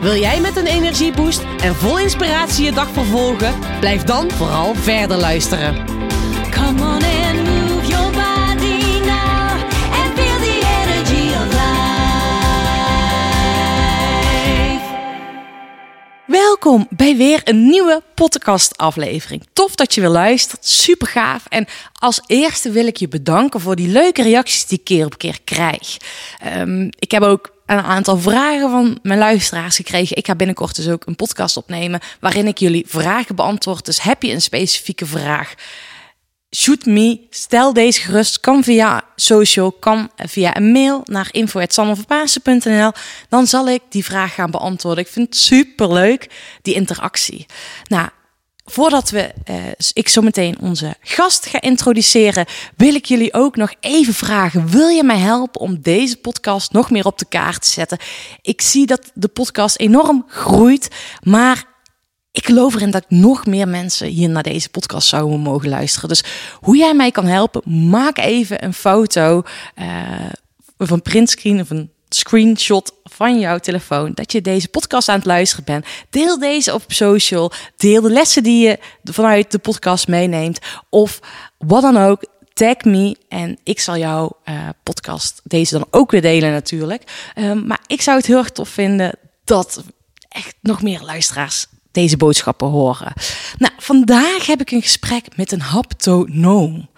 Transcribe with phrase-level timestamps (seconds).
[0.00, 3.54] Wil jij met een energieboost en vol inspiratie je dag vervolgen?
[3.80, 5.74] Blijf dan vooral verder luisteren.
[6.50, 9.50] Come on and move your body now
[9.92, 11.76] and feel the energy of life.
[16.26, 19.46] Welkom bij weer een nieuwe podcastaflevering.
[19.52, 21.44] Tof dat je weer luistert, super gaaf.
[21.48, 25.18] En als eerste wil ik je bedanken voor die leuke reacties die ik keer op
[25.18, 25.96] keer krijg.
[26.38, 30.16] Ehm, ik heb ook een aantal vragen van mijn luisteraars gekregen.
[30.16, 33.84] Ik ga binnenkort dus ook een podcast opnemen waarin ik jullie vragen beantwoord.
[33.84, 35.54] Dus heb je een specifieke vraag?
[36.56, 38.40] Shoot me, stel deze gerust.
[38.40, 42.92] Kan via social, kan via een mail naar info.sanneverpaasen.nl.
[43.28, 45.04] Dan zal ik die vraag gaan beantwoorden.
[45.04, 46.30] Ik vind het super leuk,
[46.62, 47.46] die interactie.
[47.84, 48.08] Nou,
[48.70, 49.56] voordat we, eh,
[49.92, 55.04] ik zometeen onze gast ga introduceren, wil ik jullie ook nog even vragen: wil je
[55.04, 57.98] mij helpen om deze podcast nog meer op de kaart te zetten?
[58.42, 60.88] Ik zie dat de podcast enorm groeit,
[61.22, 61.64] maar
[62.32, 66.08] ik geloof erin dat nog meer mensen hier naar deze podcast zouden mogen luisteren.
[66.08, 66.24] Dus
[66.60, 69.42] hoe jij mij kan helpen, maak even een foto
[69.74, 69.86] eh,
[70.76, 75.24] of een printscreen of een screenshot van jouw telefoon dat je deze podcast aan het
[75.24, 75.86] luisteren bent.
[76.10, 77.52] Deel deze op social.
[77.76, 80.58] Deel de lessen die je vanuit de podcast meeneemt.
[80.88, 81.20] Of
[81.58, 82.24] wat dan ook.
[82.52, 87.32] Tag me en ik zal jouw eh, podcast, deze dan ook weer delen natuurlijk.
[87.36, 89.82] Um, maar ik zou het heel erg tof vinden dat
[90.28, 93.12] echt nog meer luisteraars deze boodschappen horen.
[93.58, 96.88] Nou, vandaag heb ik een gesprek met een haptonoom.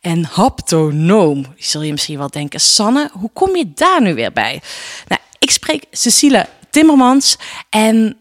[0.00, 4.62] En haptonoom, zul je misschien wel denken, Sanne, hoe kom je daar nu weer bij?
[5.08, 7.36] Nou, ik spreek Cecile Timmermans
[7.70, 8.16] en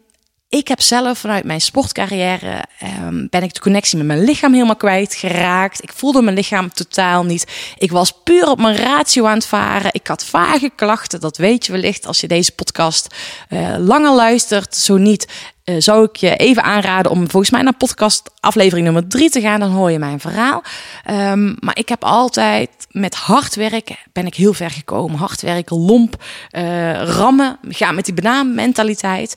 [0.49, 2.63] ik heb zelf vanuit mijn sportcarrière
[3.03, 5.83] um, ben ik de connectie met mijn lichaam helemaal kwijtgeraakt.
[5.83, 7.73] Ik voelde mijn lichaam totaal niet.
[7.77, 9.93] Ik was puur op mijn ratio aan het varen.
[9.93, 11.19] Ik had vage klachten.
[11.19, 13.15] Dat weet je wellicht als je deze podcast
[13.49, 14.75] uh, langer luistert.
[14.75, 15.27] Zo niet,
[15.65, 19.41] uh, zou ik je even aanraden om volgens mij naar podcast aflevering nummer drie te
[19.41, 19.59] gaan.
[19.59, 20.63] Dan hoor je mijn verhaal.
[21.09, 25.17] Um, maar ik heb altijd met hard werken ben ik heel ver gekomen.
[25.17, 29.35] Hard werken, lomp, uh, rammen, gaan met die banaan-mentaliteit.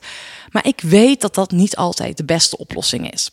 [0.53, 3.31] Maar ik weet dat dat niet altijd de beste oplossing is.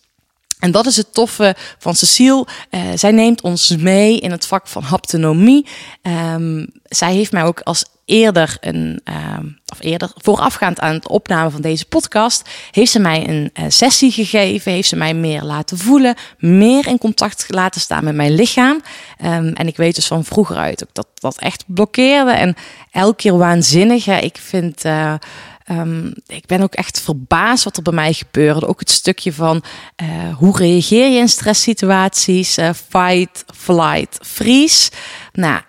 [0.58, 2.47] En dat is het toffe van Cecile.
[2.70, 5.66] Uh, zij neemt ons mee in het vak van haptonomie.
[6.03, 9.00] Um, zij heeft mij ook als eerder een,
[9.38, 13.64] um, of eerder voorafgaand aan het opname van deze podcast, heeft ze mij een uh,
[13.69, 18.34] sessie gegeven, heeft ze mij meer laten voelen, meer in contact laten staan met mijn
[18.34, 18.82] lichaam.
[19.25, 22.54] Um, en ik weet dus van vroeger uit ook dat dat echt blokkeerde en
[22.91, 24.06] elke keer waanzinnig.
[24.06, 24.84] Ik vind.
[24.84, 25.14] Uh,
[25.70, 28.66] Um, ik ben ook echt verbaasd wat er bij mij gebeurde.
[28.66, 29.62] Ook het stukje van
[30.03, 32.58] uh, hoe reageer je in stresssituaties?
[32.58, 34.91] Uh, fight, flight, freeze.
[35.32, 35.60] Nou,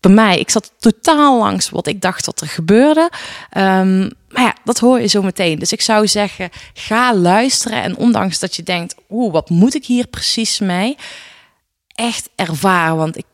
[0.00, 3.10] bij mij, ik zat totaal langs wat ik dacht dat er gebeurde.
[3.56, 5.58] Um, maar ja, dat hoor je zo meteen.
[5.58, 7.82] Dus ik zou zeggen, ga luisteren.
[7.82, 10.96] En ondanks dat je denkt, oeh, wat moet ik hier precies mee?
[11.94, 13.24] Echt ervaren, want ik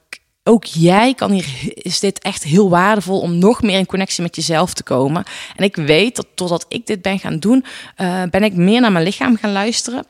[0.44, 4.36] ook jij kan hier, is dit echt heel waardevol om nog meer in connectie met
[4.36, 5.24] jezelf te komen.
[5.56, 7.64] En ik weet dat doordat ik dit ben gaan doen,
[7.98, 10.06] uh, ben ik meer naar mijn lichaam gaan luisteren.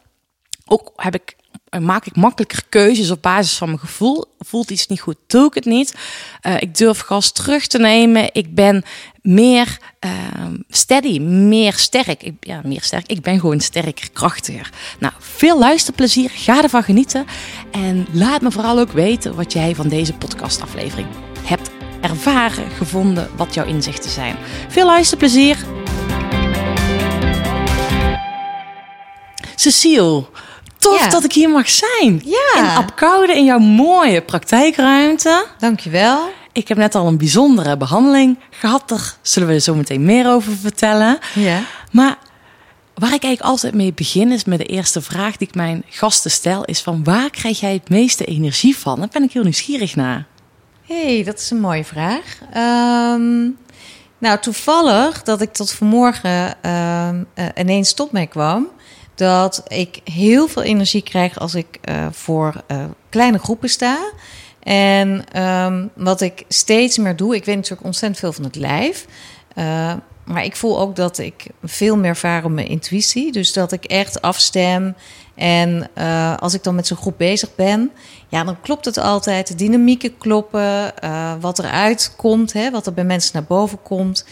[0.67, 1.37] Ook heb ik,
[1.81, 4.25] maak ik makkelijker keuzes op basis van mijn gevoel.
[4.39, 5.95] Voelt iets niet goed, doe ik het niet.
[6.47, 8.29] Uh, ik durf gas terug te nemen.
[8.33, 8.85] Ik ben
[9.23, 10.11] meer uh,
[10.69, 12.23] steady, meer sterk.
[12.23, 13.07] Ik, ja, meer sterk.
[13.07, 14.71] Ik ben gewoon sterker, krachtiger.
[14.99, 16.31] Nou, veel luisterplezier.
[16.31, 17.27] Ga ervan genieten.
[17.71, 21.09] En laat me vooral ook weten wat jij van deze podcastaflevering
[21.43, 24.37] hebt ervaren, gevonden, wat jouw inzichten zijn.
[24.69, 25.57] Veel luisterplezier.
[29.55, 30.25] Cecile,
[30.83, 31.09] tof ja.
[31.09, 32.23] dat ik hier mag zijn.
[32.25, 32.59] Ja.
[32.59, 35.47] In Apkoude, in jouw mooie praktijkruimte.
[35.59, 36.31] Dankjewel.
[36.53, 38.89] Ik heb net al een bijzondere behandeling gehad.
[38.89, 41.19] Daar zullen we zo meteen meer over vertellen.
[41.35, 41.61] Ja.
[41.91, 42.19] Maar
[42.95, 46.31] waar ik eigenlijk altijd mee begin is met de eerste vraag die ik mijn gasten
[46.31, 46.65] stel.
[46.65, 48.99] Is van waar krijg jij het meeste energie van?
[48.99, 50.27] Daar ben ik heel nieuwsgierig naar.
[50.87, 52.39] hey, dat is een mooie vraag.
[52.57, 53.57] Um,
[54.19, 58.69] nou, toevallig dat ik tot vanmorgen um, uh, ineens tot mij kwam
[59.23, 64.13] dat ik heel veel energie krijg als ik uh, voor uh, kleine groepen sta.
[64.63, 69.07] En um, wat ik steeds meer doe, ik weet natuurlijk ontzettend veel van het lijf.
[69.55, 69.93] Uh,
[70.25, 73.33] maar ik voel ook dat ik veel meer vaar op mijn intuïtie.
[73.33, 74.95] Dus dat ik echt afstem.
[75.35, 77.91] En eh, als ik dan met zo'n groep bezig ben,
[78.29, 79.49] ja, dan klopt het altijd.
[79.49, 80.97] De dynamieken kloppen.
[80.99, 84.25] eh, wat eruit komt, hè, wat er bij mensen naar boven komt.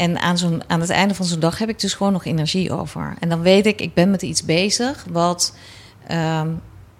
[0.00, 2.72] En aan, zo'n, aan het einde van zo'n dag heb ik dus gewoon nog energie
[2.72, 3.14] over.
[3.18, 5.54] En dan weet ik, ik ben met iets bezig wat.
[6.06, 6.48] ehm,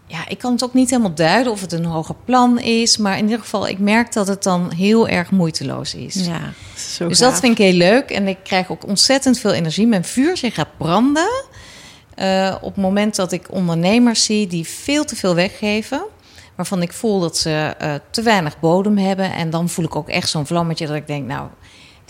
[0.06, 2.96] ja, ik kan het ook niet helemaal duiden of het een hoger plan is.
[2.96, 6.14] Maar in ieder geval, ik merk dat het dan heel erg moeiteloos is.
[6.14, 6.40] Ja,
[6.76, 7.30] zo Dus gaaf.
[7.30, 8.10] dat vind ik heel leuk.
[8.10, 9.86] En ik krijg ook ontzettend veel energie.
[9.86, 11.44] Mijn vuurtje gaat branden.
[12.14, 16.02] eh, op het moment dat ik ondernemers zie die veel te veel weggeven.
[16.56, 19.32] Waarvan ik voel dat ze eh, te weinig bodem hebben.
[19.32, 21.26] En dan voel ik ook echt zo'n vlammetje dat ik denk...
[21.26, 21.48] nou,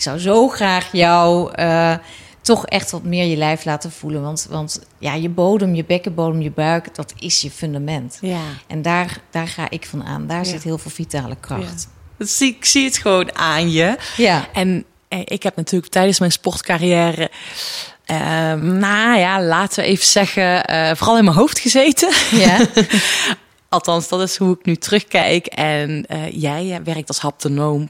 [0.01, 1.93] ik zou zo graag jou eh,
[2.41, 4.21] toch echt wat meer je lijf laten voelen.
[4.21, 8.17] Want, want ja, je bodem, je bekkenbodem, je buik, dat is je fundament.
[8.21, 8.39] Ja.
[8.67, 10.27] En daar, daar ga ik van aan.
[10.27, 10.43] Daar Ja.
[10.43, 11.87] zit heel veel vitale kracht.
[12.17, 13.97] Dat zie, ik zie het gewoon aan je.
[14.17, 14.47] Ja.
[14.53, 17.31] En eh, ik heb natuurlijk tijdens mijn sportcarrière,
[18.05, 18.17] eh,
[18.53, 22.09] nou ja, laten we even zeggen, eh, vooral in mijn hoofd gezeten.
[22.31, 22.57] Ja.
[23.69, 25.45] Althans, dat is hoe ik nu terugkijk.
[25.45, 27.89] En jij werkt als haptonoom.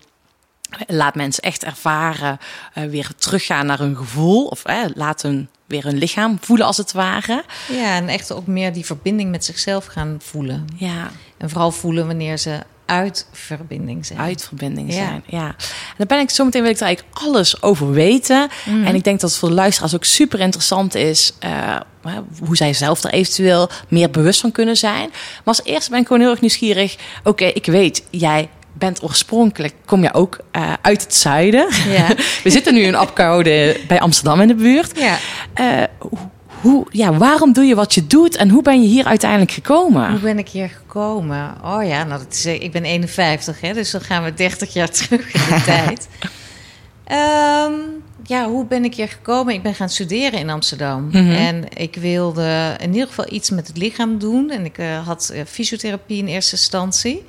[0.88, 2.38] Laat mensen echt ervaren,
[2.74, 4.46] eh, weer teruggaan naar hun gevoel.
[4.46, 4.64] Of
[4.94, 7.44] laat hun weer hun lichaam voelen als het ware.
[7.72, 10.66] Ja, en echt ook meer die verbinding met zichzelf gaan voelen.
[10.76, 14.20] Ja, En vooral voelen wanneer ze uit verbinding zijn.
[14.20, 14.96] uitverbinding Ja.
[15.08, 15.24] zijn.
[15.28, 15.46] Ja.
[15.48, 18.50] En daar ben ik zometeen wil ik daar eigenlijk alles over weten.
[18.66, 18.84] Mhm.
[18.86, 21.34] En ik denk dat het voor de luisteraars ook super interessant is.
[21.40, 21.78] eh,
[22.46, 25.10] hoe zij zelf er eventueel meer bewust van kunnen zijn.
[25.10, 26.96] Maar als eerste ben ik gewoon heel erg nieuwsgierig.
[27.24, 28.50] Oké, ik weet, jij
[28.82, 31.68] bent oorspronkelijk, kom je ook eh, uit het zuiden.
[31.90, 32.08] Ja.
[32.44, 35.00] We zitten nu in Apkoude bij Amsterdam in de buurt.
[35.00, 35.18] Ja.
[35.54, 35.84] Eh,
[36.62, 40.10] hoe- ja, waarom doe je wat je doet en hoe ben je hier uiteindelijk gekomen?
[40.12, 41.56] Hoe ben ik hier gekomen?
[41.64, 44.90] Oh ja, nou, dat is, ik ben 51, hè, dus dan gaan we 30 jaar
[45.00, 46.08] terug in de tijd.
[47.04, 47.72] Ehm,
[48.24, 49.54] ja, hoe ben ik hier gekomen?
[49.54, 51.08] Ik ben gaan studeren in Amsterdam.
[51.12, 51.32] Mhm.
[51.32, 54.50] En ik wilde in ieder geval iets met het lichaam doen.
[54.50, 57.24] En ik eh, had eh, fysiotherapie in eerste instantie.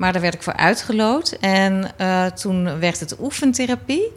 [0.00, 1.30] Maar daar werd ik voor uitgeloot.
[1.30, 4.12] En eh, toen werd het oefentherapie.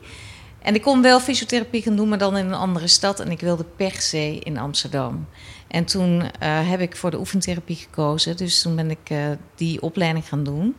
[0.61, 3.19] En ik kon wel fysiotherapie gaan doen, maar dan in een andere stad.
[3.19, 5.27] En ik wilde per se in Amsterdam.
[5.67, 8.37] En toen eh, heb ik voor de oefentherapie gekozen.
[8.37, 9.17] Dus toen ben ik eh,
[9.55, 10.75] die opleiding gaan doen.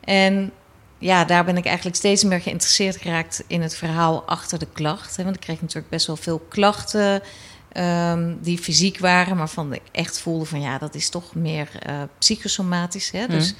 [0.00, 0.52] En
[0.98, 5.16] ja, daar ben ik eigenlijk steeds meer geïnteresseerd geraakt in het verhaal achter de klacht.
[5.16, 7.22] Want ik kreeg natuurlijk best wel veel klachten
[7.72, 11.68] ehm, die fysiek waren, maar van ik echt voelde van ja, dat is toch meer
[12.18, 13.10] psychosomatisch.
[13.10, 13.26] Hè.
[13.26, 13.54] Dus,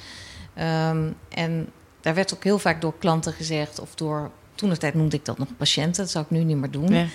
[0.55, 1.69] ehm, en
[2.01, 5.25] daar werd ook heel vaak door klanten gezegd, of door, toen de tijd noemde ik
[5.25, 7.09] dat nog patiënten, dat zou ik nu niet meer doen.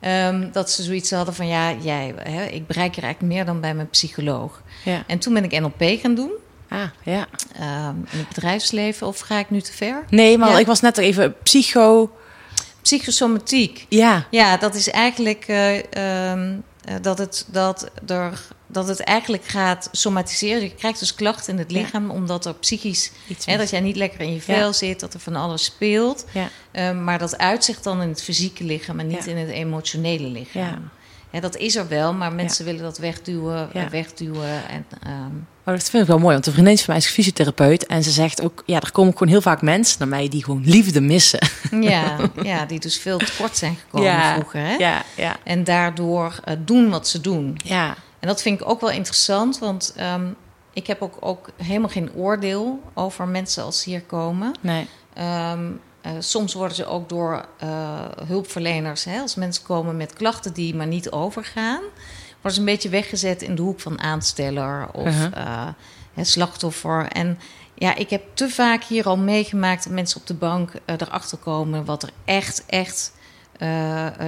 [0.00, 3.60] Ehm, dat ze zoiets hadden van ja, jij, hè, ik bereik er eigenlijk meer dan
[3.60, 4.62] bij mijn psycholoog.
[4.84, 5.02] Ja.
[5.06, 6.30] En toen ben ik NLP gaan doen
[6.68, 7.26] Ah, ja.
[7.56, 9.06] ehm, in het bedrijfsleven.
[9.06, 10.04] Of ga ik nu te ver?
[10.10, 10.58] Nee, maar Ja.
[10.58, 12.10] ik was net even psycho.
[12.82, 13.86] Psychosomatiek.
[13.88, 16.42] Ja, Ja, dat is eigenlijk eh,
[17.02, 20.62] dat, het, dat, er, dat het eigenlijk gaat somatiseren.
[20.62, 21.80] Je krijgt dus klachten in het Ja.
[21.80, 23.10] lichaam omdat er psychisch...
[23.28, 24.72] iets Hè, dat jij niet lekker in je vel Ja.
[24.72, 26.24] zit, dat er van alles speelt.
[26.32, 26.48] ja.
[26.72, 30.90] Ehm, maar dat uitzicht dan in het fysieke lichaam en niet in het emotionele lichaam.
[31.30, 31.40] Ja.
[31.40, 33.84] Dat is er wel, maar mensen willen dat wegduwen, Ja.
[33.84, 34.68] eh, wegduwen.
[34.68, 35.30] En, ehm,
[35.64, 37.86] Maar dat vind ik wel mooi, want een vriendin van mij is fysiotherapeut.
[37.86, 40.62] En ze zegt ook, ja, er komen gewoon heel vaak mensen naar mij die gewoon
[40.64, 41.48] liefde missen.
[41.80, 44.60] ja, ja, die dus veel tekort zijn gekomen vroeger.
[44.60, 44.74] Hè?
[44.74, 47.56] Ja, ja, En daardoor eh, doen wat ze doen.
[47.64, 47.96] ja.
[48.20, 50.24] En dat vind ik ook wel interessant, want ehm,
[50.72, 54.52] ik heb ook, ook helemaal geen oordeel over mensen als ze hier komen.
[54.60, 54.86] Nee.
[55.14, 55.60] Ehm,
[56.02, 57.68] eh, soms worden ze ook door eh,
[58.26, 61.80] hulpverleners, hè, als mensen komen met klachten die maar niet overgaan,
[62.32, 65.36] worden ze een beetje weggezet in de hoek van aansteller of Uh-huh.
[65.36, 65.68] eh,
[66.14, 67.06] hè, slachtoffer.
[67.06, 67.38] En
[67.74, 71.84] ja, ik heb te vaak hier al meegemaakt dat mensen op de bank erachter komen
[71.84, 73.12] wat er echt, echt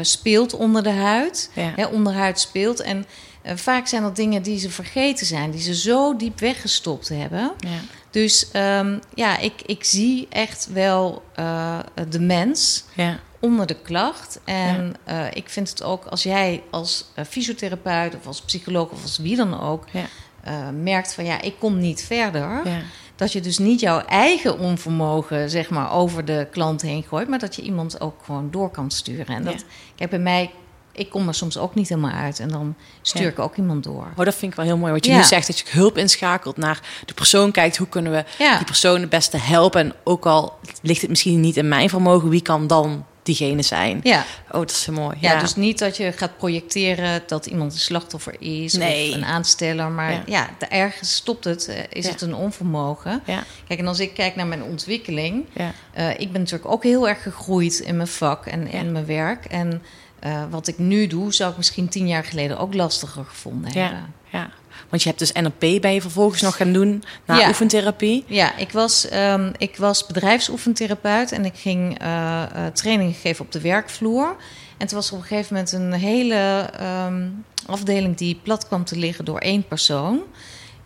[0.01, 1.51] speelt onder de huid.
[1.55, 1.73] Ja.
[1.77, 2.81] Hè, onderhuid speelt.
[2.81, 3.07] En
[3.45, 7.53] vaak zijn dat dingen die ze vergeten zijn, die ze zo diep weggestopt hebben.
[7.59, 7.69] Ja.
[8.13, 11.79] Dus ehm, ja, ik, ik zie echt wel eh,
[12.09, 13.19] de mens Ja.
[13.41, 14.41] onder de klacht.
[14.45, 19.03] En eh, ik vind het ook als jij als eh, fysiotherapeut of als psycholoog of
[19.03, 20.71] als wie dan ook Ja.
[20.71, 22.61] merkt van ja, ik kom niet verder.
[22.65, 22.81] Ja.
[23.17, 27.39] Dat je dus niet jouw eigen onvermogen zeg maar over de klant heen gooit, maar
[27.39, 29.27] dat je iemand ook gewoon door kan sturen.
[29.37, 29.65] En dat,
[29.95, 30.51] kijk, bij mij,
[30.93, 33.29] ik kom er soms ook niet helemaal uit en dan stuur Ja.
[33.29, 34.07] ik ook iemand door.
[34.17, 34.93] Oh, dat vind ik wel heel mooi.
[34.93, 35.17] Wat je Ja.
[35.19, 37.77] nu zegt, dat je hulp inschakelt naar de persoon kijkt.
[37.77, 38.57] Hoe kunnen we Ja.
[38.57, 39.81] die persoon het beste helpen?
[39.81, 44.01] En ook al ligt het misschien niet in mijn vermogen, wie kan dan diegene zijn.
[44.03, 44.25] Ja.
[44.51, 45.17] Oh, dat is mooi.
[45.21, 49.09] Ja, dus niet dat je gaat projecteren dat iemand een slachtoffer is Nee.
[49.11, 49.91] of een aansteller.
[49.91, 50.49] Maar Ja.
[50.69, 51.69] ergens stopt het.
[51.69, 53.23] eh, Is het een onvermogen?
[53.27, 55.45] Ja, Kijk, en als ik kijk naar mijn ontwikkeling...
[55.93, 59.45] eh, ik ben natuurlijk ook heel erg gegroeid in mijn vak en in mijn werk.
[59.45, 59.83] En
[60.23, 63.81] eh, wat ik nu doe, zou ik misschien tien jaar geleden ook lastiger gevonden ja,
[63.81, 64.15] hebben.
[64.31, 64.51] ja.
[64.89, 67.49] Want je hebt dus NLP bij je vervolgens nog gaan doen na Ja.
[67.49, 68.25] oefentherapie.
[68.27, 73.61] Ja, ik was, ehm, ik was bedrijfsoefentherapeut en ik ging eh, trainingen geven op de
[73.61, 74.37] werkvloer.
[74.79, 77.29] En toen was er op een gegeven moment een hele ehm,
[77.67, 80.21] afdeling die plat kwam te liggen door één persoon.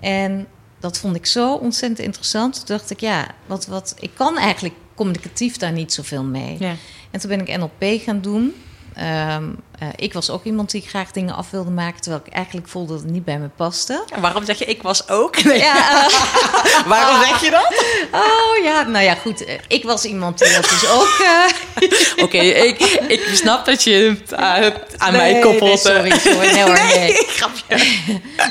[0.01, 0.47] En
[0.81, 2.55] dat vond ik zo ontzettend interessant.
[2.55, 6.57] Toen dacht ik, ja, wat, wat, ik kan eigenlijk communicatief daar niet zoveel mee.
[6.59, 6.75] Ja.
[7.11, 8.55] En toen ben ik NLP gaan doen.
[8.97, 9.45] Ehm,
[9.79, 12.93] eh, ik was ook iemand die graag dingen af wilde maken, terwijl ik eigenlijk voelde
[12.93, 14.05] dat het niet bij me paste.
[14.15, 15.45] En waarom zeg je ik was ook?
[15.45, 15.59] Nee.
[15.67, 16.09] Ja,
[16.87, 17.85] Waarom zeg je dat?
[18.13, 19.45] Oh ja, nou ja, goed.
[19.45, 21.19] eh, Ik was iemand die dat dus ook.
[21.25, 25.85] eh, Oké, ik, ik snap dat je het aan, mij koppelt.
[25.85, 26.51] nee, sorry, sorry.
[26.53, 27.13] Nee hoor, nee.
[27.15, 27.91] Grapje.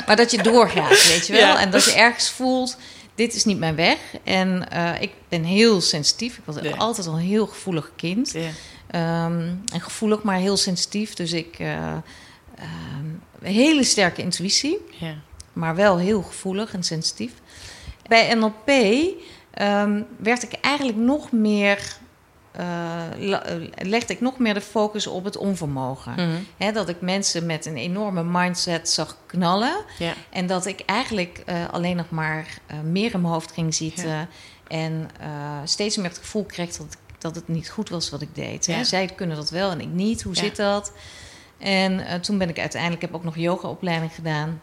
[0.06, 1.40] Maar dat je doorgaat, weet je wel.
[1.42, 1.58] Ja.
[1.58, 2.76] En dat je ergens voelt,
[3.14, 3.96] dit is niet mijn weg.
[4.24, 6.34] En eh, ik ben heel sensitief.
[6.36, 6.76] Ik was Ja.
[6.76, 8.30] altijd al een heel gevoelig kind.
[8.32, 8.48] Ja.
[8.90, 11.14] Ehm, en gevoelig, maar heel sensitief.
[11.14, 11.56] Dus ik...
[11.58, 11.98] ehm,
[13.42, 14.78] hele sterke intuïtie.
[14.98, 15.14] Ja.
[15.52, 17.32] maar wel heel gevoelig en sensitief.
[18.08, 18.68] Bij NLP
[19.50, 21.96] ehm, werd ik eigenlijk nog meer.
[22.52, 26.12] eh, eh, legde ik nog meer de focus op het onvermogen.
[26.58, 26.72] Mhm.
[26.74, 29.76] Dat ik mensen met een enorme mindset zag knallen.
[29.98, 30.12] ja.
[30.30, 32.46] En dat ik eigenlijk alleen nog maar
[32.84, 34.08] meer in mijn hoofd ging zitten.
[34.08, 34.28] Ja.
[34.68, 35.10] En
[35.64, 38.66] steeds meer het gevoel kreeg dat, ik- dat het niet goed was wat ik deed.
[38.66, 38.76] Hè.
[38.76, 38.84] Ja.
[38.84, 40.22] Zij kunnen dat wel en ik niet.
[40.22, 40.40] Hoe Ja.
[40.40, 40.92] zit dat?
[41.58, 44.60] En eh, toen ben ik uiteindelijk, ik heb ook nog yogaopleiding gedaan.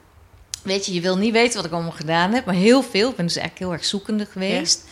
[0.64, 3.10] Weet je, je wil niet weten wat ik allemaal gedaan heb, maar heel veel.
[3.10, 4.84] Ik ben dus eigenlijk heel erg zoekende geweest.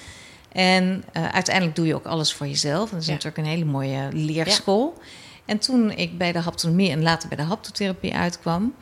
[0.51, 2.89] En eh, uiteindelijk doe je ook alles voor jezelf.
[2.89, 4.97] En dat is natuurlijk een hele mooie leerschool.
[5.45, 8.73] En toen ik bij de haptonomie en later bij de haptotherapie uitkwam,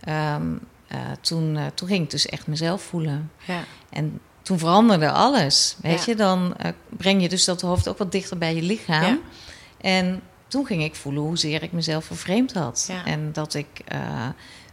[0.00, 0.42] ehm,
[0.86, 3.30] eh, toen, toen ging ik dus echt mezelf voelen.
[3.46, 3.64] Ja.
[3.90, 5.76] En toen veranderde alles.
[5.82, 6.04] Weet Ja.
[6.06, 9.02] je, dan eh, breng je dus dat hoofd ook wat dichter bij je lichaam.
[9.02, 9.18] Ja.
[9.80, 12.84] En toen ging ik voelen hoezeer ik mezelf vervreemd had.
[12.88, 13.04] Ja.
[13.04, 13.98] En dat ik eh,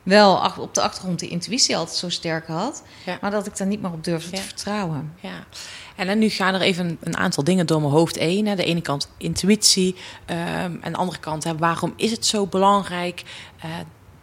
[0.03, 2.83] wel ach- op de achtergrond die intuïtie altijd zo sterk had,
[3.21, 5.13] maar dat ik daar niet meer op durfde te vertrouwen.
[5.19, 5.43] Ja,
[5.95, 8.47] en dan nu gaan er even een aantal dingen door mijn hoofd heen.
[8.47, 8.55] Hè.
[8.55, 13.23] De ene kant intuïtie, ehm, en de andere kant, hè, waarom is het zo belangrijk
[13.61, 13.69] eh,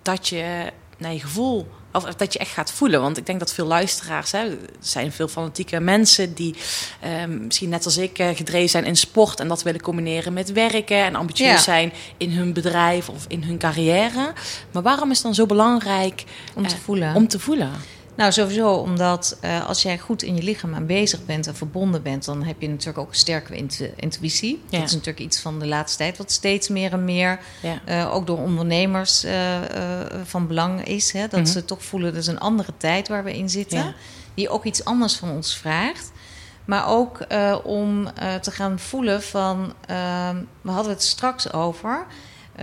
[0.03, 3.01] dat je naar je gevoel, of dat je echt gaat voelen?
[3.01, 6.55] Want ik denk dat veel luisteraars, hè, er zijn veel fanatieke mensen die
[7.01, 10.53] ehm, misschien net als ik eh, gedreven zijn in sport en dat willen combineren met
[10.53, 11.59] werken en ambitieus Ja.
[11.59, 14.33] zijn in hun bedrijf of in hun carrière.
[14.73, 17.15] Maar waarom is het dan zo belangrijk Om te eh, voelen.
[17.15, 17.71] om te voelen?
[18.19, 22.25] Nou, sowieso omdat eh, als jij goed in je lichaam aanwezig bent en verbonden bent,
[22.25, 24.63] dan heb je natuurlijk ook een sterke intu- intuïtie.
[24.69, 24.79] Ja.
[24.79, 27.81] Dat is natuurlijk iets van de laatste tijd wat steeds meer en meer, Ja.
[27.85, 29.59] eh, ook door ondernemers, eh,
[30.25, 31.13] van belang is.
[31.13, 31.49] Hè, dat Mhm.
[31.49, 33.95] ze toch voelen, dat is een andere tijd waar we in zitten, Ja.
[34.35, 36.13] die ook iets anders van ons vraagt.
[36.65, 37.19] Maar ook
[37.65, 38.09] om
[38.41, 40.31] te gaan voelen van, eh,
[40.63, 42.07] we hadden het straks over.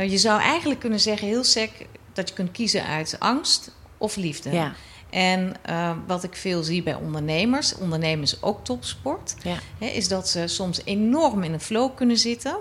[0.07, 1.71] Je zou eigenlijk kunnen zeggen, heel sec,
[2.13, 4.51] dat je kunt kiezen uit angst of liefde.
[4.51, 4.73] Ja,
[5.15, 10.29] En eh, wat ik veel zie bij ondernemers, ondernemers ook topsport, ja, hè, is dat
[10.29, 12.55] ze soms enorm in een flow kunnen zitten.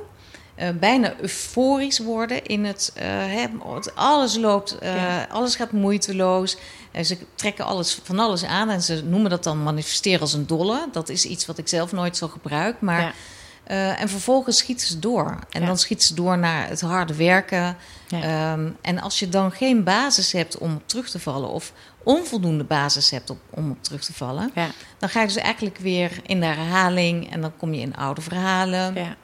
[0.54, 3.46] eh, bijna euforisch worden in het, eh, hè,
[3.94, 5.26] alles loopt, eh, Ja.
[5.30, 6.56] alles gaat moeiteloos.
[6.92, 10.46] En ze trekken alles, van alles aan en ze noemen dat dan manifesteren als een
[10.46, 10.88] dolle.
[10.92, 12.80] Dat is iets wat ik zelf nooit zo gebruik.
[12.80, 13.96] Maar, ja.
[13.96, 15.38] en vervolgens schieten ze door.
[15.50, 15.66] En Ja.
[15.66, 17.76] dan schieten ze door naar het harde werken.
[18.08, 18.22] Ja.
[18.52, 21.72] Ehm, en als je dan geen basis hebt om terug te vallen, of
[22.04, 24.68] onvoldoende basis hebt op, om op terug te vallen, ja.
[24.98, 28.20] dan ga je dus eigenlijk weer in de herhaling en dan kom je in oude
[28.20, 28.94] verhalen.
[28.94, 29.16] ja.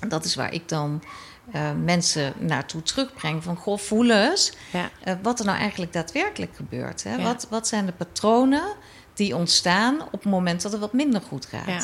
[0.00, 1.02] En Dat is waar ik dan
[1.52, 4.90] eh, mensen naartoe terugbreng van goh, voel eens ja.
[5.04, 7.02] eh, wat er nou eigenlijk daadwerkelijk gebeurt.
[7.04, 7.22] Hè?
[7.22, 8.74] Wat, wat zijn de patronen
[9.14, 11.66] die ontstaan op het moment dat het wat minder goed gaat?
[11.66, 11.82] Ja.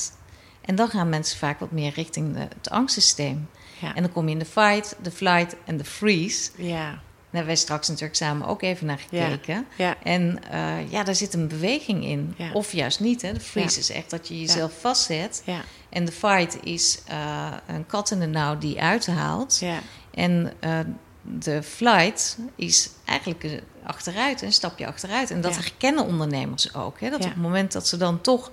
[0.60, 3.48] En dan gaan mensen vaak wat meer richting de, het angstsysteem.
[3.80, 3.94] Ja.
[3.94, 6.50] En dan kom je in de fight, de flight en de freeze.
[6.56, 7.02] Ja,
[7.38, 9.66] Daar hebben wij straks natuurlijk samen ook even naar gekeken.
[9.76, 12.34] ja, En eh, ja, daar zit een beweging in.
[12.36, 12.52] Ja.
[12.52, 13.22] Of juist niet.
[13.22, 13.32] Hè.
[13.32, 15.42] De freeze is echt dat je jezelf vastzet.
[15.44, 19.58] ja, En de fight is eh, een kat in de nauw die uithaalt.
[19.58, 19.78] ja,
[20.10, 20.78] En eh,
[21.22, 25.30] de flight is eigenlijk achteruit, een stapje achteruit.
[25.30, 27.00] En dat herkennen ondernemers ook.
[27.00, 27.10] Hè?
[27.10, 28.50] Dat op het moment dat ze dan toch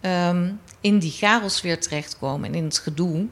[0.00, 1.18] ehm, in die
[1.62, 3.26] weer terechtkomen en in het gedoe,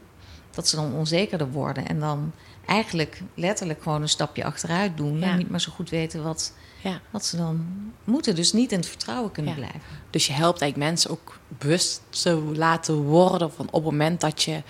[0.50, 1.86] dat ze dan onzekerder worden.
[1.88, 2.32] En dan
[2.66, 5.18] eigenlijk letterlijk gewoon een stapje achteruit doen.
[5.18, 5.26] Ja.
[5.26, 7.00] En niet meer zo goed weten wat, ja.
[7.10, 7.66] wat ze dan
[8.04, 8.34] moeten.
[8.34, 9.58] Dus niet in het vertrouwen kunnen Ja.
[9.58, 9.80] blijven.
[10.10, 14.42] Dus je helpt eigenlijk mensen ook bewust te laten worden van op het moment dat
[14.42, 14.62] je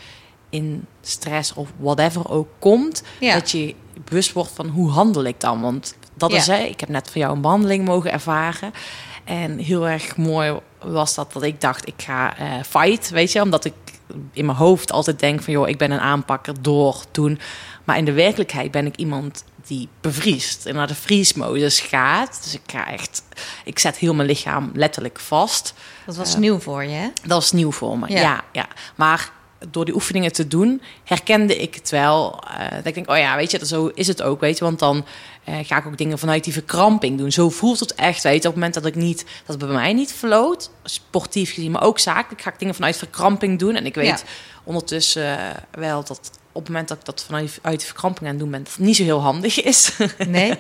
[0.50, 3.35] in stress of whatever ook komt, Ja.
[3.35, 3.75] dat je
[4.05, 5.61] bewust wordt van hoe handel ik dan?
[5.61, 6.37] Want dat Ja.
[6.37, 8.73] is, hè, ik heb net van jou een behandeling mogen ervaren.
[9.25, 13.43] En heel erg mooi was dat dat ik dacht, ik ga eh, fight, weet je,
[13.43, 13.75] omdat ik
[14.33, 17.38] in mijn hoofd altijd denk van, joh, ik ben een aanpakker door toen.
[17.87, 22.40] Maar in de werkelijkheid ben ik iemand die bevriest en naar de vriesmodus gaat.
[22.43, 23.23] Dus ik ga echt,
[23.64, 25.75] ik zet heel mijn lichaam letterlijk vast.
[26.07, 27.09] Dat was nieuw voor je, hè?
[27.25, 28.09] Dat is nieuw voor me.
[28.11, 28.21] Ja.
[28.21, 28.45] Ja.
[28.52, 29.31] Ja, Maar
[29.71, 32.40] door die oefeningen te doen, herkende ik het wel.
[32.59, 34.64] eh, dat ik denk, oh ja, weet je, zo is het ook, weet je.
[34.64, 35.05] Want dan
[35.45, 37.33] eh, ga ik ook dingen vanuit die verkramping doen.
[37.33, 38.49] Zo voelt het echt, weet je.
[38.49, 41.83] Op het moment dat ik niet, dat het bij mij niet floot, sportief gezien, maar
[41.83, 43.75] ook zakelijk, ga ik dingen vanuit verkramping doen.
[43.75, 44.19] En ik weet Ja.
[44.64, 48.30] ondertussen eh, wel dat op het moment dat ik dat vanuit uit de verkramping aan
[48.30, 49.96] het doen ben, dat het niet zo heel handig is.
[50.26, 50.54] Nee?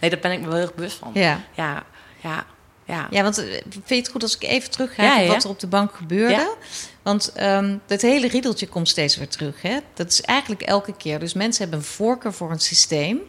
[0.00, 1.10] nee, daar ben ik me wel heel erg bewust van.
[1.14, 1.40] Ja.
[1.54, 1.84] ja,
[2.22, 2.46] ja.
[2.86, 3.06] ja.
[3.10, 5.32] Ja, want eh, vind je het goed als ik even terug ga Ja, ja.
[5.32, 6.34] wat er op de bank gebeurde?
[6.34, 6.54] Ja.
[7.02, 9.62] Want ehm dat hele riedeltje komt steeds weer terug.
[9.62, 9.78] Hè?
[9.94, 11.18] Dat is eigenlijk elke keer.
[11.18, 13.20] Dus mensen hebben een voorkeur voor een systeem.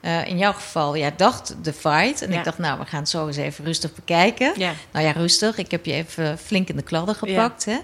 [0.00, 2.22] Eh, in jouw geval, jij dacht de fight.
[2.22, 4.52] En ik dacht, nou, we gaan het zo eens even rustig bekijken.
[4.92, 5.58] Nou ja, rustig.
[5.58, 7.64] Ik heb je even flink in de kladden gepakt.
[7.64, 7.78] Hè?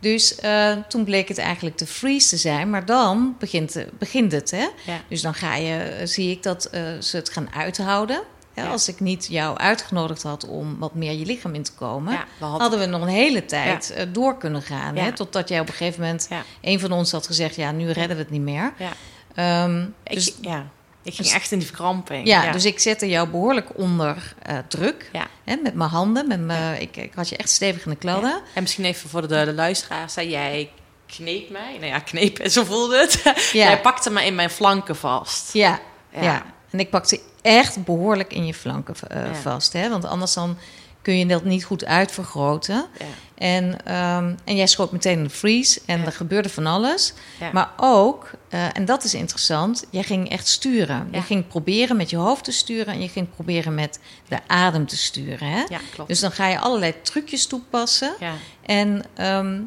[0.00, 2.70] Dus eh, toen bleek het eigenlijk de freeze te zijn.
[2.70, 4.50] Maar dan begint, eh, begint het.
[4.50, 4.66] Hè?
[4.86, 5.00] Ja.
[5.08, 6.68] Dus dan ga je, eh, zie ik dat
[7.00, 8.22] ze het gaan uithouden.
[8.54, 8.66] Ja.
[8.66, 12.46] Als ik niet jou uitgenodigd had om wat meer je lichaam in te komen, Ja,
[12.46, 14.96] hadden we nog een hele tijd door kunnen gaan.
[14.96, 15.12] Hè?
[15.12, 16.28] Totdat jij op een gegeven moment,
[16.60, 18.72] een van ons had gezegd: Ja, nu redden we het niet meer.
[18.76, 18.92] Ja.
[19.34, 20.66] Ehm, Ik, dus, ja.
[21.02, 22.26] Ik ging dus- echt in die verkramping.
[22.26, 25.10] ja, dus ik zette jou behoorlijk onder eh, druk.
[25.12, 25.26] Ja.
[25.44, 26.28] Hè, met mijn handen.
[26.28, 28.40] Met mijn, ik, ik had je echt stevig in de kladden.
[28.54, 30.12] En misschien even voor de, de luisteraars.
[30.12, 30.70] Zei jij
[31.06, 31.76] kneep mij?
[31.78, 33.22] Nou ja, kneep, zo voelde het.
[33.52, 35.52] Jij pakte me in mijn flanken vast.
[35.52, 35.80] Ja,
[36.20, 36.44] ja.
[36.70, 39.72] En ik pakte echt behoorlijk in je flanken eh, vast.
[39.72, 39.88] Hè?
[39.88, 40.58] Want anders dan
[41.02, 42.86] kun je dat niet goed uitvergroten.
[42.98, 43.04] Ja.
[43.34, 46.06] En, ehm, en jij schoot meteen in de freeze en Ja.
[46.06, 47.12] er gebeurde van alles.
[47.40, 47.50] Ja.
[47.52, 51.08] Maar ook, eh, en dat is interessant, jij ging echt sturen.
[51.12, 54.86] Je ging proberen met je hoofd te sturen en je ging proberen met de adem
[54.86, 55.48] te sturen.
[55.50, 55.64] Hè?
[55.94, 56.08] Klopt.
[56.08, 58.14] Dus dan ga je allerlei trucjes toepassen.
[58.20, 58.32] ja.
[58.66, 59.60] En ehm,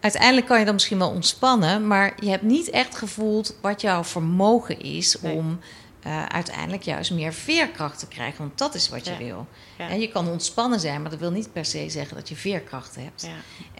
[0.00, 4.04] uiteindelijk kan je dan misschien wel ontspannen, maar je hebt niet echt gevoeld wat jouw
[4.04, 5.34] vermogen is Nee.
[5.36, 5.58] om
[6.02, 8.38] eh, uiteindelijk juist meer veerkracht te krijgen.
[8.38, 9.18] Want dat is wat je Ja.
[9.18, 9.46] wil.
[9.78, 9.88] Ja.
[9.88, 12.94] En je kan ontspannen zijn, maar dat wil niet per se zeggen dat je veerkracht
[12.94, 13.22] hebt.
[13.22, 13.32] Ja.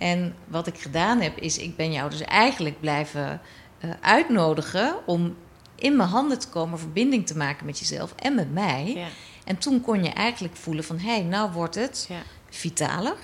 [0.07, 3.41] En wat ik gedaan heb, is ik ben jou dus eigenlijk blijven
[3.81, 5.37] eh, uitnodigen om
[5.75, 8.93] in mijn handen te komen, verbinding te maken met jezelf en met mij.
[8.97, 9.07] Ja.
[9.45, 12.09] En toen kon je eigenlijk voelen van, hé, hey, nou wordt het
[12.51, 13.17] vitaler,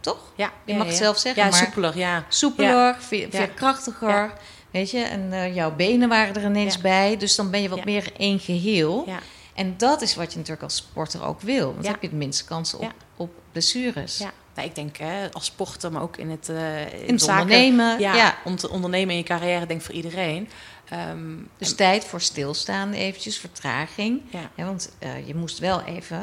[0.00, 0.32] toch?
[0.36, 0.52] Ja.
[0.64, 2.24] Je mag het zelf zeggen, Ja, maar- soepeler, ja.
[2.28, 4.32] soepeler, veerkrachtiger.
[4.76, 6.80] Weet je, en eh, jouw benen waren er ineens Ja.
[6.80, 7.16] bij.
[7.16, 7.84] Dus dan ben je wat Ja.
[7.84, 9.02] meer één geheel.
[9.06, 9.18] Ja.
[9.54, 11.64] En dat is wat je natuurlijk als sporter ook wil.
[11.72, 14.18] Want dan heb je het minste kans op, op blessures.
[14.18, 14.32] Ja.
[14.54, 17.98] Nou, ik denk hè, als sporter, maar ook in het, eh, In het zaken- ondernemen.
[18.00, 20.48] Ja, om te ondernemen in je carrière, denk ik voor iedereen.
[20.88, 24.22] Ehm, Dus tijd voor stilstaan eventjes, vertraging.
[24.30, 24.64] ja.
[24.64, 26.20] Want eh, je moest wel even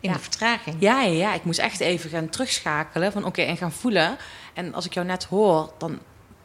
[0.00, 0.12] in Ja.
[0.12, 0.76] de vertraging.
[0.78, 4.16] Ja, ja, ja, ik moest echt even gaan terugschakelen van oké en gaan voelen.
[4.54, 5.98] En als ik jou net hoor, dan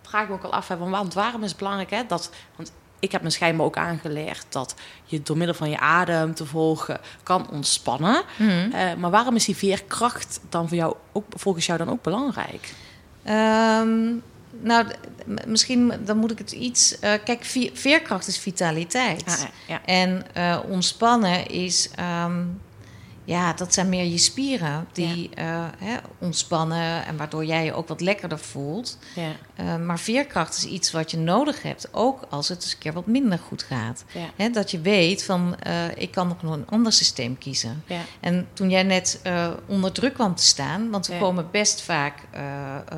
[0.10, 2.30] vraag ik me ook al af, hè, van, want waarom is het belangrijk hè, dat,
[2.56, 6.46] want ik heb me schijnbaar ook aangeleerd dat je door middel van je adem te
[6.46, 8.24] volgen kan ontspannen.
[8.38, 8.72] Mhm.
[8.72, 12.74] Eh, maar waarom is die veerkracht dan voor jou ook, volgens jou dan ook belangrijk?
[13.24, 14.12] Ehm,
[14.62, 14.86] nou,
[15.46, 17.00] misschien dan moet ik het iets...
[17.00, 19.50] eh, kijk, veerkracht is vitaliteit.
[19.68, 19.86] Ja, ja.
[19.86, 22.44] En eh, ontspannen is, ehm,
[23.30, 27.88] ja, dat zijn meer je spieren die eh, hè, ontspannen en waardoor jij je ook
[27.88, 28.98] wat lekkerder voelt.
[29.16, 32.78] ja, Eh, maar veerkracht is iets wat je nodig hebt, ook als het eens een
[32.78, 34.04] keer wat minder goed gaat.
[34.14, 37.84] ja, Hè, dat je weet van, eh, ik kan nog een ander systeem kiezen.
[37.88, 39.22] ja, En toen jij net
[39.68, 42.14] onder druk kwam te staan, want we komen best vaak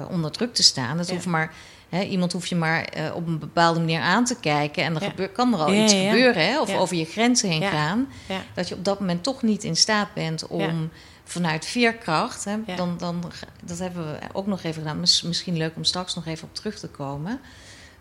[0.09, 0.97] onder druk te staan.
[0.97, 1.13] Het Ja.
[1.13, 1.53] hoeft maar,
[1.91, 4.99] hè, iemand hoeft je maar eh, op een bepaalde manier aan te kijken en Ja.
[4.99, 8.07] gebeur, kan er al Ja, iets ja, gebeuren, hè, of over je grenzen heen gaan.
[8.53, 10.89] Dat je op dat moment toch niet in staat bent om
[11.23, 13.31] vanuit veerkracht, hè, dan, dan,
[13.63, 14.99] dat hebben we ook nog even gedaan.
[14.99, 17.39] Mis- Misschien leuk om straks nog even op terug te komen.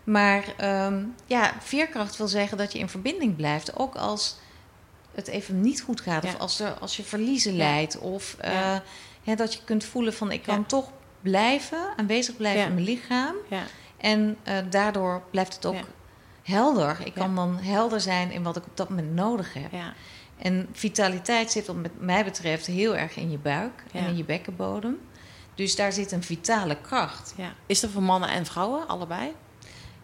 [0.03, 4.35] Maar ehm, ja, veerkracht wil zeggen dat je in verbinding blijft, ook als
[5.15, 8.75] het even niet goed gaat, of als, er, als je verliezen leidt, of eh,
[9.23, 10.89] hè, dat je kunt voelen van ik kan toch
[11.21, 13.35] blijven, aanwezig blijven in mijn lichaam.
[13.49, 13.63] ja,
[14.01, 15.81] En eh, daardoor blijft het ook Ja.
[16.43, 16.97] helder.
[17.03, 19.71] Ik kan dan helder zijn in wat ik op dat moment nodig heb.
[19.71, 19.93] ja,
[20.37, 24.99] En vitaliteit zit wat mij betreft heel erg in je buik en in je bekkenbodem.
[25.55, 27.33] Dus daar zit een vitale kracht.
[27.65, 29.31] Is er voor mannen en vrouwen allebei?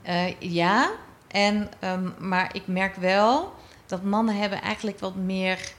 [0.02, 0.92] Eh, ja,
[1.28, 3.54] en, ehm, maar ik merk wel
[3.86, 5.72] dat mannen hebben eigenlijk wat meer...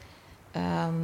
[0.53, 0.95] ehm,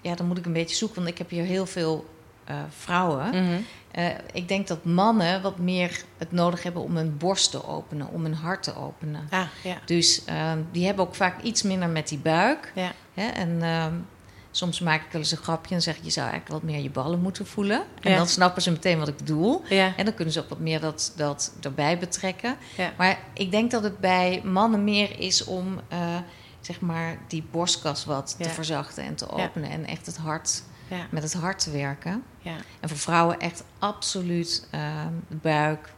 [0.00, 2.06] ja, dan moet ik een beetje zoeken, want ik heb hier heel veel
[2.44, 3.28] eh, vrouwen.
[3.44, 3.60] Mhm.
[3.96, 8.08] Eh, ik denk dat mannen wat meer het nodig hebben om hun borst te openen,
[8.08, 9.28] om hun hart te openen.
[9.30, 9.76] Ah, ja.
[9.84, 12.72] Dus ehm, die hebben ook vaak iets minder met die buik.
[12.74, 12.92] Ja.
[13.14, 13.26] Hè?
[13.26, 13.94] En ehm,
[14.50, 16.90] soms maak ik wel eens een grapje en zeg je zou eigenlijk wat meer je
[16.90, 17.82] ballen moeten voelen.
[18.00, 18.16] En Ja.
[18.16, 19.62] dan snappen ze meteen wat ik bedoel.
[19.68, 19.92] Ja.
[19.96, 22.56] En dan kunnen ze ook wat meer dat, dat erbij betrekken.
[22.76, 22.92] Ja.
[22.96, 25.98] Maar ik denk dat het bij mannen meer is om eh,
[26.60, 29.70] zeg maar die borstkas wat te verzachten en te openen.
[29.70, 31.06] En echt het hart, Ja.
[31.10, 32.22] met het hart te werken.
[32.38, 32.54] Ja.
[32.80, 35.88] En voor vrouwen echt absoluut ehm, de buik,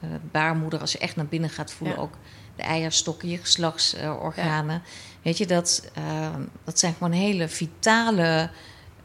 [0.00, 0.80] eh, baarmoeder.
[0.80, 2.02] Als je echt naar binnen gaat voelen, Ja.
[2.02, 2.14] ook
[2.56, 4.82] de eierstokken, je geslachtsorganen.
[5.22, 8.50] Weet je, dat, ehm, dat zijn gewoon hele vitale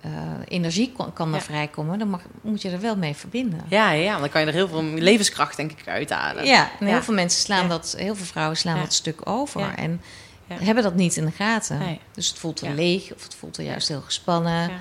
[0.02, 0.12] eh,
[0.48, 1.42] energie kan, kan er Ja.
[1.42, 2.00] vrijkomen.
[2.00, 3.62] Dan mag, moet je er wel mee verbinden.
[3.68, 6.46] Ja, ja, dan kan je er heel veel levenskracht denk ik uithalen.
[6.46, 7.68] Ja, en heel veel mensen slaan Ja.
[7.70, 9.74] dat, heel veel vrouwen slaan dat stuk over.
[9.76, 10.02] En
[10.48, 10.56] Ja.
[10.58, 11.78] hebben dat niet in de gaten.
[11.80, 12.00] Nee.
[12.14, 14.72] Dus het voelt er leeg of het voelt er juist heel gespannen.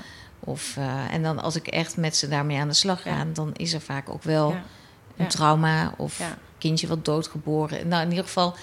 [0.44, 3.50] Of, eh, en dan als ik echt met ze daarmee aan de slag ga, dan
[3.57, 4.55] is er vaak ook wel
[5.16, 6.20] een trauma of
[6.59, 7.88] kindje wat doodgeboren.
[7.88, 8.55] Nou, in ieder geval,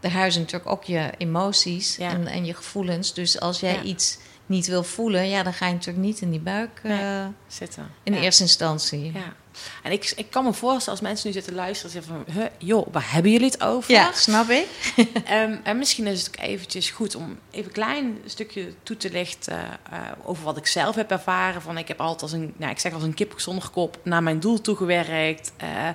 [0.00, 3.14] de huizen natuurlijk ook je emoties en, en je gevoelens.
[3.14, 6.40] Dus als jij iets niet wil voelen, ja, dan ga je natuurlijk niet in die
[6.40, 7.26] buik eh, Nee.
[7.46, 7.90] Zitten.
[8.02, 9.12] in eerste instantie.
[9.12, 9.34] Ja.
[9.82, 12.86] En ik, ik kan me voorstellen als mensen nu zitten luisteren, zeggen van, "Huh, joh,
[12.92, 13.90] waar hebben jullie het over?
[13.90, 14.66] Ja, snap ik.
[15.24, 19.10] Ehm, en misschien is het ook eventjes goed om even een klein stukje toe te
[19.10, 19.58] lichten
[19.90, 21.62] eh, over wat ik zelf heb ervaren.
[21.62, 24.22] Van ik heb altijd als een, nou, ik zeg als een kip zonder kop naar
[24.22, 25.52] mijn doel toegewerkt.
[25.56, 25.88] Eh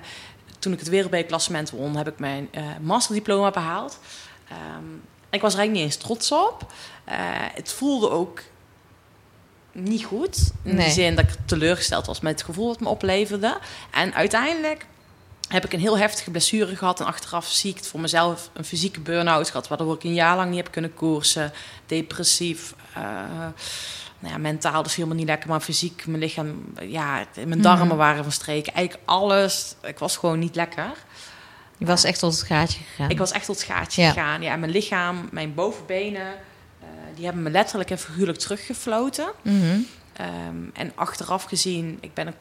[0.58, 3.98] toen ik het wereldbekerklassement won, heb ik mijn eh, masterdiploma behaald.
[4.48, 4.84] Ehm,
[5.30, 6.72] ik was er eigenlijk niet eens trots op.
[7.54, 8.40] Het voelde ook
[9.82, 10.50] niet goed.
[10.62, 10.84] In Nee.
[10.84, 13.58] die zin dat ik teleurgesteld was met het gevoel wat me opleverde.
[13.90, 14.86] En uiteindelijk
[15.48, 17.00] heb ik een heel heftige blessure gehad.
[17.00, 19.68] En achteraf zie ik het voor mezelf een fysieke burn-out gehad.
[19.68, 21.52] Waardoor ik een jaar lang niet heb kunnen koersen.
[21.86, 22.74] Depressief.
[22.94, 23.02] eh,
[24.20, 25.48] nou ja, mentaal dus helemaal niet lekker.
[25.48, 27.96] Maar fysiek, mijn lichaam, ja, mijn darmen Mhm.
[27.96, 28.74] waren van streken.
[28.74, 29.74] Eigenlijk alles.
[29.82, 30.90] Ik was gewoon niet lekker.
[31.78, 33.10] Je was echt tot het gaatje gegaan.
[33.10, 34.08] Ik was echt tot het gaatje Ja.
[34.08, 34.42] gegaan.
[34.42, 36.34] Ja, en mijn lichaam, mijn bovenbenen,
[37.18, 39.30] die hebben me letterlijk en figuurlijk teruggefloten.
[39.42, 39.78] Mhm.
[40.12, 40.28] Ehm,
[40.72, 42.34] en achteraf gezien, ik ben ook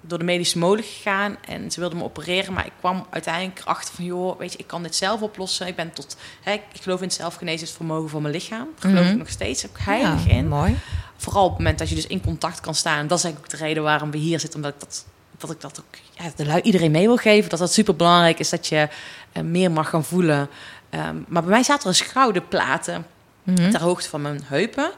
[0.00, 3.94] door de medische molen gegaan en ze wilden me opereren, maar ik kwam uiteindelijk achter
[3.94, 5.66] van, joh, weet je, ik kan dit zelf oplossen.
[5.66, 8.68] Ik ben tot, hè, ik geloof in het zelfgenezingsvermogen van mijn lichaam.
[8.78, 9.12] Daar geloof Mhm.
[9.12, 10.48] ik nog steeds, ook heilig Ja, in.
[10.48, 10.76] Mooi.
[11.16, 12.98] Vooral op het moment dat je dus in contact kan staan.
[12.98, 15.04] En dat is eigenlijk ook de reden waarom we hier zitten, omdat ik dat,
[15.38, 17.50] dat, ik dat ook ja, de lui iedereen mee wil geven.
[17.50, 18.88] Dat dat super belangrijk is dat je
[19.32, 20.48] eh, meer mag gaan voelen.
[20.90, 23.06] Ehm, maar bij mij zaten er schouderplaten
[23.44, 23.70] Mhm.
[23.70, 24.90] ter hoogte van mijn heupen.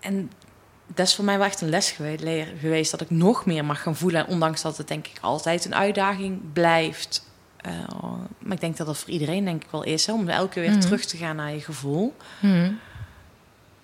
[0.00, 0.30] En
[0.86, 3.64] dat is voor mij wel echt een les geweest, leer- geweest dat ik nog meer
[3.64, 4.26] mag gaan voelen.
[4.26, 7.24] En ondanks dat het denk ik altijd een uitdaging blijft.
[7.56, 7.72] eh,
[8.38, 10.62] maar ik denk dat dat voor iedereen denk ik wel is, hè, om elke keer
[10.62, 10.80] weer Mhm.
[10.80, 12.14] terug te gaan naar je gevoel.
[12.40, 12.72] Mhm.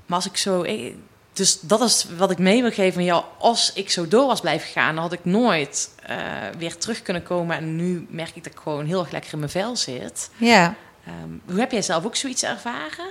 [0.07, 0.63] Maar als ik zo...
[0.63, 0.95] ik-
[1.33, 3.25] dus dat is wat ik mee wil geven van jou.
[3.39, 6.17] Als ik zo door was blijven gaan, dan had ik nooit eh,
[6.59, 7.57] weer terug kunnen komen.
[7.57, 10.31] En nu merk ik dat ik gewoon heel erg lekker in mijn vel zit.
[10.37, 10.75] Ja.
[11.07, 13.07] Ehm, hoe heb jij zelf ook zoiets ervaren?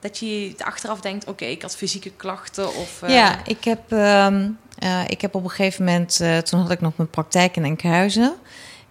[0.00, 3.02] Dat je achteraf denkt, oké, ik had fysieke klachten of...
[3.02, 6.70] eh, Ja, ik heb, ehm, eh, ik heb op een gegeven moment, eh, toen had
[6.70, 8.34] ik nog mijn praktijk in Enkhuizen.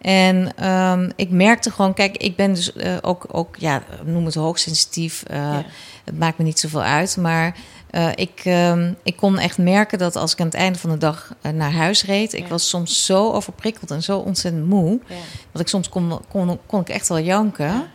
[0.01, 5.23] En ehm, ik merkte gewoon, kijk, ik ben dus ook, ook, ja, noem het hoogsensitief.
[5.29, 5.63] Ja.
[6.03, 7.17] Het maakt me niet zoveel uit.
[7.17, 7.55] Maar
[8.15, 8.45] ik,
[9.03, 12.03] ik kon echt merken dat als ik aan het einde van de dag naar huis
[12.05, 14.99] reed, ik was soms zo overprikkeld en zo ontzettend moe.
[15.07, 15.15] ja.
[15.51, 17.65] Dat ik soms kon, kon, kon ik echt wel janken.
[17.65, 17.87] Ja.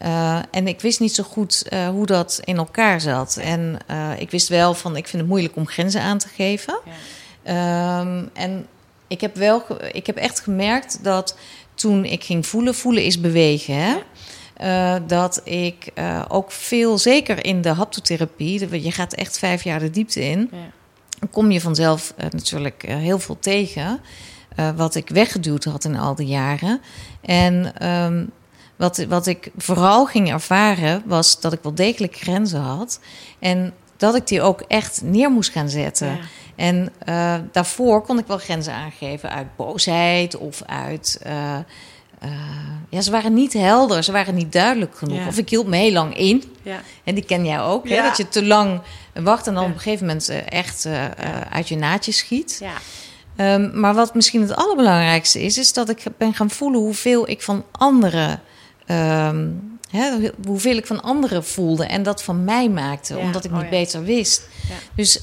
[0.00, 3.36] Eh, en ik wist niet zo goed eh, hoe dat in elkaar zat.
[3.36, 6.80] En eh, ik wist wel van, ik vind het moeilijk om grenzen aan te geven.
[6.84, 6.92] Ja.
[7.42, 8.66] Ehm, en
[9.08, 11.36] ik heb, wel, ik heb echt gemerkt dat
[11.74, 13.74] toen ik ging voelen, voelen is bewegen.
[13.74, 13.96] Hè?
[14.56, 14.98] Ja.
[14.98, 15.92] Dat ik
[16.28, 20.58] ook veel, zeker in de haptotherapie, je gaat echt vijf jaar de diepte in Ja.
[21.18, 24.00] dan kom je vanzelf natuurlijk heel veel tegen.
[24.76, 26.80] wat ik weggeduwd had in al die jaren.
[27.20, 28.24] En ehm,
[28.80, 33.00] wat, wat ik vooral ging ervaren was dat ik wel degelijk grenzen had.
[33.38, 36.06] En dat ik die ook echt neer moest gaan zetten.
[36.06, 36.18] Ja.
[36.56, 41.20] En eh, daarvoor kon ik wel grenzen aangeven uit boosheid of uit.
[41.22, 42.30] eh, eh,
[42.88, 45.18] ja, ze waren niet helder, ze waren niet duidelijk genoeg.
[45.18, 45.26] Ja.
[45.26, 46.44] Of ik hield me heel lang in.
[46.62, 46.80] Ja.
[47.04, 48.02] En die ken jij ook, hè?
[48.02, 48.80] Dat je te lang
[49.14, 50.88] wacht en dan op een gegeven moment echt
[51.50, 52.58] uit je naadje schiet.
[52.60, 52.72] Ja.
[53.36, 57.42] Ehm, maar wat misschien het allerbelangrijkste is, is dat ik ben gaan voelen hoeveel ik
[57.42, 58.40] van anderen,
[58.90, 59.48] ehm,
[59.90, 63.56] hè, hoeveel ik van anderen voelde en dat van mij maakte, Ja, omdat ik oh
[63.56, 63.70] niet ja.
[63.70, 64.48] beter wist.
[64.68, 64.74] Ja.
[64.94, 65.20] Dus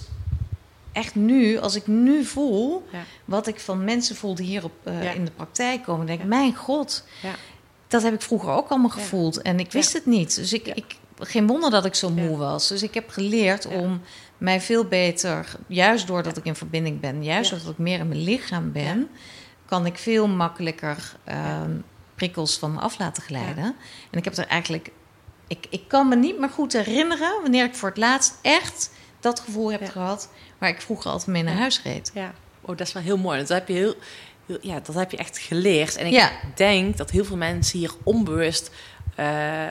[0.92, 2.88] echt nu, als ik nu voel
[3.26, 6.28] wat ik van mensen voel die hier op, eh, in de praktijk komen, denk ik,
[6.28, 7.34] mijn god, Ja.
[7.88, 10.36] dat heb ik vroeger ook allemaal gevoeld en ik wist het niet.
[10.36, 12.68] Dus ik, ik geen wonder dat ik zo moe was.
[12.68, 14.02] Dus ik heb geleerd om
[14.38, 18.24] mij veel beter, juist doordat ik in verbinding ben, juist doordat ik meer in mijn
[18.24, 19.08] lichaam ben,
[19.66, 21.72] kan ik veel makkelijker ehm,
[22.18, 23.64] prikkels van me af laten glijden.
[24.12, 24.92] En ik heb er eigenlijk,
[25.48, 29.40] ik, ik kan me niet meer goed herinneren wanneer ik voor het laatst echt dat
[29.40, 29.88] gevoel heb Ja.
[29.88, 31.60] gehad waar ik vroeger altijd mee naar Ja.
[31.60, 32.12] huis reed.
[32.14, 33.40] Ja, oh, dat is wel heel mooi.
[33.40, 33.96] Dat heb je heel,
[34.46, 35.96] heel- ja, dat heb je echt geleerd.
[35.96, 38.72] En ik denk dat heel veel mensen hier onbewust
[39.16, 39.66] eh,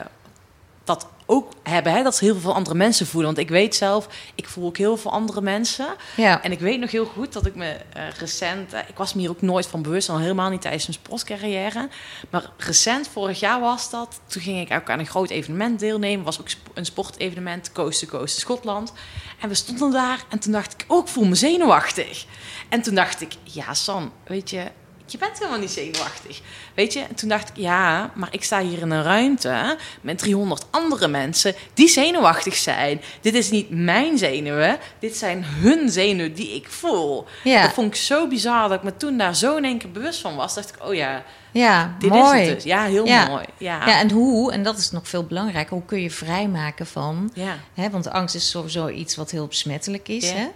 [0.83, 1.93] dat ook hebben.
[1.93, 2.03] Hè?
[2.03, 3.33] Dat ze heel veel andere mensen voelen.
[3.33, 5.87] Want ik weet zelf, ik voel ook heel veel andere mensen.
[6.15, 8.73] Ja, En ik weet nog heel goed dat ik me eh, recent...
[8.73, 11.89] eh, ik was me hier ook nooit van bewust, al helemaal niet tijdens mijn sportcarrière.
[12.29, 14.19] Maar recent, vorig jaar was dat.
[14.27, 16.25] Toen ging ik ook aan een groot evenement deelnemen.
[16.25, 18.93] was ook een sportevenement, Coast to Coast Schotland.
[19.39, 22.25] En we stonden daar en toen dacht ik, oh, ik voel me zenuwachtig.
[22.69, 24.63] En toen dacht ik, ja San, weet je...
[25.11, 26.41] Je bent helemaal niet zenuwachtig.
[26.73, 30.17] Weet je, en toen dacht ik, ja, maar ik sta hier in een ruimte met
[30.17, 33.01] 300 andere mensen die zenuwachtig zijn.
[33.21, 37.25] Dit is niet mijn zenuwen, dit zijn hun zenuwen die ik voel.
[37.43, 37.61] Ja.
[37.61, 40.19] Dat vond ik zo bizar dat ik me toen daar zo in één keer bewust
[40.21, 40.55] van was.
[40.55, 42.41] Dacht ik, oh ja, ja dit mooi.
[42.41, 42.63] is het dus.
[42.63, 43.27] Ja, heel Ja.
[43.27, 43.45] mooi.
[43.57, 43.85] Ja.
[43.85, 47.57] Ja, en hoe, en dat is nog veel belangrijker, hoe kun je vrijmaken van ja.
[47.73, 50.31] Hè, want angst is sowieso iets wat heel besmettelijk is.
[50.31, 50.47] Hè?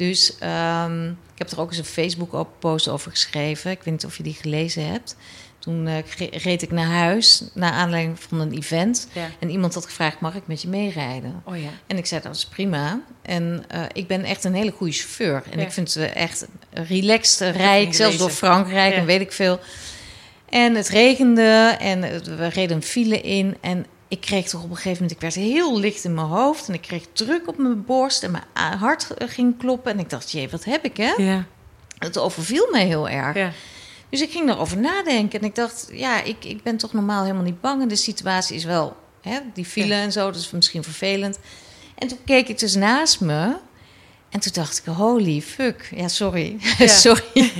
[0.00, 3.70] Dus ehm, ik heb er ook eens een Facebook-post over geschreven.
[3.70, 5.16] Ik weet niet of je die gelezen hebt.
[5.58, 9.08] Toen eh, reed ik naar huis, naar aanleiding van een event.
[9.12, 9.28] Ja.
[9.38, 11.42] En iemand had gevraagd, mag ik met je meerijden?
[11.44, 11.68] Oh ja.
[11.86, 13.00] En ik zei, dat is prima.
[13.22, 15.42] En eh, ik ben echt een hele goede chauffeur.
[15.50, 15.64] En Ja.
[15.64, 18.30] ik vind het echt relaxed rijk, zelfs door.
[18.30, 19.60] Frankrijk en weet ik veel.
[20.48, 22.00] En het regende en
[22.36, 23.56] we reden een file in.
[23.60, 26.68] En ik kreeg toch op een gegeven moment, ik werd heel licht in mijn hoofd.
[26.68, 29.92] En ik kreeg druk op mijn borst en mijn hart ging kloppen.
[29.92, 31.12] En ik dacht, jee, wat heb ik hè?
[31.16, 31.44] Ja.
[31.98, 33.36] Het overviel mij heel erg.
[33.36, 33.52] Ja.
[34.08, 35.40] Dus ik ging erover nadenken.
[35.40, 37.82] En ik dacht, ja, ik, ik ben toch normaal helemaal niet bang.
[37.82, 40.02] En de situatie is wel, hè, die file Ja.
[40.02, 41.38] en zo, dat is misschien vervelend.
[41.98, 43.56] En toen keek ik dus naast me.
[44.30, 45.88] En toen dacht ik, holy fuck.
[45.94, 46.56] Ja, sorry.
[46.78, 46.86] Ja.
[46.86, 47.24] sorry.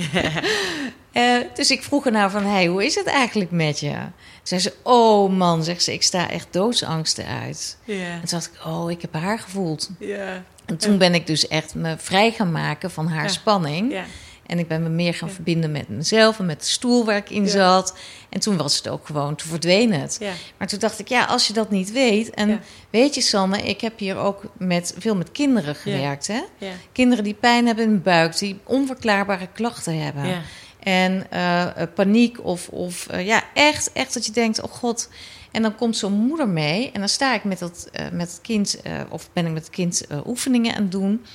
[1.11, 3.95] Eh, dus ik vroeg haar nou van, hey, hoe is het eigenlijk met je?
[4.43, 7.77] Zei ze, oh man, zegt ze, ik sta echt doodsangsten uit.
[7.83, 7.95] Ja.
[7.95, 9.89] En toen dacht ik, oh, ik heb haar gevoeld.
[9.99, 10.43] Ja.
[10.65, 13.29] En toen ben ik dus echt me vrij gaan maken van haar Ja.
[13.29, 13.91] spanning.
[13.91, 14.03] Ja.
[14.45, 17.29] En ik ben me meer gaan verbinden met mezelf en met de stoel waar ik
[17.29, 17.97] in zat.
[18.29, 20.17] En toen was het ook gewoon, toen verdween het.
[20.19, 20.31] Ja.
[20.57, 22.29] Maar toen dacht ik, ja, als je dat niet weet.
[22.29, 26.27] En weet je, Sanne, ik heb hier ook met, veel met kinderen gewerkt.
[26.27, 26.41] Hè?
[26.57, 26.71] Ja.
[26.91, 30.41] Kinderen die pijn hebben in hun buik, die onverklaarbare klachten hebben.
[30.83, 35.09] En eh, eh, paniek of, of eh, ja, echt, echt dat je denkt, oh god.
[35.51, 38.81] En dan komt zo'n moeder mee en dan sta ik met, dat, met het kind,
[39.09, 41.25] of ben ik met het kind oefeningen aan het doen.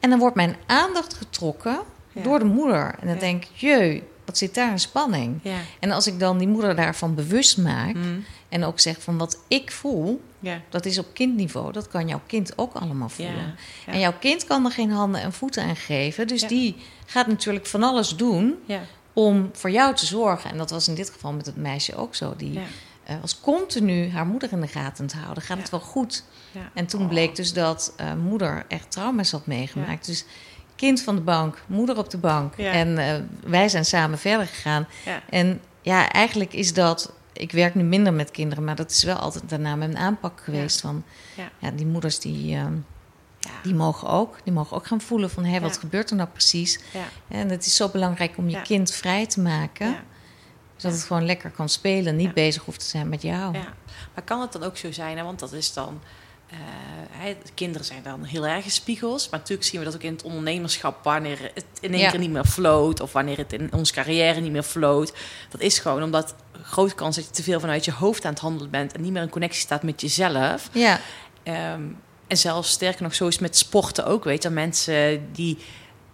[0.00, 1.78] En dan wordt mijn aandacht getrokken
[2.12, 2.22] Ja.
[2.22, 2.94] door de moeder.
[3.00, 3.20] En dan Ja.
[3.20, 5.38] denk ik, jeu, wat zit daar een spanning.
[5.42, 5.56] Ja.
[5.80, 8.24] En als ik dan die moeder daarvan bewust maak Mm.
[8.48, 10.60] en ook zeg van wat ik voel, Ja.
[10.68, 13.54] dat is op kindniveau, dat kan jouw kind ook allemaal voelen.
[13.86, 13.92] Ja.
[13.92, 17.66] En jouw kind kan er geen handen en voeten aan geven, dus die gaat natuurlijk
[17.66, 18.80] van alles doen Ja.
[19.12, 20.50] om voor jou te zorgen.
[20.50, 22.34] En dat was in dit geval met het meisje ook zo.
[22.36, 22.62] Die Ja.
[23.04, 25.42] eh, was continu haar moeder in de gaten te houden.
[25.42, 26.24] Gaat het wel goed?
[26.52, 26.70] Ja.
[26.74, 30.06] En toen bleek dus dat eh, moeder echt trauma's had meegemaakt.
[30.06, 30.24] Dus
[30.76, 32.54] kind van de bank, moeder op de bank.
[32.56, 33.14] En eh,
[33.44, 34.86] wij zijn samen verder gegaan.
[35.30, 37.12] En ja, eigenlijk is dat...
[37.32, 40.80] Ik werk nu minder met kinderen, maar dat is wel altijd daarna mijn aanpak geweest.
[40.80, 41.04] Van,
[41.36, 41.48] Ja.
[41.58, 42.72] ja, die moeders die, ehm,
[43.46, 43.52] Ja.
[43.62, 44.36] die mogen ook.
[44.44, 45.80] Die mogen ook gaan voelen van, hé, wat Ja.
[45.80, 46.78] gebeurt er nou precies?
[46.92, 47.04] Ja.
[47.28, 49.86] En het is zo belangrijk om je kind vrij te maken.
[49.90, 50.02] Ja.
[50.76, 52.16] Zodat het gewoon lekker kan spelen.
[52.16, 53.54] Niet bezig hoeft te zijn met jou.
[53.54, 53.74] Ja,
[54.14, 55.22] maar kan het dan ook zo zijn, hè?
[55.24, 56.00] want dat is dan.
[56.50, 59.28] eh, kinderen zijn dan heel erg spiegels.
[59.28, 62.10] Maar natuurlijk zien we dat ook in het ondernemerschap, wanneer het in één Ja.
[62.10, 63.00] keer niet meer floot.
[63.00, 65.12] of wanneer het in onze carrière niet meer floot.
[65.50, 68.40] Dat is gewoon omdat grote kans dat je te veel vanuit je hoofd aan het
[68.40, 68.92] handelen bent.
[68.92, 70.68] en niet meer in connectie staat met jezelf.
[70.72, 71.00] Ja,
[71.42, 71.82] Ehm,
[72.26, 74.24] en zelfs sterker nog, zo is met sporten ook.
[74.24, 75.58] Weet je, mensen die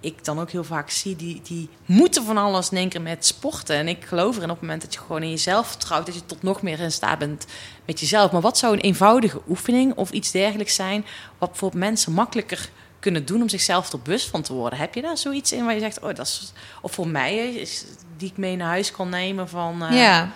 [0.02, 3.76] ik dan ook heel vaak zie, die, die moeten van alles keer met sporten.
[3.76, 6.26] En ik geloof erin op het moment dat je gewoon in jezelf vertrouwt, dat je
[6.26, 7.46] tot nog meer in staat bent
[7.86, 8.32] met jezelf.
[8.32, 11.04] Maar wat zou een eenvoudige oefening of iets dergelijks zijn,
[11.38, 14.78] wat voor mensen makkelijker kunnen doen om zichzelf er bewust van te worden?
[14.78, 17.84] Heb je daar zoiets in waar je zegt, oh, dat is, of voor mij is,
[18.16, 19.82] die ik mee naar huis kan nemen van.
[19.84, 20.32] eh, ja.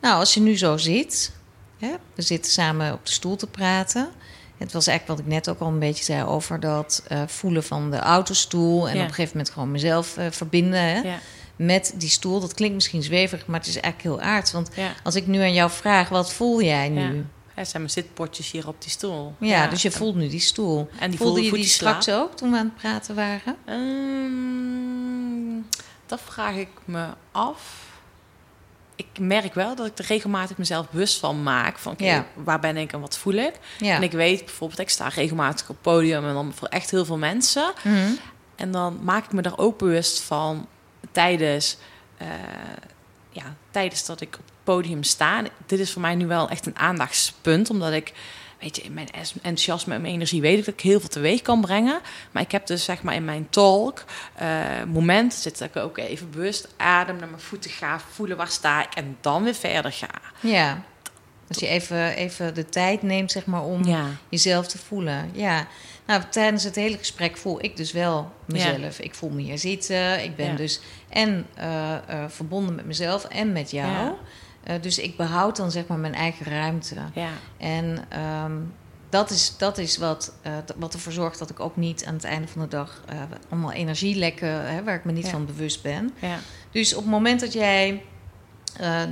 [0.00, 1.34] Nou, als je nu zo zit.
[1.78, 4.08] Hè, we zitten samen op de stoel te praten.
[4.58, 7.64] Het was eigenlijk wat ik net ook al een beetje zei over dat eh, voelen
[7.64, 8.88] van de autostoel.
[8.88, 9.00] En Ja.
[9.02, 11.18] op een gegeven moment gewoon mezelf eh, verbinden hè, Ja,
[11.56, 12.40] met die stoel.
[12.40, 14.52] Dat klinkt misschien zweverig, maar het is eigenlijk heel aardig.
[14.52, 17.00] Want ja, als ik nu aan jou vraag, wat voel jij nu?
[17.00, 17.06] ja.
[17.06, 19.34] Ja, Er zijn mijn zitpotjes hier op die stoel.
[19.70, 20.88] dus je voelt nu die stoel.
[20.98, 23.56] En die Voelde je die straks ook toen we aan het praten waren?
[23.64, 25.60] Ehm,
[26.06, 27.84] dat vraag ik me af.
[28.96, 31.78] Ik merk wel dat ik er regelmatig mezelf bewust van maak.
[31.78, 32.26] Van Ja.
[32.34, 33.54] waar ben ik en wat voel ik?
[33.78, 33.94] Ja.
[33.96, 37.18] En ik weet bijvoorbeeld, ik sta regelmatig op podium en dan voor echt heel veel
[37.18, 37.72] mensen.
[37.84, 38.10] Mhm.
[38.56, 40.66] En dan maak ik me daar ook bewust van
[41.12, 41.76] tijdens,
[42.16, 42.26] eh,
[43.30, 45.42] ja, tijdens dat ik op het podium sta.
[45.66, 48.12] Dit is voor mij nu wel echt een aandachtspunt, omdat ik,
[48.60, 49.08] weet je, in mijn
[49.42, 52.00] enthousiasme en mijn energie weet ik dat ik heel veel teweeg kan brengen.
[52.30, 54.48] Maar ik heb dus zeg maar in mijn talk eh
[54.86, 58.82] momenten zit dat ik ook even bewust adem naar mijn voeten ga, voelen waar sta
[58.82, 60.10] ik en dan weer verder ga.
[60.40, 60.82] Ja.
[61.48, 64.04] Dus je even, even de tijd neemt, zeg maar, om Ja.
[64.28, 65.30] jezelf te voelen.
[65.32, 65.66] Ja.
[66.06, 68.98] Nou, tijdens het hele gesprek voel ik dus wel mezelf.
[69.00, 70.22] Ik voel me hier zitten.
[70.24, 70.56] Ik ben Ja.
[70.56, 74.12] dus en eh, eh, verbonden met mezelf en met jou.
[74.66, 76.94] Eh, dus ik behoud dan zeg maar mijn eigen ruimte.
[77.14, 78.52] Ja, En ehm,
[79.08, 80.32] dat is, dat is wat,
[80.64, 83.16] d- wat ervoor zorgt dat ik ook niet aan het einde van de dag eh,
[83.48, 85.30] allemaal energielekken, hè, waar ik me niet Ja.
[85.30, 86.10] van bewust ben.
[86.20, 86.38] ja,
[86.70, 88.02] Dus op het moment dat jij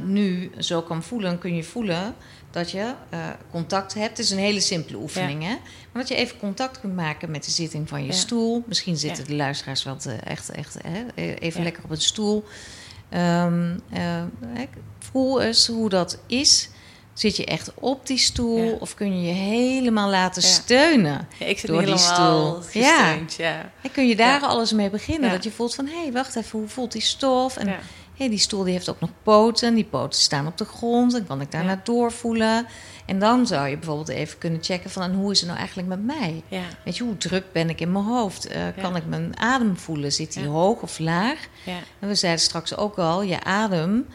[0.05, 2.15] nu zo kan voelen, kun je voelen
[2.51, 2.95] dat je
[3.51, 4.09] contact hebt.
[4.17, 5.49] Het is een hele simpele oefening, hè?
[5.93, 8.65] Maar dat je even contact kunt maken met de zitting van je stoel.
[8.67, 11.05] Misschien zitten de luisteraars wel te- echt, echt hè?
[11.39, 11.65] even Ja.
[11.65, 12.45] lekker op een stoel.
[13.09, 14.69] Hè,
[15.15, 16.69] voel eens hoe dat is.
[17.13, 18.73] Zit je echt op die stoel Ja.
[18.73, 20.49] of kun je je helemaal laten Ja.
[20.49, 21.29] steunen?
[21.39, 22.59] Ja, ik zit Door die stoel.
[22.73, 22.97] Ja.
[23.01, 23.71] gesteund, ja.
[23.83, 25.31] En kun je daar alles mee beginnen?
[25.31, 27.57] Dat je voelt van, hé, hey, wacht even, hoe voelt die stof?
[27.57, 27.75] En.
[28.17, 29.75] Hé, die stoel die heeft ook nog poten.
[29.75, 31.15] Die poten staan op de grond.
[31.15, 32.67] En kan ik daarna doorvoelen.
[33.07, 35.03] En dan zou je bijvoorbeeld even kunnen checken van...
[35.03, 36.43] en hoe is het nou eigenlijk met mij?
[36.85, 38.47] Weet je, hoe druk ben ik in mijn hoofd?
[38.47, 40.13] Eh, Kan ik mijn adem voelen?
[40.13, 41.39] Zit die hoog of laag?
[41.65, 41.77] Ja.
[42.01, 44.07] En we zeiden straks ook al, je adem...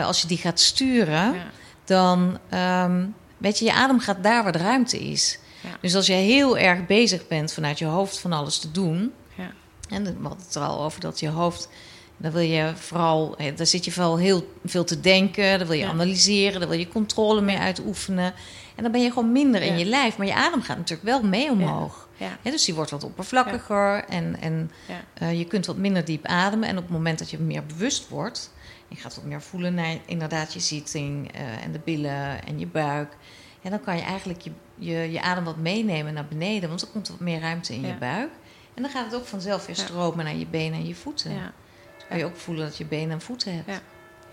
[0.00, 1.44] eh, als je die gaat sturen, Ja.
[1.84, 2.38] dan...
[2.48, 3.04] ehm,
[3.38, 5.38] weet je, je adem gaat daar waar de ruimte is.
[5.60, 5.68] Ja.
[5.80, 9.12] Dus als je heel erg bezig bent vanuit je hoofd van alles te doen...
[9.34, 9.50] Ja.
[9.88, 11.68] En we hadden het er al over dat je hoofd.
[12.16, 15.58] Dan wil je vooral, daar zit je vooral heel veel te denken.
[15.58, 15.90] Dan wil je Ja.
[15.90, 16.60] analyseren.
[16.60, 18.34] Dan wil je controle mee uitoefenen.
[18.74, 20.16] En dan ben je gewoon minder in je lijf.
[20.16, 22.08] Maar je adem gaat natuurlijk wel mee omhoog.
[22.42, 24.04] Dus die wordt wat oppervlakkiger.
[24.04, 24.70] En, en
[25.14, 26.68] eh, je kunt wat minder diep ademen.
[26.68, 28.50] En op het moment dat je meer bewust wordt.
[28.88, 31.32] Je gaat wat meer voelen naar inderdaad je zitting.
[31.32, 33.16] eh, en de billen en je buik.
[33.62, 36.68] En dan kan je eigenlijk je, je, je adem wat meenemen naar beneden.
[36.68, 37.88] Want er komt wat meer ruimte in Ja.
[37.88, 38.30] je buik.
[38.74, 41.32] En dan gaat het ook vanzelf weer stromen naar je benen en je voeten.
[41.32, 41.52] Ja.
[41.98, 43.82] Dan kan je ook voelen dat je benen en voeten hebt.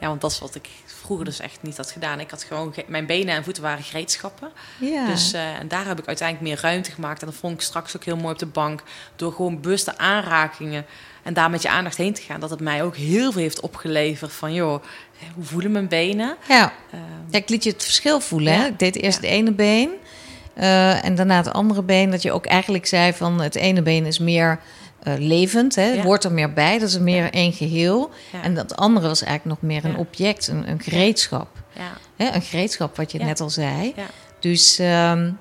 [0.04, 0.10] Ja.
[0.10, 2.20] Want dat is wat ik vroeger dus echt niet had gedaan.
[2.20, 4.52] Ik had gewoon ge- mijn benen en voeten waren gereedschappen.
[4.80, 5.06] Ja.
[5.06, 7.22] Dus eh, en daar heb ik uiteindelijk meer ruimte gemaakt.
[7.22, 8.84] En dat vond ik straks ook heel mooi op de bank.
[9.16, 10.86] Door gewoon bewuste aanrakingen
[11.24, 12.40] en daar met je aandacht heen te gaan.
[12.40, 14.84] Dat het mij ook heel veel heeft opgeleverd van joh,
[15.36, 16.36] hoe voelen mijn benen?
[16.48, 16.74] ja.
[16.92, 18.54] Ehm, Ja, ik liet je het verschil voelen.
[18.54, 18.66] Hè?
[18.66, 19.90] Ik deed eerst het ene been.
[20.54, 22.12] eh, en daarna het andere been.
[22.12, 24.60] Dat je ook eigenlijk zei van het ene been is meer
[25.04, 25.76] eh, levend.
[25.76, 25.88] Hè?
[25.92, 26.04] Ja.
[26.04, 26.80] Hoort er meer bij.
[26.80, 28.10] Dat is meer één geheel.
[28.32, 30.48] ja, En dat andere was eigenlijk nog meer een object.
[30.48, 31.48] Een, een gereedschap.
[31.76, 32.36] ja, Hè?
[32.36, 33.94] Een gereedschap wat je net al zei.
[33.96, 34.06] ja,
[34.40, 35.32] Dus ehm,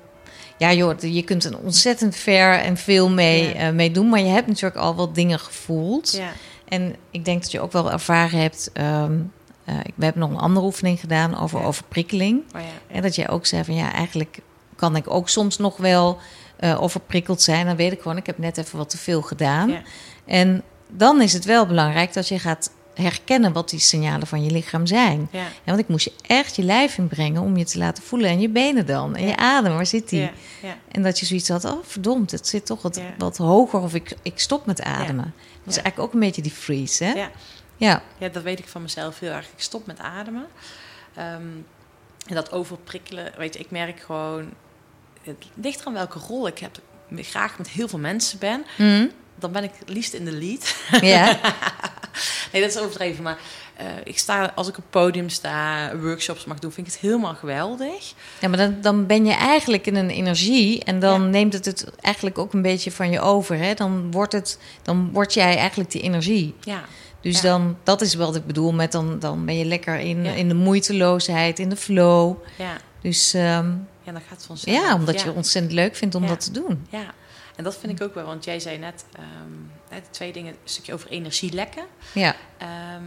[0.57, 4.09] ja, joh, je kunt er ontzettend ver en veel mee, mee doen.
[4.09, 6.11] Maar je hebt natuurlijk al wat dingen gevoeld.
[6.11, 6.31] ja,
[6.67, 8.69] En ik denk dat je ook wel ervaren hebt.
[8.73, 9.05] eh,
[9.83, 12.41] ik- we hebben nog een andere oefening gedaan over overprikkeling.
[12.53, 12.59] ja.
[12.95, 14.39] En dat jij ook zei van ja, eigenlijk
[14.75, 16.17] kan ik ook soms nog wel
[16.63, 17.65] eh, overprikkeld zijn.
[17.65, 19.69] Dan weet ik gewoon, ik heb net even wat te veel gedaan.
[19.69, 19.81] Ja.
[20.25, 24.51] En dan is het wel belangrijk dat je gaat herkennen wat die signalen van je
[24.51, 25.27] lichaam zijn.
[25.31, 28.29] ja, want ik moest je echt je lijf inbrengen om je te laten voelen.
[28.29, 29.15] En je benen dan.
[29.15, 30.19] En je adem, waar zit die?
[30.21, 30.77] ja, ja.
[30.91, 33.79] En dat je zoiets had, oh verdomd, het zit toch wat, wat hoger.
[33.79, 35.33] Of ik, ik stop met ademen.
[35.63, 35.81] Dat Ja.
[35.81, 37.11] eigenlijk ook een beetje die freeze, hè?
[37.13, 37.29] Ja.
[37.77, 38.01] Ja.
[38.17, 39.45] Ja, dat weet ik van mezelf heel erg.
[39.45, 40.45] Ik stop met ademen.
[41.15, 41.25] Ehm,
[42.27, 44.49] en dat overprikkelen, weet je, ik merk gewoon...
[45.23, 46.79] Het ligt eraan welke rol ik heb.
[47.15, 48.65] Graag met heel veel mensen ben.
[48.75, 49.07] Hm?
[49.35, 50.75] Dan ben ik het liefst in de lead.
[51.01, 51.25] Ja.
[52.51, 53.23] nee, dat is overdreven.
[53.23, 53.37] Maar
[53.75, 57.33] eh, ik sta, als ik op podium sta, workshops mag doen, vind ik het helemaal
[57.35, 58.13] geweldig.
[58.39, 60.83] ja, maar dan, dan ben je eigenlijk in een energie.
[60.83, 61.27] En dan Ja.
[61.27, 63.57] neemt het het eigenlijk ook een beetje van je over.
[63.57, 63.73] Hè?
[63.73, 66.55] Dan, wordt het, dan word jij eigenlijk die energie.
[66.61, 66.83] Ja,
[67.21, 67.41] Dus Ja.
[67.41, 70.31] dan, dat is wat ik bedoel met dan, dan ben je lekker in, Ja.
[70.31, 72.35] in de moeiteloosheid, in de flow.
[72.57, 72.77] ja.
[73.03, 73.71] Dus ehm,
[74.03, 74.77] Ja, gaat vanzelf.
[74.77, 75.33] ja, omdat je ja.
[75.35, 76.27] ontzettend leuk vindt om Ja.
[76.27, 76.85] dat te doen.
[76.89, 77.13] Ja,
[77.55, 78.25] en dat vind ik ook wel.
[78.25, 79.05] Want jij zei net,
[79.89, 81.85] de twee dingen, een stukje over energielekken.
[82.13, 82.35] Ja.
[82.57, 83.03] Ehm,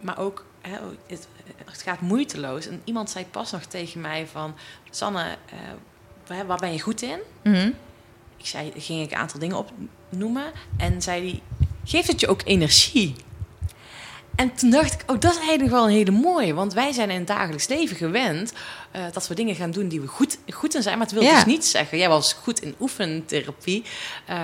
[0.00, 1.28] maar ook, hè, het,
[1.64, 2.66] het gaat moeiteloos.
[2.66, 4.54] En iemand zei pas nog tegen mij van...
[4.90, 5.58] Sanne, eh,
[6.26, 7.18] waar, waar ben je goed in?
[7.42, 7.70] Mhm.
[8.36, 10.44] Ik zei, ging ik een aantal dingen opnoemen.
[10.76, 11.42] En zei die,
[11.84, 13.14] geeft het je ook energie?
[14.36, 16.54] En toen dacht ik, oh, dat is eigenlijk wel een hele mooie.
[16.54, 18.52] Want wij zijn in het dagelijks leven gewend
[18.90, 20.98] eh, dat we dingen gaan doen die we goed, goed in zijn.
[20.98, 21.34] Maar het wil Ja.
[21.34, 23.84] dus niet zeggen, jij was goed in oefentherapie.
[24.26, 24.36] eh,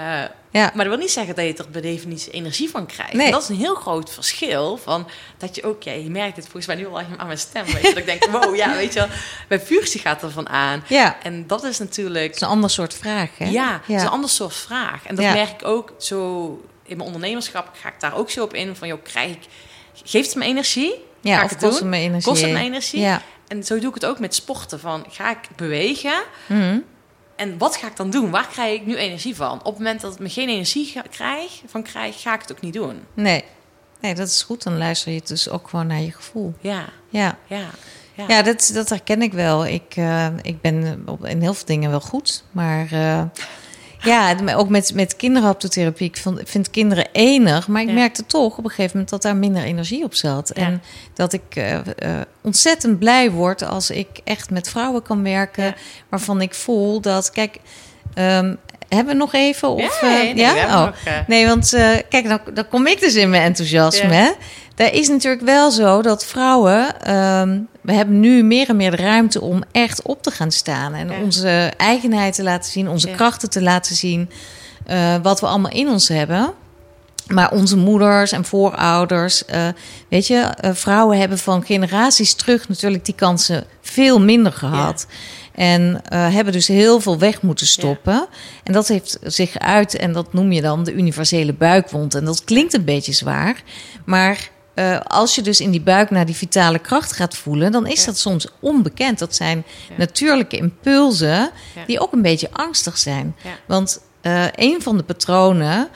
[0.52, 0.60] Ja.
[0.74, 3.12] Maar dat wil niet zeggen dat je er per definitie energie van krijgt.
[3.12, 3.30] Nee.
[3.30, 4.76] Dat is een heel groot verschil.
[4.76, 7.64] Van dat je ook, ja, je merkt het volgens mij nu al aan mijn stem.
[7.64, 9.08] Weet je, dat ik denk, wow, ja, weet je wel,
[9.48, 10.82] bij vuurtje gaat er van aan.
[10.86, 13.28] Ja, En dat is natuurlijk het is een ander soort vraag.
[13.38, 13.44] Hè?
[13.48, 15.06] ja, het is een ander soort vraag.
[15.06, 16.46] En dat merk ik ook zo
[16.82, 17.70] in mijn ondernemerschap.
[17.80, 19.42] Ga ik daar ook zo op in van, joh, krijg ik,
[20.04, 20.94] geeft het me energie?
[21.20, 21.92] Ja, ga ik het kost doen?
[21.92, 22.30] het me energie?
[22.30, 23.00] Kost het me energie?
[23.00, 23.22] Ja.
[23.48, 24.80] En zo doe ik het ook met sporten.
[24.80, 26.22] Van, ga ik bewegen?
[26.46, 26.78] Mhm.
[27.36, 28.30] En wat ga ik dan doen?
[28.30, 29.58] Waar krijg ik nu energie van?
[29.58, 32.60] Op het moment dat ik me geen energie krijg, van krijg, ga ik het ook
[32.60, 33.00] niet doen.
[33.14, 33.44] Nee.
[34.00, 34.62] nee, dat is goed.
[34.62, 36.54] Dan luister je dus ook gewoon naar je gevoel.
[36.60, 37.66] Ja, Ja, ja,
[38.14, 38.24] ja.
[38.28, 39.66] ja dat, dat herken ik wel.
[39.66, 42.44] Ik, eh, ik ben op, in heel veel dingen wel goed.
[42.50, 43.22] Maar eh,
[44.02, 46.06] ja, ook met, met kinderhaptotherapie.
[46.06, 47.68] Ik vind kinderen enig.
[47.68, 47.94] Maar ik Ja.
[47.94, 50.50] merkte toch op een gegeven moment dat daar minder energie op zat.
[50.54, 50.62] Ja.
[50.62, 50.82] En
[51.14, 55.74] dat ik eh, eh, ontzettend blij word als ik echt met vrouwen kan werken.
[56.08, 57.58] Waarvan ik voel dat, kijk...
[58.14, 58.54] ehm,
[58.96, 59.68] hebben we nog even?
[59.68, 60.84] Of, Ja, eh, nee, nee, we hebben Oh.
[60.84, 64.08] nog, eh, Nee, want eh, kijk, dan, dan kom ik dus in mijn enthousiasme.
[64.08, 64.14] Ja.
[64.14, 64.30] Hè?
[64.74, 67.00] Daar is natuurlijk wel zo dat vrouwen...
[67.02, 70.94] ehm, we hebben nu meer en meer de ruimte om echt op te gaan staan.
[70.94, 71.20] En Ja.
[71.22, 73.14] onze eigenheid te laten zien, onze Ja.
[73.14, 74.30] krachten te laten zien.
[74.86, 76.52] eh, wat we allemaal in ons hebben.
[77.26, 79.66] Maar onze moeders en voorouders, eh,
[80.08, 85.06] weet je, eh, vrouwen hebben van generaties terug natuurlijk die kansen veel minder gehad.
[85.54, 88.26] En eh, hebben dus heel veel weg moeten stoppen.
[88.64, 92.14] En dat heeft zich uit, en dat noem je dan de universele buikwond.
[92.14, 93.62] En dat klinkt een beetje zwaar.
[94.04, 97.86] Maar eh, als je dus in die buik naar die vitale kracht gaat voelen, dan
[97.86, 98.06] is Ja.
[98.06, 99.18] dat soms onbekend.
[99.18, 99.94] Dat zijn Ja.
[99.96, 101.50] natuurlijke impulsen
[101.86, 103.36] die ook een beetje angstig zijn.
[103.66, 105.88] Want eh, een van de patronen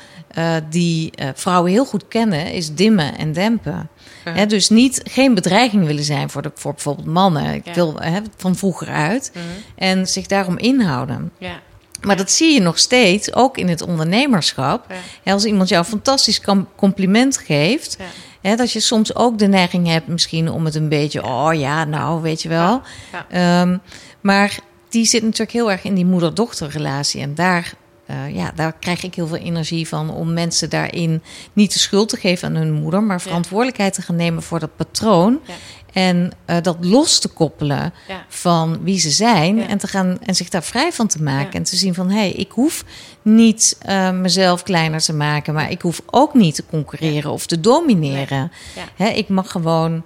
[0.70, 3.88] die vrouwen heel goed kennen, is dimmen en dempen.
[4.25, 4.47] Ja.
[4.47, 7.55] Dus niet, geen bedreiging willen zijn voor, de, voor bijvoorbeeld mannen.
[7.55, 7.72] Ik Ja.
[7.75, 8.01] wil
[8.37, 9.31] van vroeger uit.
[9.35, 9.45] Mhm.
[9.77, 11.31] En zich daarom inhouden.
[11.39, 11.61] Ja,
[12.01, 14.87] Maar dat zie je nog steeds, ook in het ondernemerschap.
[15.25, 16.41] Als iemand jou een fantastisch
[16.77, 17.97] compliment geeft,
[18.41, 22.22] dat je soms ook de neiging hebt misschien om het een beetje, oh ja, nou,
[22.22, 22.83] weet je wel.
[23.12, 23.27] Ja.
[23.61, 23.79] Ehm,
[24.20, 24.59] maar
[24.89, 27.20] die zit natuurlijk heel erg in die moeder-dochterrelatie.
[27.20, 27.72] En daar,
[28.07, 32.09] eh, ja, daar krijg ik heel veel energie van om mensen daarin niet de schuld
[32.09, 35.40] te geven aan hun moeder, maar verantwoordelijkheid te gaan nemen voor dat patroon.
[35.46, 35.55] Ja.
[35.92, 38.24] En eh, dat los te koppelen Ja.
[38.28, 39.57] van wie ze zijn.
[39.57, 39.66] Ja.
[39.68, 41.50] En, te gaan, en zich daar vrij van te maken.
[41.52, 41.59] Ja.
[41.59, 42.84] En te zien van hé, hey, ik hoef
[43.22, 45.55] niet eh, mezelf kleiner te maken.
[45.55, 48.52] Maar ik hoef ook niet te concurreren of te domineren.
[48.96, 50.05] Hè, ik mag gewoon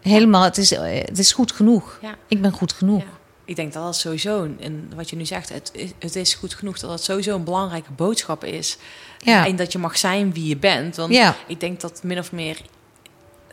[0.00, 0.42] helemaal.
[0.42, 2.00] Het is, het is goed genoeg.
[2.28, 3.02] Ik ben goed genoeg.
[3.44, 6.54] Ik denk dat dat sowieso, en wat je nu zegt, het, is- het is goed
[6.54, 8.76] genoeg dat het sowieso een belangrijke boodschap is.
[9.18, 9.46] Ja.
[9.46, 10.96] En dat je mag zijn wie je bent.
[10.96, 11.36] Want Ja.
[11.46, 12.60] ik denk dat min of meer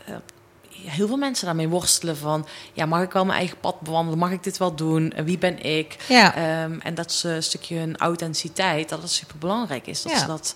[0.06, 0.16] eh,
[0.86, 2.48] heel veel mensen daarmee worstelen van...
[2.74, 4.20] ja, mag ik wel mijn eigen pad bewandelen?
[4.20, 5.12] Mag ik dit wel doen?
[5.12, 5.96] En wie ben ik?
[6.08, 6.36] Ja.
[6.36, 10.02] Ehm, en dat ze een stukje hun authenticiteit, dat het super belangrijk is.
[10.02, 10.18] Dat Ja.
[10.20, 10.56] ze dat...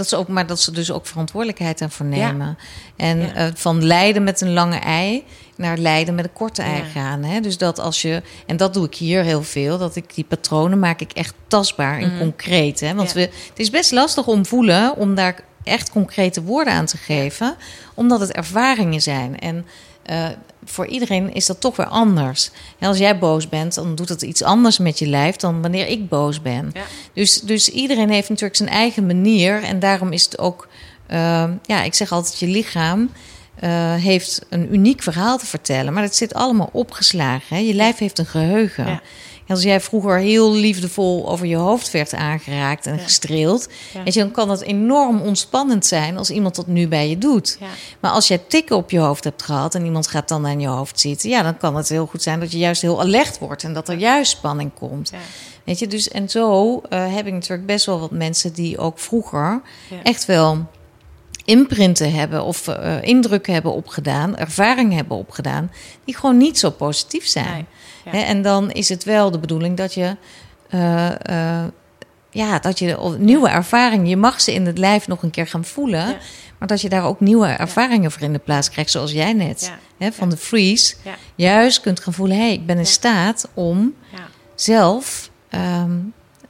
[0.00, 2.30] Dat ze ook, maar dat ze dus ook verantwoordelijkheid daarvoor Ja.
[2.30, 2.58] nemen.
[2.96, 3.34] En Ja.
[3.34, 5.24] eh, van lijden met een lange ei
[5.56, 6.84] naar lijden met een korte ei Ja.
[6.84, 7.22] gaan.
[7.24, 7.40] Hè?
[7.40, 10.78] Dus dat als je, en dat doe ik hier heel veel, dat ik die patronen
[10.78, 12.18] maak ik echt tastbaar en Mhm.
[12.18, 12.80] concreet.
[12.80, 12.94] Hè?
[12.94, 16.96] Want we, het is best lastig om voelen, om daar echt concrete woorden aan te
[16.96, 17.54] geven,
[17.94, 19.38] omdat het ervaringen zijn.
[19.38, 19.66] En
[20.02, 20.26] eh,
[20.70, 22.50] voor iedereen is dat toch weer anders.
[22.78, 25.86] En als jij boos bent, dan doet het iets anders met je lijf dan wanneer
[25.86, 26.70] ik boos ben.
[26.72, 26.82] Ja.
[27.12, 29.62] Dus, dus iedereen heeft natuurlijk zijn eigen manier.
[29.62, 30.68] En daarom is het ook,
[31.06, 33.10] eh, ja, ik zeg altijd, je lichaam
[33.54, 35.92] eh, heeft een uniek verhaal te vertellen.
[35.92, 37.56] Maar dat zit allemaal opgeslagen.
[37.56, 37.62] Hè?
[37.62, 38.86] Je lijf heeft een geheugen.
[38.86, 39.00] Ja.
[39.50, 43.02] En als jij vroeger heel liefdevol over je hoofd werd aangeraakt en Ja.
[43.02, 44.00] gestreeld, Ja.
[44.04, 47.56] je, dan kan het enorm ontspannend zijn als iemand dat nu bij je doet.
[47.60, 47.66] Ja.
[48.00, 50.66] Maar als jij tikken op je hoofd hebt gehad en iemand gaat dan aan je
[50.68, 53.62] hoofd zitten, ja, dan kan het heel goed zijn dat je juist heel alert wordt
[53.64, 55.12] en dat er juist spanning komt.
[55.64, 58.98] Weet je, dus en zo eh, heb ik natuurlijk best wel wat mensen die ook
[58.98, 59.62] vroeger
[60.02, 60.66] echt wel
[61.44, 65.70] imprinten hebben of eh, indrukken hebben opgedaan, ervaringen hebben opgedaan,
[66.04, 67.52] die gewoon niet zo positief zijn.
[67.52, 67.64] Nee.
[68.04, 68.12] Ja.
[68.24, 70.16] En dan is het wel de bedoeling dat je,
[70.68, 71.68] eh, eh,
[72.30, 75.64] ja, dat je nieuwe ervaringen, je mag ze in het lijf nog een keer gaan
[75.64, 76.16] voelen, Ja.
[76.58, 79.72] maar dat je daar ook nieuwe ervaringen voor in de plaats krijgt, zoals jij net,
[80.12, 80.94] van de freeze,
[81.34, 83.94] juist kunt gaan voelen, hé, hey, ik ben in staat om
[84.54, 85.98] zelf ehm,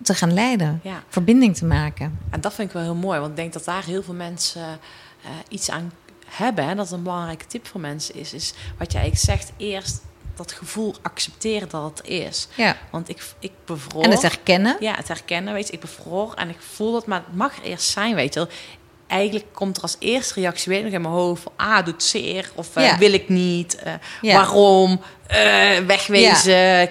[0.03, 2.19] te gaan leiden, verbinding te maken.
[2.31, 4.63] En dat vind ik wel heel mooi, want ik denk dat daar heel veel mensen
[4.63, 5.93] eh, iets aan
[6.27, 6.65] hebben.
[6.65, 10.01] En dat het een belangrijke tip voor mensen is, is wat eigenlijk zegt, eerst
[10.47, 12.49] dat gevoel accepteren dat het is.
[12.55, 12.77] Ja.
[12.91, 14.03] Want ik, ik bevroor.
[14.03, 14.77] En het herkennen.
[14.81, 15.73] Ja, het herkennen, weet je.
[15.73, 18.49] Ik bevroor en ik voel dat, maar het mag er eerst zijn, weet je
[19.07, 22.51] eigenlijk komt er als eerste reactie weer nog in mijn hoofd van, ah, doet zeer
[22.55, 24.35] of eh, wil ik niet, eh, Ja.
[24.35, 26.83] waarom, Eh, wegwezen,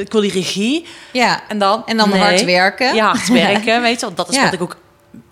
[0.00, 0.86] ik wil die regie.
[1.12, 2.20] Ja, En dan, En dan nee.
[2.20, 2.94] hard werken.
[2.94, 4.14] Ja, hard werken, weet je wel.
[4.14, 4.42] Dat is Ja.
[4.44, 4.76] wat ik ook...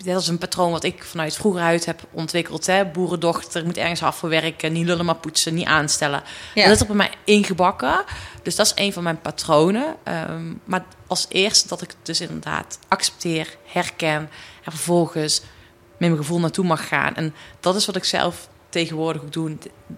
[0.04, 2.66] Dat is een patroon wat ik vanuit vroeger uit heb ontwikkeld.
[2.66, 2.84] Hè?
[2.84, 4.72] Boerendochter, moet ergens af voor werken.
[4.72, 6.22] Niet lullen, maar poetsen, niet aanstellen.
[6.54, 6.64] Ja.
[6.64, 8.04] Dat is er bij mij ingebakken.
[8.42, 9.96] Dus dat is een van mijn patronen.
[10.02, 14.30] Ehm, maar als eerste dat ik het dus inderdaad accepteer, herken...
[14.64, 15.40] en vervolgens
[15.98, 17.14] met mijn gevoel naartoe mag gaan.
[17.14, 19.56] En dat is wat ik zelf tegenwoordig ook doe.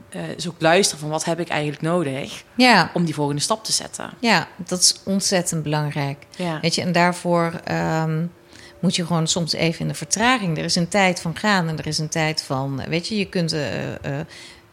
[0.09, 2.45] Eh, is ook luisteren van wat heb ik eigenlijk nodig...
[2.55, 4.11] ja, om die volgende stap te zetten.
[4.21, 6.27] ja, dat is ontzettend belangrijk.
[6.37, 8.27] Ja, Weet je, en daarvoor ehm,
[8.81, 10.59] moet je gewoon soms even in de vertraging.
[10.59, 12.81] Er is een tijd van gaan en er is een tijd van.
[12.89, 14.27] Weet je, je kunt eh, eh,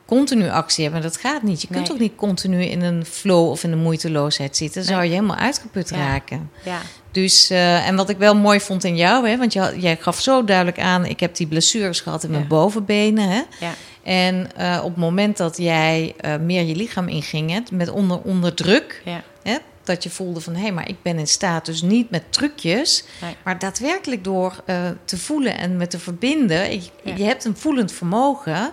[0.05, 1.61] continu actie hebben, maar dat gaat niet.
[1.61, 1.91] Je kunt Nee.
[1.91, 4.81] ook niet continu in een flow of in een moeiteloosheid zitten.
[4.85, 5.95] Dan zou je helemaal uitgeput Ja.
[5.95, 6.49] raken.
[6.63, 6.81] ja,
[7.11, 10.43] Dus, eh, en wat ik wel mooi vond in jou, hè, want jij gaf zo
[10.43, 12.47] duidelijk aan: ik heb die blessures gehad in mijn Ja.
[12.47, 13.29] bovenbenen.
[13.29, 13.41] Hè?
[13.59, 17.89] ja, En eh, op het moment dat jij eh, meer je lichaam inging, hè, met
[17.89, 19.23] onder, onder druk, ja.
[19.85, 23.03] Dat je voelde van, hé, hey, maar ik ben in staat dus niet met trucjes,
[23.21, 23.35] Nee.
[23.43, 26.71] maar daadwerkelijk door eh, te voelen en met te verbinden.
[26.71, 27.15] Je, Ja.
[27.15, 28.71] je hebt een voelend vermogen,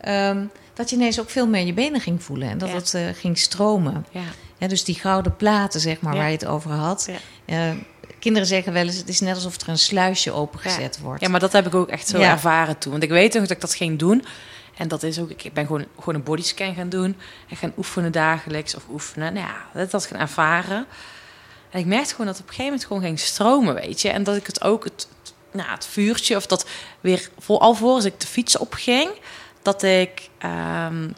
[0.00, 0.44] ehm,
[0.74, 2.74] dat je ineens ook veel meer je benen ging voelen en dat Ja.
[2.74, 4.06] het eh, ging stromen.
[4.10, 4.22] ja.
[4.68, 7.08] Dus die gouden platen, zeg maar, waar je het over had.
[7.44, 7.70] Eh,
[8.18, 11.20] kinderen zeggen wel eens, het is net alsof er een sluisje opengezet wordt.
[11.20, 12.90] Ja, maar dat heb ik ook echt zo ervaren toen.
[12.92, 14.24] Want ik weet nog dat ik dat ging doen.
[14.76, 17.16] En dat is ook, ik ben gewoon, gewoon een bodyscan gaan doen.
[17.48, 19.32] En gaan oefenen dagelijks of oefenen.
[19.32, 20.86] Nou ja, dat dat gaan ervaren.
[21.70, 24.08] En ik merkte gewoon dat het op een gegeven moment gewoon ging stromen, weet je.
[24.08, 26.66] En dat ik het ook, het, het- nou, het vuurtje of dat
[27.00, 29.10] weer, voor, al voor als ik de fiets opging,
[29.62, 31.08] dat ik ehm,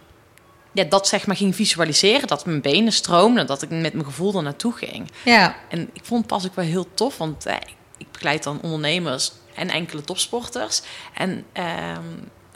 [0.73, 2.29] ja, dat zeg maar ging visualiseren.
[2.29, 5.11] Dat mijn benen stroomden, dat ik met mijn gevoel er naartoe ging.
[5.25, 7.57] ja, En ik vond het pas ook wel heel tof, want eh,
[7.99, 10.83] ik begeleid dan ondernemers en enkele topsporters.
[11.15, 12.03] En ehm,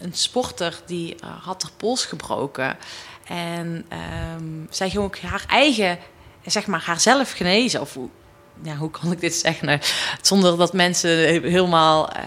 [0.01, 2.77] een sporter die eh, had haar pols gebroken.
[3.27, 5.99] En ehm, zij ging ook haar eigen,
[6.47, 7.81] zeg maar, haarzelf genezen.
[7.81, 8.09] Of hoe,
[8.63, 9.67] ja, hoe kan ik dit zeggen?
[9.67, 9.79] Nou,
[10.23, 11.11] zonder dat mensen
[11.43, 12.23] helemaal eh,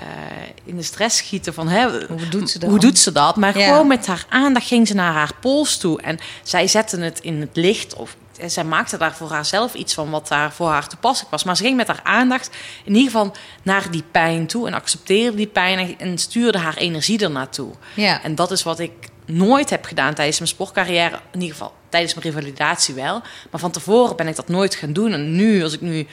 [0.63, 1.67] in de stress schieten van...
[1.67, 2.69] Hè, Hoe doet ze dat?
[2.69, 3.35] Hoe doet ze dat?
[3.35, 3.67] Maar Ja.
[3.67, 6.01] gewoon met haar aandacht ging ze naar haar pols toe.
[6.01, 7.93] En zij zette het in het licht.
[7.93, 8.15] Of
[8.49, 11.43] zij maakte daar voor haarzelf iets van wat daar voor haar toepasselijk was.
[11.43, 12.49] Maar ze ging met haar aandacht
[12.83, 14.67] in ieder geval naar die pijn toe.
[14.67, 17.71] En accepteerde die pijn en, stuurde haar energie ernaartoe.
[17.95, 18.23] ja.
[18.23, 18.91] En dat is wat ik
[19.25, 21.19] nooit heb gedaan tijdens mijn sportcarrière.
[21.31, 23.21] In ieder geval tijdens mijn revalidatie wel.
[23.51, 25.11] Maar van tevoren ben ik dat nooit gaan doen.
[25.11, 26.07] En nu, als ik nu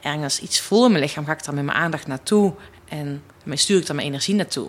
[0.00, 2.54] ergens iets voel in mijn lichaam, ga ik daar met mijn aandacht naartoe.
[2.88, 4.68] En stuur ik daar mijn energie naartoe.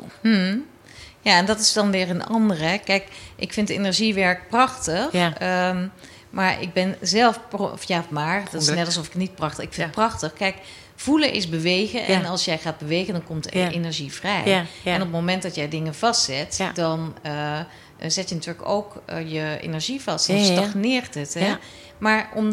[1.21, 2.79] Ja, en dat is dan weer een andere.
[2.83, 5.11] Kijk, ik vind energiewerk prachtig.
[5.11, 5.37] Ja.
[5.37, 5.87] Ehm,
[6.35, 7.39] maar ik ben zelf...
[7.51, 8.43] Of ja, maar.
[8.51, 9.63] Dat is net alsof ik het niet prachtig...
[9.63, 10.33] Ik vind het prachtig.
[10.33, 10.55] Kijk,
[10.95, 12.05] voelen is bewegen.
[12.05, 14.65] En als jij gaat bewegen, dan komt er energie vrij.
[14.83, 16.63] En op het moment dat jij dingen vastzet...
[16.73, 17.59] Dan eh,
[17.99, 20.27] zet je natuurlijk ook eh, je energie vast.
[20.27, 21.33] Dan stagneert het.
[21.33, 21.55] Hè?
[21.97, 22.51] Maar om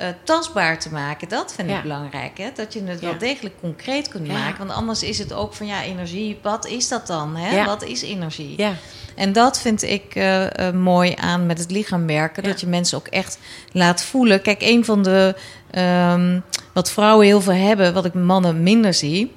[0.00, 1.76] eh, tastbaar te maken, dat vind Ja.
[1.76, 2.38] ik belangrijk.
[2.38, 2.48] Hè?
[2.54, 4.32] Dat je het wel degelijk concreet kunt Ja.
[4.32, 4.58] maken.
[4.58, 7.36] Want anders is het ook van, ja, energie, wat is dat dan?
[7.36, 7.64] Hè?
[7.64, 8.54] Wat is energie?
[8.56, 8.72] Ja,
[9.14, 12.42] En dat vind ik eh, eh, mooi aan met het lichaam werken.
[12.42, 13.38] Dat je mensen ook echt
[13.72, 14.42] laat voelen.
[14.42, 15.34] Kijk, een van de...
[15.70, 16.40] ehm,
[16.72, 19.32] wat vrouwen heel veel hebben, wat ik mannen minder zie...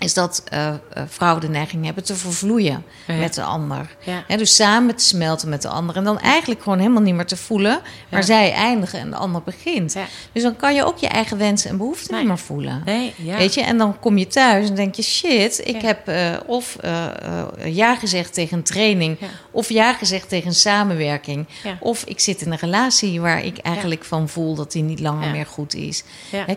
[0.00, 0.76] is dat eh, eh,
[1.08, 3.14] vrouwen de neiging hebben te vervloeien Ja.
[3.14, 3.96] met de ander.
[4.28, 4.36] ja.
[4.36, 5.96] Dus samen te smelten met de ander.
[5.96, 7.80] En dan eigenlijk gewoon helemaal niet meer te voelen...
[8.10, 8.26] waar Ja.
[8.26, 9.96] zij eindigen en de ander begint.
[10.32, 12.20] Dus dan kan je ook je eigen wensen en behoeften Nee.
[12.20, 12.82] niet meer voelen.
[12.84, 13.36] Nee, ja.
[13.36, 16.76] Weet je, en dan kom je thuis en denk je: shit, ik heb eh, of
[17.64, 19.18] ja gezegd tegen een training,
[19.50, 21.46] of ja gezegd tegen een samenwerking,
[21.80, 25.30] of ik zit in een relatie waar ik eigenlijk van voel dat die niet langer
[25.30, 26.04] meer goed is.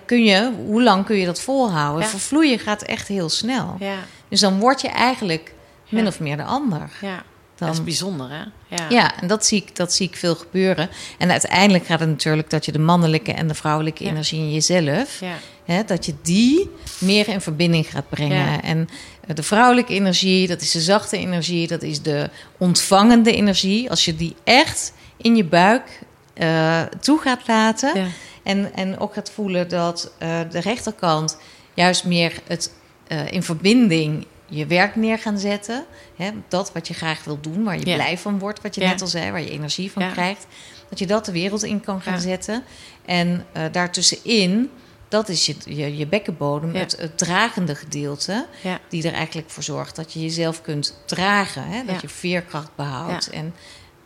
[0.06, 2.08] Kun je, hoe lang kun je dat volhouden?
[2.08, 3.76] Vervloeien gaat echt heel snel.
[3.80, 3.96] Ja,
[4.30, 5.54] Dus dan word je eigenlijk
[5.90, 6.90] min of meer de ander.
[7.02, 7.24] ja.
[7.58, 8.44] Dan, Dat is bijzonder, hè?
[8.76, 8.90] Ja.
[8.90, 10.90] ja, en dat zie, ik, dat zie ik veel gebeuren.
[11.18, 14.10] En uiteindelijk gaat het natuurlijk dat je de mannelijke en de vrouwelijke Ja.
[14.10, 15.34] energie in jezelf, Ja.
[15.66, 16.70] Hè, dat je die
[17.00, 18.64] meer in verbinding gaat brengen.
[18.64, 18.90] En
[19.28, 23.90] eh, de vrouwelijke energie, dat is de zachte energie, dat is de ontvangende energie.
[23.90, 26.00] Als je die echt in je buik
[26.34, 28.12] eh, toe gaat laten.
[28.44, 31.38] En, en ook gaat voelen dat eh, de rechterkant
[31.74, 32.72] juist meer het
[33.14, 35.86] eh, in verbinding je werk neer gaan zetten.
[36.16, 37.94] Hè, dat wat je graag wil doen, waar je Ja.
[37.96, 38.88] blij van wordt, wat je Ja.
[38.90, 40.12] net al zei, waar je energie van Ja.
[40.12, 40.46] krijgt.
[40.90, 42.64] Dat je dat de wereld in kan gaan zetten.
[43.06, 44.70] En eh daartussenin,
[45.08, 48.46] dat is je, je, je bekkenbodem, het, het dragende gedeelte.
[48.90, 51.64] Die er eigenlijk voor zorgt dat je jezelf kunt dragen.
[51.68, 51.84] Hè?
[51.86, 53.30] Dat je veerkracht behoudt.
[53.30, 53.54] En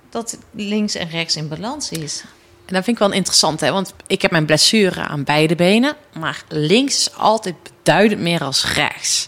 [0.10, 2.24] dat links en rechts in balans is.
[2.68, 3.72] En dat vind ik wel interessant, hè?
[3.72, 8.74] want ik heb mijn blessure aan beide benen, maar links is altijd beduidend meer als
[8.74, 9.28] rechts.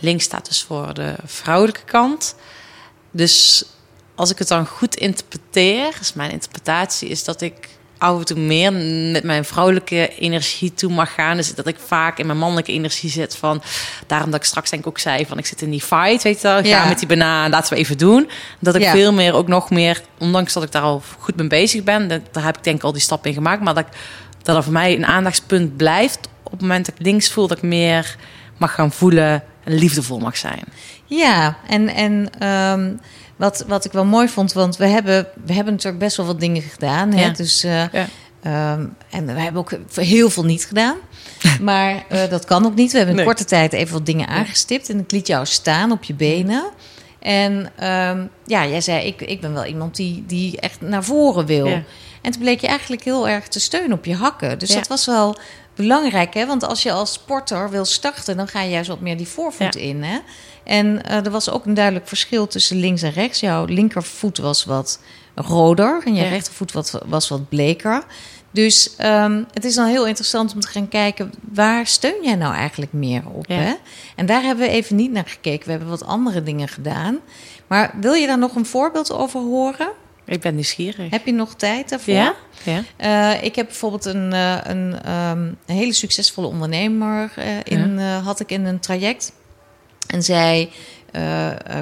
[0.00, 2.34] Links staat dus voor de vrouwelijke kant.
[3.10, 3.64] Dus
[4.14, 7.68] als ik het dan goed interpreteer, is mijn interpretatie is dat ik
[8.02, 8.72] af en toe meer
[9.12, 11.36] met mijn vrouwelijke energie toe mag gaan.
[11.36, 13.62] Dus dat ik vaak in mijn mannelijke energie zit van...
[14.06, 16.40] Daarom dat ik straks denk ik ook zei van ik zit in die fight, weet
[16.40, 16.56] je wel.
[16.62, 16.88] Ga Ja.
[16.88, 18.30] met die banaan, laten we even doen.
[18.58, 18.90] Dat ik Ja.
[18.92, 20.00] veel meer, ook nog meer...
[20.18, 22.08] Ondanks dat ik daar al goed mee bezig ben.
[22.08, 23.62] dat- Daar heb ik denk ik al die stap in gemaakt.
[23.62, 23.98] Maar dat, ik,
[24.42, 26.18] dat er voor mij een aandachtspunt blijft...
[26.42, 28.16] op het moment dat ik links voel, dat ik meer
[28.56, 29.42] mag gaan voelen...
[29.64, 30.62] en liefdevol mag zijn.
[31.06, 32.90] Ja, en, en ehm,
[33.42, 36.40] wat, wat ik wel mooi vond, want we hebben, we hebben natuurlijk best wel wat
[36.40, 37.12] dingen gedaan.
[37.12, 37.24] Hè?
[37.24, 37.30] Ja.
[37.30, 38.06] Dus, eh, Ja.
[38.42, 40.96] ehm, en we hebben ook heel veel niet gedaan.
[41.60, 42.90] Maar eh, dat kan ook niet.
[42.92, 43.30] We hebben in Nee.
[43.34, 44.88] korte tijd even wat dingen aangestipt.
[44.88, 46.64] En ik liet jou staan op je benen.
[47.18, 51.46] En ehm, ja, jij zei, ik, ik ben wel iemand die, die echt naar voren
[51.46, 51.66] wil.
[51.66, 51.82] Ja.
[52.22, 54.58] En toen bleek je eigenlijk heel erg te steunen op je hakken.
[54.58, 54.74] Dus Ja.
[54.74, 55.36] dat was wel
[55.82, 56.46] belangrijk, hè?
[56.46, 59.74] Want als je als sporter wil starten, dan ga je juist wat meer die voorvoet
[59.74, 59.80] Ja.
[59.80, 60.18] in, hè?
[60.64, 63.40] En eh, er was ook een duidelijk verschil tussen links en rechts.
[63.40, 64.98] Jouw linkervoet was wat
[65.34, 66.28] roder en je Ja.
[66.28, 68.02] rechtervoet wat, was wat bleker.
[68.50, 71.32] Dus ehm, het is dan heel interessant om te gaan kijken...
[71.52, 73.54] waar steun jij nou eigenlijk meer op, Ja.
[73.54, 73.74] hè?
[74.16, 75.64] En daar hebben we even niet naar gekeken.
[75.64, 77.18] We hebben wat andere dingen gedaan.
[77.66, 79.88] Maar wil je daar nog een voorbeeld over horen?
[80.24, 81.10] Ik ben nieuwsgierig.
[81.10, 82.14] Heb je nog tijd daarvoor?
[82.14, 82.34] Ja?
[82.62, 82.82] Ja.
[82.96, 88.40] Eh, ik heb bijvoorbeeld een, eh, een, ehm, een hele succesvolle ondernemer eh, in, had
[88.40, 89.32] ik in een traject.
[90.06, 90.70] En zij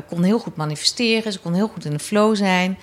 [0.08, 2.78] kon heel goed manifesteren, ze kon heel goed in de flow zijn.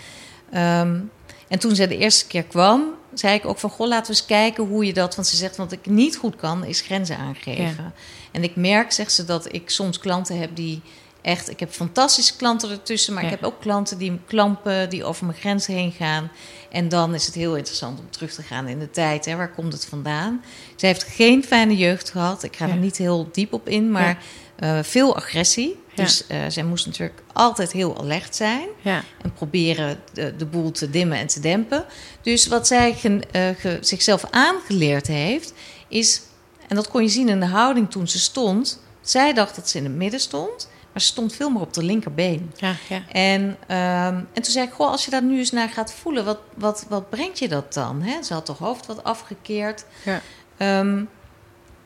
[0.51, 0.99] Ehm,
[1.47, 2.83] en toen zij de eerste keer kwam,
[3.13, 3.69] zei ik ook van...
[3.69, 5.15] goh, laten we eens kijken hoe je dat...
[5.15, 7.93] want ze zegt, wat ik niet goed kan, is grenzen aangeven.
[8.31, 10.81] En ik merk, zegt ze, dat ik soms klanten heb die
[11.27, 11.49] echt...
[11.49, 13.13] ik heb fantastische klanten ertussen...
[13.13, 13.29] maar Ja.
[13.29, 16.31] ik heb ook klanten die klampen, die over mijn grenzen heen gaan...
[16.71, 19.25] En dan is het heel interessant om terug te gaan in de tijd.
[19.25, 19.35] Hè?
[19.35, 20.43] Waar komt het vandaan?
[20.75, 22.43] Zij heeft geen fijne jeugd gehad.
[22.43, 22.71] Ik ga Ja.
[22.71, 24.23] er niet heel diep op in, maar
[24.55, 25.79] eh, veel agressie.
[25.95, 30.89] Dus eh, zij moest natuurlijk altijd heel alert zijn en proberen de, de boel te
[30.89, 31.85] dimmen en te dempen.
[32.21, 35.53] Dus wat zij gen- eh, ge- zichzelf aangeleerd heeft,
[35.87, 36.21] is,
[36.67, 38.81] en dat kon je zien in de houding toen ze stond.
[39.01, 41.83] Zij dacht dat ze in het midden stond, maar ze stond veel meer op de
[41.83, 42.51] linkerbeen.
[42.55, 42.75] Ja.
[42.89, 43.01] Ja.
[43.11, 46.25] En, ehm, en toen zei ik, goh, als je daar nu eens naar gaat voelen,
[46.25, 48.01] wat, wat, wat brengt je dat dan?
[48.01, 48.23] Hè?
[48.23, 49.85] Ze had haar hoofd wat afgekeerd.
[50.05, 50.21] Ja.
[50.57, 51.03] Ehm,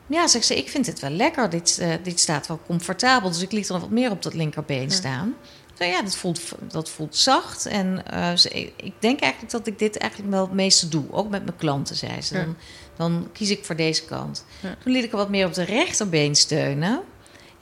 [0.06, 1.50] ja, zegt ze, ik vind dit wel lekker.
[1.50, 3.28] Dit, eh, dit staat wel comfortabel.
[3.28, 5.34] Dus ik liet er wat meer op dat linkerbeen staan.
[5.74, 6.40] Zei, ja, dat voelt,
[6.72, 7.66] dat voelt zacht.
[7.66, 11.04] En eh, ze, ik denk eigenlijk dat ik dit eigenlijk wel het meeste doe.
[11.10, 12.34] Ook met mijn klanten, zei ze.
[12.34, 12.56] Dan,
[12.96, 14.44] dan kies ik voor deze kant.
[14.60, 14.76] Ja.
[14.82, 17.02] Toen liet ik er wat meer op de rechterbeen steunen.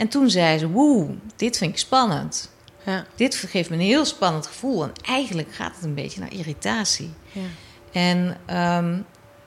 [0.01, 2.51] En toen zei ze, woe, dit vind ik spannend.
[2.85, 3.07] Ja.
[3.15, 4.83] Dit geeft me een heel spannend gevoel.
[4.83, 7.11] En eigenlijk gaat het een beetje naar irritatie.
[7.33, 7.41] Ja.
[7.93, 8.99] En ehm,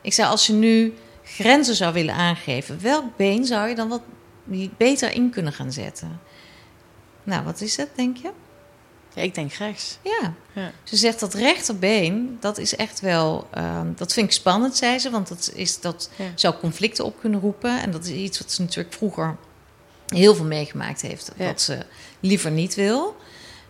[0.01, 0.93] ik zei, als je nu
[1.24, 4.01] grenzen zou willen aangeven, welk been zou je dan wat
[4.78, 6.20] beter in kunnen gaan zetten?
[7.24, 8.32] Nou, wat is dat, denk je?
[9.14, 9.97] Ja, ik denk rechts.
[10.01, 10.34] Ja.
[10.54, 10.72] Ja.
[10.84, 15.10] Ze zegt dat rechterbeen, dat is echt wel, ehm, dat vind ik spannend, zei ze,
[15.10, 16.26] want dat, is, dat Ja.
[16.36, 17.82] zou conflicten op kunnen roepen.
[17.82, 19.38] En dat is iets wat ze natuurlijk vroeger
[20.08, 21.45] heel veel meegemaakt heeft, Ja.
[21.45, 21.78] wat ze
[22.20, 23.16] liever niet wil.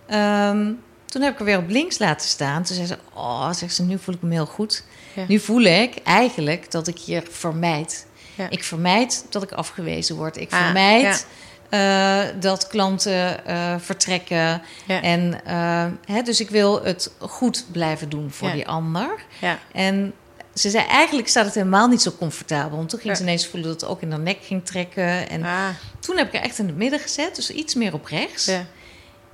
[0.08, 0.72] Ehm,
[1.06, 2.64] toen heb ik er weer op links laten staan.
[2.64, 4.84] Toen zei ze, oh, zegt ze, nu voel ik me heel goed.
[5.14, 5.26] Ja.
[5.28, 8.06] Nu voel ik eigenlijk dat ik hier vermijd.
[8.36, 8.50] Ja.
[8.50, 10.38] Ik vermijd dat ik afgewezen word.
[10.38, 11.28] Ik Ah, vermijd
[11.70, 14.62] eh, dat klanten eh, vertrekken.
[14.88, 19.10] En, eh, hè, dus ik wil het goed blijven doen voor die ander.
[19.42, 19.60] Ja.
[19.72, 20.14] En
[20.54, 22.78] ze zei, eigenlijk staat het helemaal niet zo comfortabel.
[22.78, 23.18] Want toen ging Ja.
[23.18, 25.30] ze ineens voelen dat het ook in haar nek ging trekken.
[25.30, 25.68] En Ah,
[26.00, 27.36] toen heb ik er echt in het midden gezet.
[27.36, 28.46] Dus iets meer op rechts.
[28.46, 28.66] ja.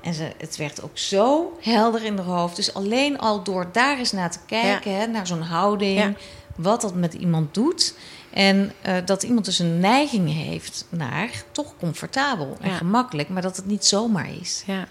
[0.02, 2.56] En ze, het werd ook zo helder in haar hoofd.
[2.56, 6.18] Dus alleen al door daar eens naar te kijken, hè, naar zo'n houding,
[6.56, 7.94] wat dat met iemand doet.
[8.34, 13.56] En eh, dat iemand dus een neiging heeft naar toch comfortabel en gemakkelijk, maar dat
[13.56, 14.64] het niet zomaar is.
[14.66, 14.88] ja.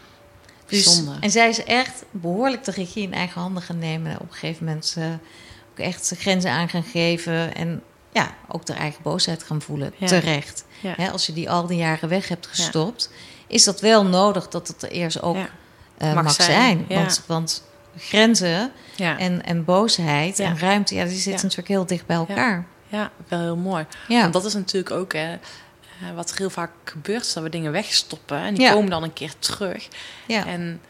[0.66, 4.11] Dus, en zij is echt behoorlijk de regie in eigen handen gaan nemen.
[4.12, 5.05] En op een gegeven moment eh,
[5.79, 7.55] ook echt zijn grenzen aan gaan geven.
[7.55, 9.93] En ja, ook haar eigen boosheid gaan voelen.
[9.97, 10.07] Ja.
[10.07, 10.64] Terecht.
[10.81, 11.09] Ja.
[11.09, 13.11] Als je die al die jaren weg hebt gestopt,
[13.47, 15.37] is dat wel nodig dat het er eerst ook
[15.99, 16.85] eh, Mag mag, zijn.
[16.89, 17.62] Want, want
[17.97, 22.66] grenzen en, en boosheid en ruimte, ja, die zitten natuurlijk heel dicht bij elkaar.
[22.89, 23.87] ja, wel heel mooi.
[24.09, 25.39] Ja, Want dat is natuurlijk ook hè, eh,
[26.14, 28.72] wat er heel vaak gebeurt, is dat we dingen wegstoppen en die Ja.
[28.72, 29.89] komen dan een keer terug.
[30.26, 30.47] ja.
[30.47, 30.81] En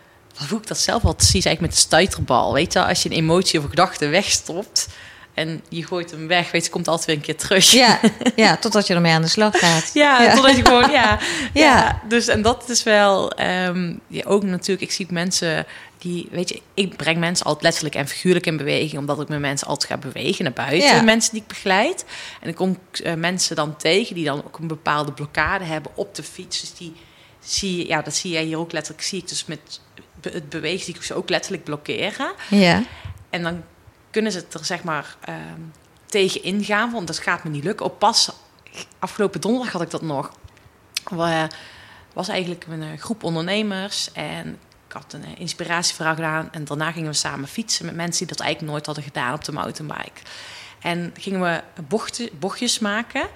[0.48, 2.52] hoe ik dat zelf zie, is eigenlijk met de stuiterbal.
[2.52, 4.88] Weet je, als je een emotie of een gedachte wegstopt
[5.34, 7.70] en je gooit hem weg, weet je, komt altijd weer een keer terug.
[7.70, 8.00] ja,
[8.36, 9.90] ja, totdat je ermee aan de slag gaat.
[9.94, 10.34] Ja, Ja.
[10.34, 11.18] totdat je gewoon, ja.
[11.54, 11.62] ja.
[11.64, 12.02] Ja.
[12.08, 15.66] Dus en dat is wel, ja, ook natuurlijk, ik zie mensen
[15.98, 19.38] die, weet je, ik breng mensen altijd letterlijk en figuurlijk in beweging, omdat ik met
[19.40, 20.94] mensen altijd ga bewegen naar buiten.
[20.94, 21.02] Ja.
[21.02, 22.04] Mensen die ik begeleid.
[22.40, 26.14] En ik kom eh, mensen dan tegen die dan ook een bepaalde blokkade hebben op
[26.14, 26.60] de fiets.
[26.60, 26.92] Dus die
[27.40, 29.80] zie je, ja, dat zie jij hier ook letterlijk, zie ik dus met
[30.20, 32.32] het bewegen, zie ik ze ook letterlijk blokkeren.
[32.50, 32.82] Ja.
[33.30, 33.64] En dan
[34.10, 35.60] kunnen ze het er zeg maar ehm,
[36.06, 37.86] tegen ingaan, want dat gaat me niet lukken.
[37.86, 38.30] Op pas
[38.98, 40.32] afgelopen donderdag had ik dat nog.
[41.04, 41.46] We,
[42.12, 46.48] was eigenlijk een eh, groep ondernemers en ik had een eh, inspiratieverhaal gedaan.
[46.52, 49.44] En daarna gingen we samen fietsen met mensen die dat eigenlijk nooit hadden gedaan op
[49.44, 50.20] de mountainbike.
[50.80, 53.28] En gingen we bochten, bochtjes maken.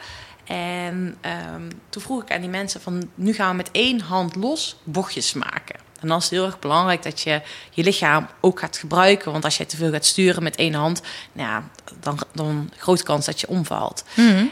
[0.45, 4.37] En ehm, toen vroeg ik aan die mensen van, nu gaan we met één hand
[4.37, 5.77] los bochtjes maken.
[6.03, 9.33] En dan is het heel erg belangrijk dat je je lichaam ook gaat gebruiken.
[9.33, 11.63] Want als je te veel gaat sturen met één hand, nou ja,
[12.01, 14.05] dan, dan grote kans dat je omvalt.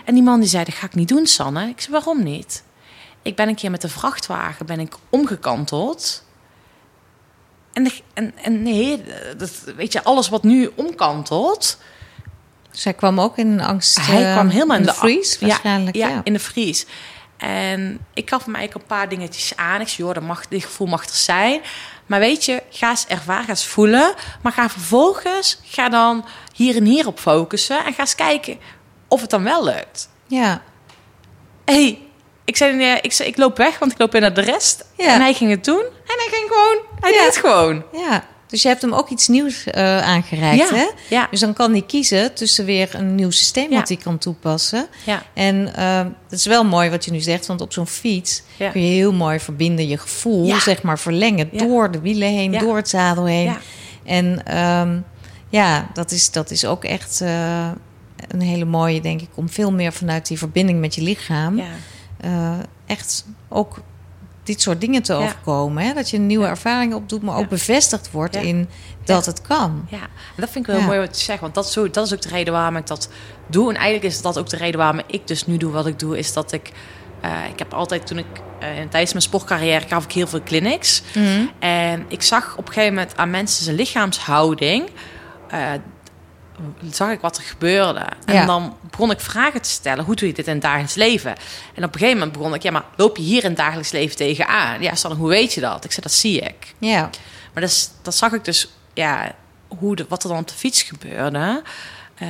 [0.04, 1.68] En die man die zei, dat ga ik niet doen, Sanne.
[1.68, 2.62] Ik zei, waarom niet?
[3.22, 6.24] Ik ben een keer met de vrachtwagen ben ik omgekanteld.
[7.72, 9.02] En, de- en, en nee,
[9.36, 11.78] dat, weet je, alles wat nu omkantelt...
[12.70, 14.06] Zij kwam ook in een angst.
[14.06, 15.96] Hij eh, kwam helemaal in de, vries, ja, waarschijnlijk.
[15.96, 16.86] Ja, Ja, in de vries.
[17.40, 19.80] En ik gaf hem eigenlijk een paar dingetjes aan.
[19.80, 21.60] Ik zei, joh, dat mag, dit gevoel mag er zijn.
[22.06, 24.14] Maar weet je, ga eens ervaren, ga eens voelen.
[24.42, 26.24] Maar ga vervolgens, ga dan
[26.54, 27.84] hier en hier op focussen.
[27.84, 28.58] En ga eens kijken
[29.08, 30.08] of het dan wel lukt.
[30.26, 30.62] ja.
[31.64, 31.98] hey,
[32.44, 34.84] ik zei, nee, ik, zei, ik loop weg, want ik loop in naar de rest.
[34.96, 35.06] Ja.
[35.14, 35.80] En hij ging het doen.
[35.84, 37.16] En hij ging gewoon, hij Ja.
[37.18, 37.84] deed het gewoon.
[37.92, 38.24] ja.
[38.50, 40.86] Dus je hebt hem ook iets nieuws eh, aangereikt, Ja, hè?
[41.08, 41.26] ja.
[41.30, 43.78] Dus dan kan hij kiezen tussen weer een nieuw systeem Ja.
[43.78, 44.86] wat hij kan toepassen.
[45.06, 45.98] Ja, En eh,
[46.28, 48.42] het is wel mooi wat je nu zegt, want op zo'n fiets
[48.72, 52.76] kun je heel mooi verbinden, je gevoel, zeg maar, verlengen door de wielen heen, door
[52.76, 53.44] het zadel heen.
[53.44, 53.58] Ja.
[54.04, 54.98] En ehm,
[55.48, 57.68] ja, dat is, dat is ook echt eh,
[58.28, 61.64] een hele mooie, denk ik, om veel meer vanuit die verbinding met je lichaam ja,
[62.20, 62.52] eh,
[62.86, 63.80] echt ook
[64.42, 65.18] dit soort dingen te Ja.
[65.18, 65.82] overkomen.
[65.84, 65.92] Hè?
[65.94, 67.48] Dat je een nieuwe ervaring opdoet, maar ook Ja.
[67.48, 68.68] bevestigd wordt in
[69.04, 69.86] dat het kan.
[69.88, 69.98] ja.
[70.02, 71.40] En dat vind ik wel mooi wat je zegt.
[71.40, 73.08] Want dat is, zo, dat is ook de reden waarom ik dat
[73.46, 73.68] doe.
[73.70, 76.18] En eigenlijk is dat ook de reden waarom ik dus nu doe wat ik doe.
[76.18, 76.72] Is dat ik...
[77.20, 78.26] eh, ik heb altijd, toen ik
[78.58, 81.02] eh, tijdens mijn sportcarrière gaf ik heel veel clinics.
[81.58, 84.88] En ik zag op een gegeven moment aan mensen zijn lichaamshouding.
[85.48, 85.70] eh,
[86.90, 88.04] zag ik wat er gebeurde.
[88.24, 88.44] En Ja.
[88.46, 90.04] dan begon ik vragen te stellen.
[90.04, 91.30] Hoe doe je dit in het dagelijks leven?
[91.74, 92.62] En op een gegeven moment begon ik...
[92.62, 94.82] Ja, maar loop je hier in het dagelijks leven tegenaan?
[94.82, 95.84] Ja, Sanne, hoe weet je dat?
[95.84, 96.74] Ik zei, dat zie ik.
[96.78, 97.10] Ja,
[97.52, 98.68] Maar dat, dat zag ik dus...
[98.94, 99.32] Ja,
[99.68, 101.62] hoe de, wat er dan op de fiets gebeurde.
[102.14, 102.28] Eh,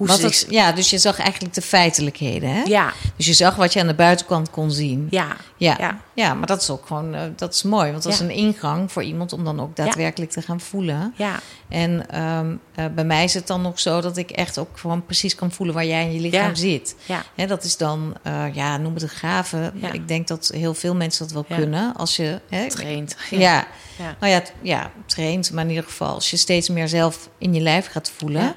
[0.00, 2.54] hoe wat het, ja, dus je zag eigenlijk de feitelijkheden.
[2.54, 2.62] Hè?
[2.62, 5.06] ja, Dus je zag wat je aan de buitenkant kon zien.
[5.10, 6.00] ja, Ja, ja.
[6.14, 6.34] ja.
[6.34, 7.90] maar dat is ook gewoon eh, dat is mooi.
[7.90, 11.14] Want dat is een ingang voor iemand om dan ook daadwerkelijk te gaan voelen.
[11.16, 14.78] ja, En ehm, eh, bij mij is het dan nog zo dat ik echt ook
[14.78, 16.94] gewoon precies kan voelen waar jij in je lichaam zit.
[17.06, 19.72] ja, Hè, dat is dan, eh, ja, noem het een gave.
[19.92, 21.96] Ik denk dat heel veel mensen dat wel kunnen.
[21.96, 23.16] Als je, hè, traint.
[23.30, 23.66] ja.
[24.20, 27.60] Nou ja, ja, traint, maar in ieder geval als je steeds meer zelf in je
[27.60, 28.54] lijf gaat voelen.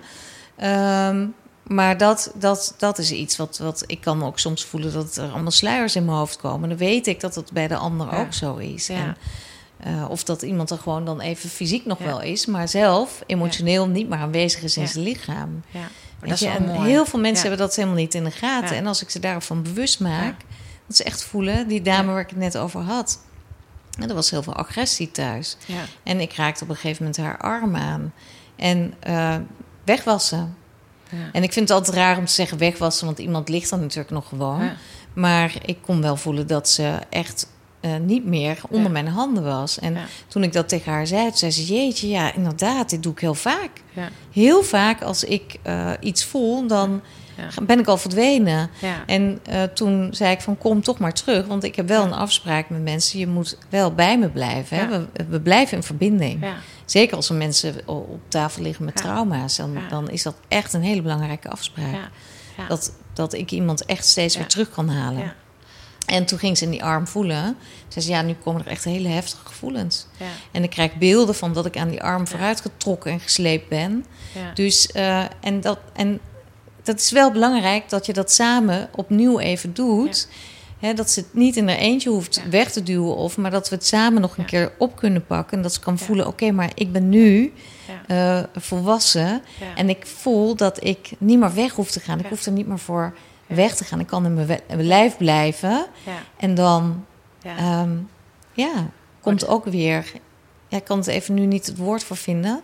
[0.63, 1.25] Ehm,
[1.67, 5.31] maar dat, dat, dat is iets wat, wat ik kan ook soms voelen dat er
[5.31, 6.69] allemaal sluiers in mijn hoofd komen.
[6.69, 8.19] Dan weet ik dat het bij de ander Ja.
[8.19, 8.87] ook zo is.
[8.87, 8.95] Ja.
[8.95, 9.17] En,
[9.77, 12.05] eh, of dat iemand er gewoon dan even fysiek nog Ja.
[12.05, 15.61] wel is, maar zelf emotioneel niet meer aanwezig is in zijn lichaam.
[16.19, 16.89] Dat je, en mooi.
[16.89, 18.75] heel veel mensen hebben dat helemaal niet in de gaten.
[18.75, 20.35] En als ik ze daarvan bewust maak,
[20.87, 23.19] dat ze echt voelen, die dame waar ik het net over had.
[23.99, 25.57] En er was heel veel agressie thuis.
[25.65, 28.13] Ja, En ik raakte op een gegeven moment haar arm aan.
[28.55, 29.35] En eh,
[29.83, 30.55] wegwassen.
[31.09, 31.17] ja.
[31.31, 34.09] En ik vind het altijd raar om te zeggen wegwassen, want iemand ligt dan natuurlijk
[34.09, 34.63] nog gewoon.
[34.63, 34.75] Ja.
[35.13, 37.47] Maar ik kon wel voelen dat ze echt
[37.79, 38.91] eh, niet meer onder Ja.
[38.91, 39.79] mijn handen was.
[39.79, 43.19] En toen ik dat tegen haar zei, zei ze: Jeetje, ja, inderdaad, dit doe ik
[43.19, 43.71] heel vaak.
[43.93, 44.09] Ja.
[44.31, 47.01] Heel vaak als ik eh, iets voel, dan
[47.37, 47.63] Ja.
[47.63, 48.69] ben ik al verdwenen.
[48.81, 49.03] Ja.
[49.05, 51.45] En eh, toen zei ik van kom toch maar terug.
[51.47, 53.19] Want ik heb wel een afspraak met mensen.
[53.19, 54.77] Je moet wel bij me blijven.
[54.77, 54.87] Hè?
[54.87, 56.43] We, we blijven in verbinding.
[56.43, 56.55] Ja.
[56.85, 59.59] Zeker als er mensen op tafel liggen met trauma's.
[59.89, 62.09] Dan, is dat echt een hele belangrijke afspraak.
[62.67, 65.23] Dat, dat ik iemand echt steeds weer terug kan halen.
[65.23, 65.35] Ja.
[66.05, 67.57] En toen ging ze in die arm voelen.
[67.87, 70.07] Zei ze, ja, nu komen er echt hele heftige gevoelens.
[70.17, 70.25] Ja.
[70.51, 74.05] En ik krijg beelden van dat ik aan die arm vooruit getrokken en gesleept ben.
[74.33, 74.53] Ja.
[74.53, 76.19] Dus, eh, en, dat, en
[76.83, 80.27] dat is wel belangrijk dat je dat samen opnieuw even doet.
[80.79, 82.49] Hè, dat ze het niet in haar eentje hoeft Ja.
[82.49, 84.49] weg te duwen, of, maar dat we het samen nog een Ja.
[84.49, 85.57] keer op kunnen pakken.
[85.57, 87.53] En dat ze kan voelen: oké, maar ik ben nu
[88.07, 89.41] eh, volwassen.
[89.75, 92.19] En ik voel dat ik niet meer weg hoef te gaan.
[92.19, 93.13] Ik hoef er niet meer voor
[93.47, 93.99] weg te gaan.
[93.99, 95.85] Ik kan in mijn, lijf blijven.
[96.05, 96.17] Ja.
[96.37, 97.05] En dan
[97.43, 97.57] Ja.
[97.57, 97.91] Ehm,
[98.53, 98.71] ja,
[99.21, 100.11] komt ook weer.
[100.67, 102.61] Ja, ik kan het even nu niet het woord voor vinden.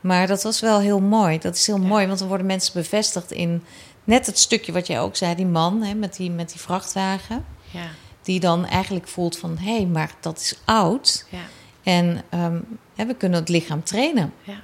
[0.00, 1.38] Maar dat was wel heel mooi.
[1.38, 3.64] Dat is heel mooi, want dan worden mensen bevestigd in
[4.04, 7.44] net het stukje wat jij ook zei, die man hè, met, die, met die vrachtwagen.
[7.70, 7.86] Ja.
[8.22, 11.26] Die dan eigenlijk voelt van hé, hey, maar dat is oud.
[11.28, 11.38] Ja.
[11.82, 12.60] En, ehm,
[12.94, 14.32] hè, we kunnen het lichaam trainen.
[14.42, 14.60] Ja.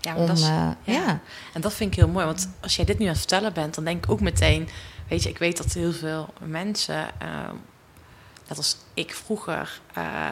[0.00, 1.20] Ja, Om, dat is, eh, ja.
[1.52, 2.26] En dat vind ik heel mooi.
[2.26, 4.68] Want als jij dit nu aan het vertellen bent, dan denk ik ook meteen...
[5.08, 7.20] Weet je, ik weet dat heel veel mensen...
[7.20, 7.54] ehm,
[8.48, 9.80] net als ik vroeger...
[9.94, 10.30] eh,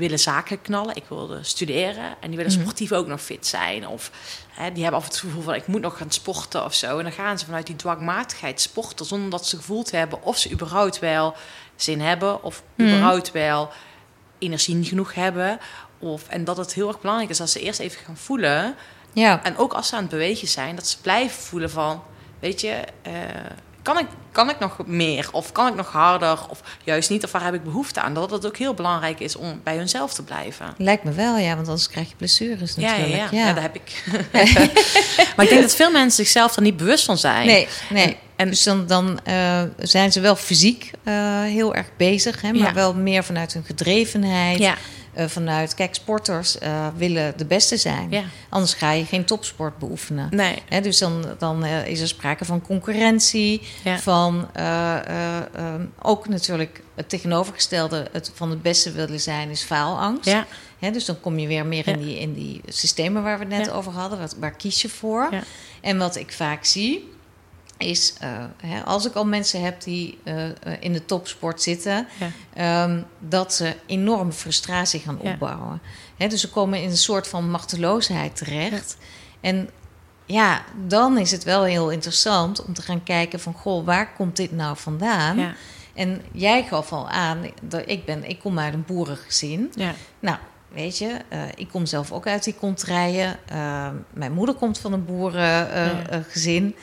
[0.00, 0.96] willen zaken knallen.
[0.96, 2.04] Ik wilde studeren.
[2.20, 2.60] En die willen Mhm.
[2.60, 3.86] sportief ook nog fit zijn.
[3.88, 4.10] Of
[4.48, 5.54] hè, die hebben af en toe het gevoel van...
[5.54, 6.96] ik moet nog gaan sporten of zo.
[6.98, 9.06] En dan gaan ze vanuit die dwangmatigheid sporten...
[9.06, 11.34] zonder dat ze gevoeld hebben of ze überhaupt wel
[11.76, 12.42] zin hebben...
[12.42, 12.88] of Mhm.
[12.88, 13.70] überhaupt wel
[14.38, 15.58] energie genoeg hebben...
[15.98, 18.74] Of, en dat het heel erg belangrijk is dat ze eerst even gaan voelen...
[19.12, 19.42] Ja.
[19.42, 22.02] En ook als ze aan het bewegen zijn, dat ze blijven voelen van,
[22.38, 23.12] weet je, eh,
[23.82, 25.28] kan, ik, kan ik nog meer?
[25.32, 26.38] Of kan ik nog harder?
[26.48, 27.24] Of juist niet?
[27.24, 28.14] Of waar heb ik behoefte aan?
[28.14, 30.74] Dat het ook heel belangrijk is om bij hunzelf te blijven.
[30.76, 33.30] Lijkt me wel, ja, want anders krijg je blessures Ja, ja, natuurlijk.
[33.32, 33.46] ja.
[33.46, 34.04] ja, dat heb ik.
[35.36, 37.46] maar ik denk dat veel mensen zichzelf er niet bewust van zijn.
[37.46, 38.04] Nee, nee.
[38.04, 42.52] En- en- dus dan, dan eh, zijn ze wel fysiek eh, heel erg bezig, hè,
[42.52, 44.58] maar wel meer vanuit hun gedrevenheid.
[44.58, 44.74] Ja,
[45.12, 48.10] eh, vanuit, kijk, sporters eh, willen de beste zijn.
[48.10, 48.22] ja.
[48.48, 50.28] Anders ga je geen topsport beoefenen.
[50.30, 50.62] Nee.
[50.82, 53.98] Dus dan, dan eh, is er sprake van concurrentie, Ja.
[53.98, 59.62] van eh, eh, eh, ook natuurlijk het tegenovergestelde, het van het beste willen zijn, is
[59.62, 60.30] faalangst.
[60.78, 63.58] Ja, dus dan kom je weer meer in, die, in die systemen waar we het
[63.58, 64.18] net over hadden.
[64.18, 65.28] Wat, waar kies je voor?
[65.80, 67.10] En wat ik vaak zie,
[67.80, 72.06] is eh, hè, als ik al mensen heb die eh, eh, in de topsport zitten,
[72.18, 72.30] ja.
[72.54, 75.32] ehm, dat ze enorme frustratie gaan Ja.
[75.32, 75.80] opbouwen.
[76.16, 78.96] Hè, dus ze komen in een soort van machteloosheid terecht.
[79.40, 79.70] En
[80.26, 83.52] ja, dan is het wel heel interessant om te gaan kijken van...
[83.52, 85.54] goh, waar komt dit nou vandaan?
[85.94, 89.72] En jij gaf al aan, dat ik, ben, ik kom uit een boerengezin.
[89.74, 89.94] ja.
[90.20, 90.38] Nou,
[90.72, 91.16] weet je,
[91.54, 93.36] ik kom zelf ook uit die contraien.
[93.46, 96.74] Eh, mijn moeder komt van een boerengezin.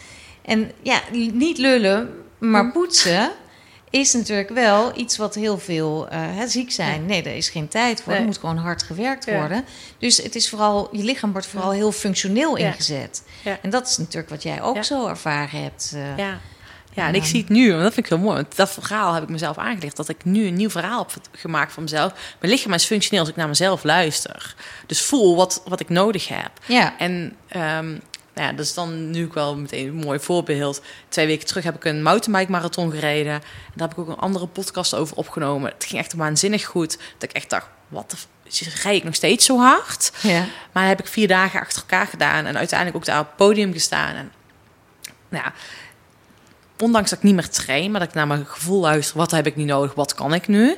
[0.48, 1.02] En ja,
[1.34, 2.72] niet lullen, maar Hm.
[2.72, 3.32] poetsen
[3.90, 7.06] is natuurlijk wel iets wat heel veel hè, ziek zijn.
[7.06, 8.12] Nee, daar is geen tijd voor.
[8.12, 8.22] Nee.
[8.22, 9.38] Er moet gewoon hard gewerkt Ja.
[9.40, 9.66] worden.
[10.00, 12.68] Dus het is vooral, je lichaam wordt vooral heel functioneel Ja.
[12.68, 13.24] ingezet.
[13.44, 13.58] Ja.
[13.62, 15.92] En dat is natuurlijk wat jij ook zo ervaren hebt.
[15.96, 16.18] eh.
[16.18, 16.40] Ja.
[16.94, 18.36] Ja, en ik zie het nu, want dat vind ik heel mooi.
[18.36, 19.96] Want dat verhaal heb ik mezelf aangeleerd.
[19.96, 22.14] Dat ik nu een nieuw verhaal heb gemaakt van mezelf.
[22.40, 24.56] Mijn lichaam is functioneel als ik naar mezelf luister.
[24.86, 26.50] Dus voel wat, wat ik nodig heb.
[26.66, 26.98] ja.
[26.98, 27.98] En ehm,
[28.38, 30.82] nou ja, dat is dan nu ook wel meteen een mooi voorbeeld.
[31.10, 33.34] Twee weken terug heb ik een mountainbike marathon gereden.
[33.34, 33.42] En
[33.76, 35.72] daar heb ik ook een andere podcast over opgenomen.
[35.72, 36.98] Het ging echt waanzinnig goed.
[37.18, 38.18] Dat ik echt dacht, wat de...
[38.84, 40.12] Rij ik nog steeds zo hard?
[40.22, 40.46] ja.
[40.72, 42.46] Maar heb ik vier dagen achter elkaar gedaan.
[42.46, 44.16] En uiteindelijk ook daar op het podium gestaan.
[44.16, 44.32] En
[45.30, 45.54] nou ja,
[46.80, 49.18] ondanks dat ik niet meer train, maar dat ik naar mijn gevoel luister.
[49.18, 49.94] Wat heb ik nu nodig?
[49.94, 50.78] Wat kan ik nu?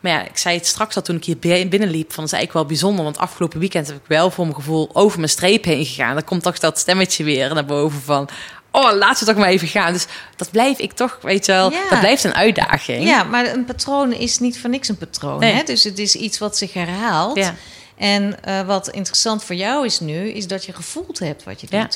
[0.00, 2.12] Maar ja, ik zei het straks al toen ik hier bi- binnenliep.
[2.12, 3.04] Van, dat is eigenlijk wel bijzonder.
[3.04, 6.14] Want afgelopen weekend heb ik wel voor mijn gevoel over mijn streep heen gegaan.
[6.14, 8.28] Dan komt toch dat stemmetje weer naar boven van...
[8.72, 9.92] Oh, laten we toch maar even gaan.
[9.92, 11.70] Dus dat blijf ik toch, weet je wel...
[11.72, 11.88] Ja.
[11.90, 13.04] Dat blijft een uitdaging.
[13.04, 15.38] Ja, maar een patroon is niet voor niks een patroon.
[15.40, 15.52] Nee.
[15.52, 15.62] Hè?
[15.62, 17.36] Dus het is iets wat zich herhaalt.
[17.36, 17.54] Ja.
[17.96, 21.66] En eh, wat interessant voor jou is nu, is dat je gevoeld hebt wat je
[21.70, 21.88] Ja.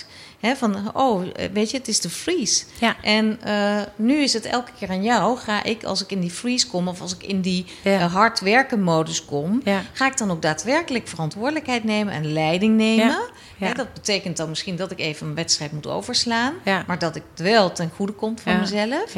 [0.52, 2.64] Van, oh, eh, weet je, het is de freeze.
[2.78, 2.96] Ja.
[3.02, 5.38] En eh, nu is het elke keer aan jou.
[5.38, 6.88] Ga ik, als ik in die freeze kom...
[6.88, 7.98] of als ik in die Ja.
[8.00, 9.60] eh, hard werken modus kom...
[9.64, 9.82] Ja.
[9.92, 13.06] ga ik dan ook daadwerkelijk verantwoordelijkheid nemen en leiding nemen.
[13.06, 13.28] Ja.
[13.58, 13.66] Ja.
[13.66, 16.54] Hè, dat betekent dan misschien dat ik even een wedstrijd moet overslaan...
[16.86, 19.14] Maar dat ik het wel ten goede komt van mezelf.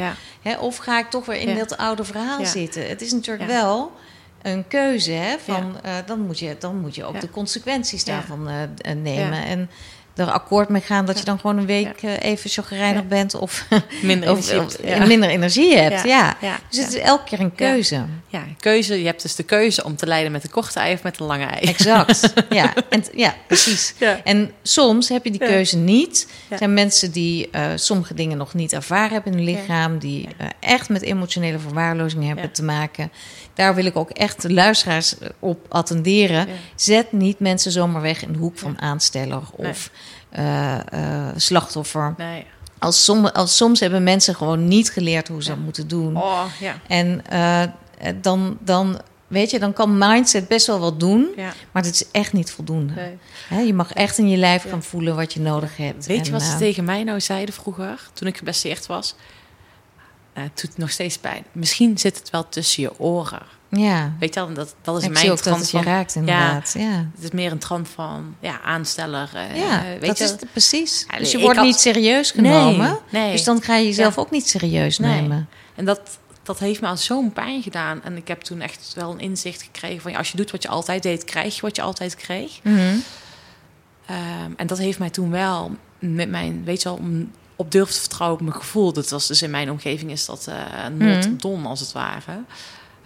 [0.59, 2.87] Of ga ik toch weer in dat oude verhaal zitten?
[2.87, 3.91] Het is natuurlijk wel
[4.41, 5.11] een keuze.
[5.11, 5.75] Hè, van,
[6.05, 7.19] dan, moet je, dan moet je ook Ja.
[7.19, 8.49] de consequenties daarvan
[8.83, 9.37] nemen.
[9.37, 9.43] Ja.
[9.45, 9.69] En
[10.17, 13.07] er akkoord mee gaan dat je dan gewoon een week eh, even chagrijnig Ja.
[13.07, 13.35] bent...
[13.35, 13.65] of,
[14.01, 14.97] Minder of, energie of hebt.
[14.99, 15.05] Ja.
[15.05, 16.03] minder energie hebt.
[16.03, 16.07] Ja.
[16.07, 16.37] Ja.
[16.41, 16.59] Ja.
[16.69, 18.05] Dus het is elke keer een keuze.
[18.27, 18.99] Ja, keuze.
[18.99, 21.25] Je hebt dus de keuze om te leiden met een korte ei of met een
[21.25, 21.67] lange ei.
[21.67, 22.33] Exact.
[22.49, 23.93] ja, en, ja, precies.
[24.23, 26.27] En soms heb je die keuze niet.
[26.49, 30.27] Er zijn mensen die eh, sommige dingen nog niet ervaren hebben in hun lichaam, die
[30.37, 33.11] eh, echt met emotionele verwaarlozing hebben te maken.
[33.57, 36.47] Daar wil ik ook echt de luisteraars eh, op attenderen.
[36.47, 36.53] Ja.
[36.75, 39.91] Zet niet mensen zomaar weg in de hoek van aansteller of
[40.29, 42.13] eh, eh, slachtoffer.
[42.17, 42.45] Nee.
[42.79, 46.17] Als, som, als soms hebben mensen gewoon niet geleerd hoe ze dat moeten doen.
[46.17, 46.79] Oh, ja.
[46.87, 47.21] En
[48.21, 51.53] dan, dan, weet je, dan kan mindset best wel wat doen, ja.
[51.71, 52.93] maar het is echt niet voldoende.
[53.49, 53.65] Nee.
[53.65, 56.05] Je mag echt in je lijf gaan voelen wat je nodig hebt.
[56.05, 59.15] Weet je En, wat ze tegen mij nou zeiden vroeger, toen ik geblesseerd was?
[60.37, 61.45] Eh, het doet nog steeds pijn.
[61.51, 63.41] Misschien zit het wel tussen je oren.
[63.69, 65.81] Ja, Weet je wel, dat, dat is ik mijn zie ook dat trant het je
[65.81, 66.73] raakt inderdaad.
[66.77, 69.29] Ja, Het is meer een trant van ja, aansteller.
[69.33, 71.05] eh, ja, weet dat je, is het precies.
[71.11, 72.99] Ja, dus je wordt had- niet serieus genomen.
[73.09, 73.31] nee.
[73.31, 74.21] Dus dan ga je jezelf Ja.
[74.21, 75.21] ook niet serieus Nee.
[75.21, 75.49] nemen.
[75.75, 76.01] En dat,
[76.43, 78.03] dat heeft me al zo'n pijn gedaan.
[78.03, 80.15] En ik heb toen echt wel een inzicht gekregen van...
[80.15, 82.59] Als je doet wat je altijd deed, krijg je wat je altijd kreeg.
[82.63, 82.95] Mhm.
[84.05, 87.89] Ehm, en dat heeft mij toen wel met mijn, weet je wel, om op durf
[87.91, 88.93] te vertrouwen op mijn gevoel.
[88.93, 90.55] Dat was dus in mijn omgeving is dat eh
[90.97, 91.37] not Mhm.
[91.37, 92.39] done als het ware.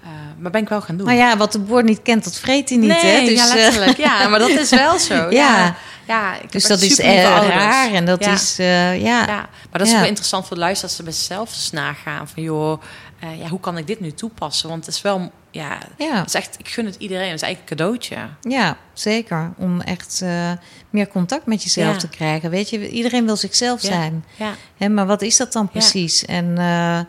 [0.03, 1.05] Eh, maar ben ik wel gaan doen.
[1.05, 2.87] Nou ja, wat de boer niet kent, dat vreet hij niet.
[2.87, 3.25] nee, hè?
[3.25, 3.97] Dus, ja, eh, letterlijk.
[3.97, 5.13] ja, maar dat is wel zo.
[5.15, 5.75] Ja, Ja.
[6.07, 6.35] ja.
[6.35, 8.31] ik heb dus dat is raar en dat Ja.
[8.31, 8.91] is, ja.
[8.93, 12.27] Ja, maar dat is wel interessant voor de luisteraars dat ze bij zichzelf eens nagaan
[12.27, 12.81] van joh,
[13.22, 14.69] eh, ja, hoe kan ik dit nu toepassen?
[14.69, 16.15] Want het is wel, ja, Ja.
[16.17, 17.26] het is echt, ik gun het iedereen.
[17.30, 18.17] Het is eigenlijk een cadeautje.
[18.41, 19.53] Ja, zeker.
[19.57, 20.51] Om echt eh,
[20.89, 21.99] meer contact met jezelf Ja.
[21.99, 22.49] te krijgen.
[22.49, 23.88] Weet je, iedereen wil zichzelf Ja.
[23.88, 24.26] zijn.
[24.36, 26.26] Ja, Hè, maar wat is dat dan precies?
[26.26, 26.99] En eh,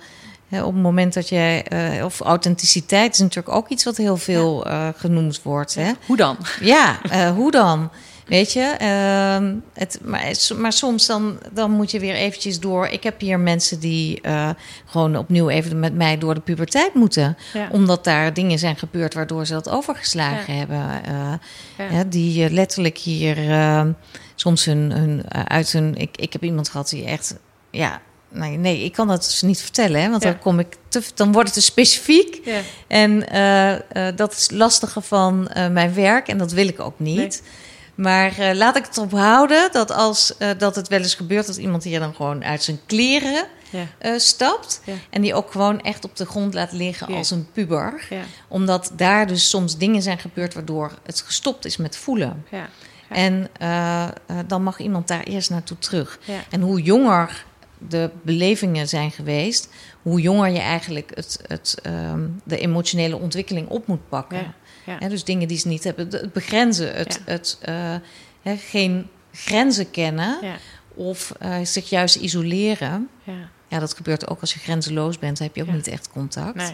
[0.48, 1.64] hè, op het moment dat jij...
[2.04, 5.74] of authenticiteit is natuurlijk ook iets wat heel veel genoemd wordt.
[5.74, 5.92] Hè?
[6.06, 6.36] hoe dan?
[6.60, 6.98] Ja,
[7.34, 7.90] hoe dan?
[8.26, 12.86] Weet je, ehm, het, maar, maar soms dan, dan moet je weer eventjes door.
[12.86, 14.50] Ik heb hier mensen die eh,
[14.86, 17.36] gewoon opnieuw even met mij door de puberteit moeten.
[17.52, 17.68] Ja.
[17.72, 21.04] Omdat daar dingen zijn gebeurd waardoor ze dat overgeslagen hebben.
[21.04, 22.04] eh, Ja.
[22.04, 23.84] die eh, letterlijk hier eh,
[24.34, 25.94] soms hun, hun, uit hun...
[25.96, 27.36] Ik, ik heb iemand gehad die echt...
[27.70, 30.02] Ja, nee, nee, ik kan dat dus niet vertellen.
[30.02, 32.40] Hè, want dan, kom ik te, dan wordt het te specifiek.
[32.44, 32.60] Ja.
[32.86, 33.18] En
[34.16, 37.42] dat is lastiger van mijn werk en dat wil ik ook niet.
[37.94, 41.46] Maar eh, laat ik het erop houden dat als eh, dat het wel eens gebeurt
[41.46, 43.86] dat iemand hier dan gewoon uit zijn kleren Ja.
[43.98, 44.92] eh, stapt Ja.
[45.10, 47.16] en die ook gewoon echt op de grond laat liggen Ja.
[47.16, 48.08] als een puber,
[48.48, 52.44] omdat daar dus soms dingen zijn gebeurd waardoor het gestopt is met voelen.
[52.50, 52.58] Ja.
[53.08, 53.16] Ja.
[53.16, 53.48] En
[54.46, 56.18] dan mag iemand daar eerst naartoe terug.
[56.50, 57.44] En hoe jonger
[57.88, 59.68] de belevingen zijn geweest,
[60.02, 64.54] hoe jonger je eigenlijk het, het, ehm, de emotionele ontwikkeling op moet pakken.
[64.84, 65.08] Ja.
[65.08, 66.08] Dus dingen die ze niet hebben.
[66.10, 67.32] Het begrenzen, het, Ja.
[67.32, 67.58] het
[68.42, 70.54] eh, geen grenzen kennen Ja.
[70.94, 73.08] of eh, zich juist isoleren.
[73.22, 73.48] Ja.
[73.68, 76.54] Ja, dat gebeurt ook als je grenzeloos bent, heb je ook niet echt contact.
[76.56, 76.72] Nee.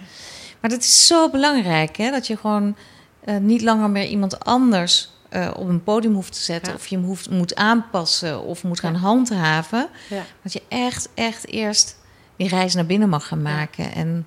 [0.61, 2.11] Maar dat is zo belangrijk, hè?
[2.11, 2.77] dat je gewoon
[3.25, 5.11] eh, niet langer meer iemand anders
[5.57, 6.79] op een podium hoeft te zetten, Ja.
[6.79, 8.99] of je hem hoeft, moet aanpassen of moet gaan Ja.
[8.99, 9.89] handhaven.
[10.09, 10.23] Ja.
[10.43, 11.97] Dat je echt, echt eerst
[12.37, 13.93] die reis naar binnen mag gaan maken.
[13.93, 14.27] En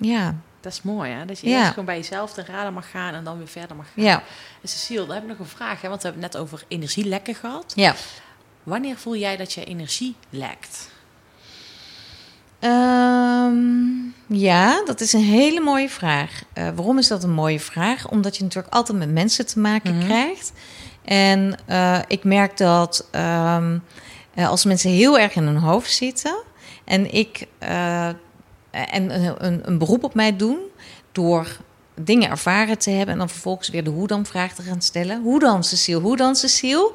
[0.00, 0.34] Ja.
[0.60, 1.24] Dat is mooi, hè?
[1.24, 1.58] Dat je Ja.
[1.58, 4.04] eerst gewoon bij jezelf te raden mag gaan en dan weer verder mag gaan.
[4.04, 4.22] ja,
[4.62, 5.88] En Cecile, daar heb ik nog een vraag, hè?
[5.88, 7.72] want we hebben het net over energielekken gehad.
[7.76, 7.94] ja.
[8.62, 10.90] Wanneer voel jij dat je energie lekt?
[12.58, 13.56] Ehm,
[14.26, 16.42] ja, dat is een hele mooie vraag.
[16.52, 18.08] Eh, waarom is dat een mooie vraag?
[18.08, 20.04] Omdat je natuurlijk altijd met mensen te maken Mhm.
[20.06, 20.52] krijgt.
[21.04, 23.78] En eh, ik merk dat ehm,
[24.34, 26.36] eh, als mensen heel erg in hun hoofd zitten
[26.84, 27.46] en ik
[28.70, 30.58] en een, een, een beroep op mij doen
[31.12, 31.56] door
[32.00, 35.22] dingen ervaren te hebben en dan vervolgens weer de hoe dan vraag te gaan stellen.
[35.22, 36.00] Hoe dan, Cecile?
[36.00, 36.92] Hoe dan, Cecile?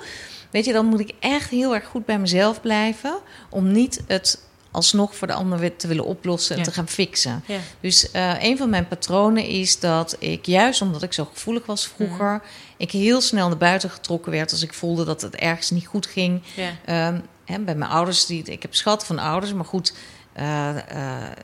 [0.52, 3.18] Weet je, dan moet ik echt heel erg goed bij mezelf blijven
[3.50, 6.68] om niet het alsnog voor de ander weer te willen oplossen en Ja.
[6.68, 7.44] te gaan fixen.
[7.48, 7.58] Ja.
[7.80, 11.88] Dus eh, een van mijn patronen is dat ik juist omdat ik zo gevoelig was
[11.88, 12.44] vroeger, Mhm.
[12.78, 16.06] ik heel snel naar buiten getrokken werd als ik voelde dat het ergens niet goed
[16.06, 16.42] ging.
[16.56, 16.70] Ja.
[16.86, 20.00] Ehm, hè, bij mijn ouders, die, ik heb schat van ouders, maar goed, eh, eh,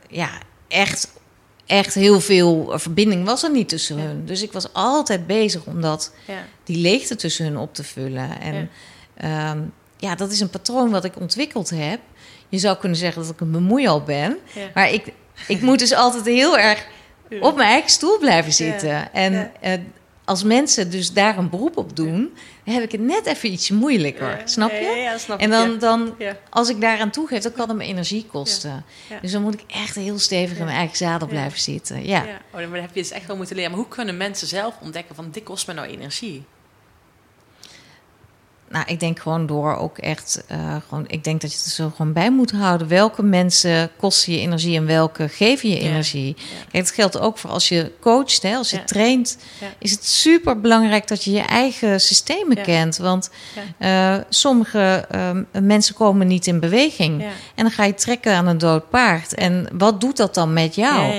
[0.08, 0.30] ja,
[0.68, 1.12] echt,
[1.66, 4.02] echt heel veel verbinding was er niet tussen Ja.
[4.02, 4.26] hun.
[4.26, 6.44] Dus ik was altijd bezig om dat, Ja.
[6.64, 8.40] die leegte tussen hun op te vullen.
[8.40, 8.70] En
[9.20, 9.56] ja.
[9.96, 12.00] ja, dat is een patroon wat ik ontwikkeld heb.
[12.48, 14.38] Je zou kunnen zeggen dat ik een bemoeial ben,
[14.74, 15.12] maar ik,
[15.48, 16.86] ik moet dus altijd heel erg
[17.40, 19.12] op mijn eigen stoel blijven zitten.
[19.12, 19.78] En Ja.
[20.32, 23.70] Als mensen dus daar een beroep op doen, dan heb ik het net even iets
[23.70, 24.38] moeilijker.
[24.38, 24.46] Ja.
[24.46, 24.80] Snap je?
[24.80, 26.14] Ja, ja, snap en dan, dan
[26.50, 28.84] als ik daaraan toegeef, dan kan het me energie kosten.
[29.20, 32.06] Dus dan moet ik echt heel stevig in mijn eigen zadel blijven zitten.
[32.06, 32.24] Ja.
[32.24, 32.40] Ja.
[32.50, 33.70] Oh, dan heb je dus echt wel moeten leren.
[33.70, 36.44] Maar hoe kunnen mensen zelf ontdekken van dit kost me nou energie?
[38.72, 41.72] Nou, ik denk gewoon door ook echt, eh, gewoon, ik denk dat je het er
[41.72, 42.88] zo gewoon bij moet houden.
[42.88, 45.80] Welke mensen kosten je energie en welke geven je Ja.
[45.90, 46.34] energie?
[46.34, 48.84] Kijk, het geldt ook voor als je coacht, hè, als je Ja.
[48.84, 49.66] traint, Ja.
[49.78, 52.62] is het super belangrijk dat je je eigen systemen Ja.
[52.62, 52.96] kent.
[52.96, 53.30] Want
[53.78, 54.16] Ja.
[54.18, 57.22] eh, sommige ehm, mensen komen niet in beweging.
[57.22, 57.28] Ja.
[57.54, 59.34] En dan ga je trekken aan een dood paard.
[59.34, 61.12] En wat doet dat dan met jou?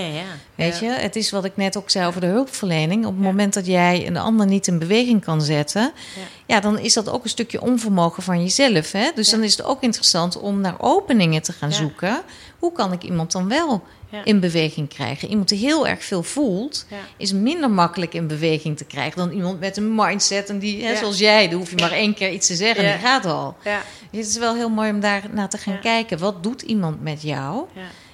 [0.63, 3.05] Weet je, het is wat ik net ook zei over de hulpverlening.
[3.05, 5.81] Op het moment dat jij een ander niet in beweging kan zetten,
[6.15, 6.21] Ja.
[6.55, 8.91] ja, dan is dat ook een stukje onvermogen van jezelf.
[8.91, 9.09] Hè?
[9.15, 12.21] Dus dan is het ook interessant om naar openingen te gaan zoeken.
[12.59, 14.23] Hoe kan ik iemand dan wel Ja.
[14.23, 15.29] in beweging krijgen?
[15.29, 16.97] Iemand die heel erg veel voelt, Ja.
[17.17, 20.49] is minder makkelijk in beweging te krijgen dan iemand met een mindset.
[20.49, 20.97] En die, hè, Ja.
[20.97, 23.55] zoals jij, dan hoef je maar één keer iets te zeggen en die gaat al.
[23.63, 23.81] Ja.
[24.11, 26.17] Het is wel heel mooi om daar naar te gaan kijken.
[26.19, 27.63] Wat doet iemand met jou?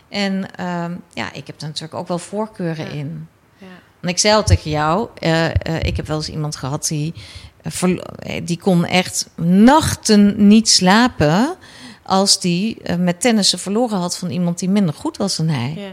[0.10, 2.92] En ehm, ja, ik heb er natuurlijk ook wel voorkeuren Ja.
[2.92, 3.28] in.
[3.58, 3.66] Ja.
[4.02, 7.14] En ik zei al tegen jou, eh, eh, ik heb wel eens iemand gehad die,
[7.62, 11.56] eh, die kon echt nachten niet slapen
[12.04, 15.74] als die met tennissen verloren had van iemand die minder goed was dan hij.
[15.78, 15.92] Ja,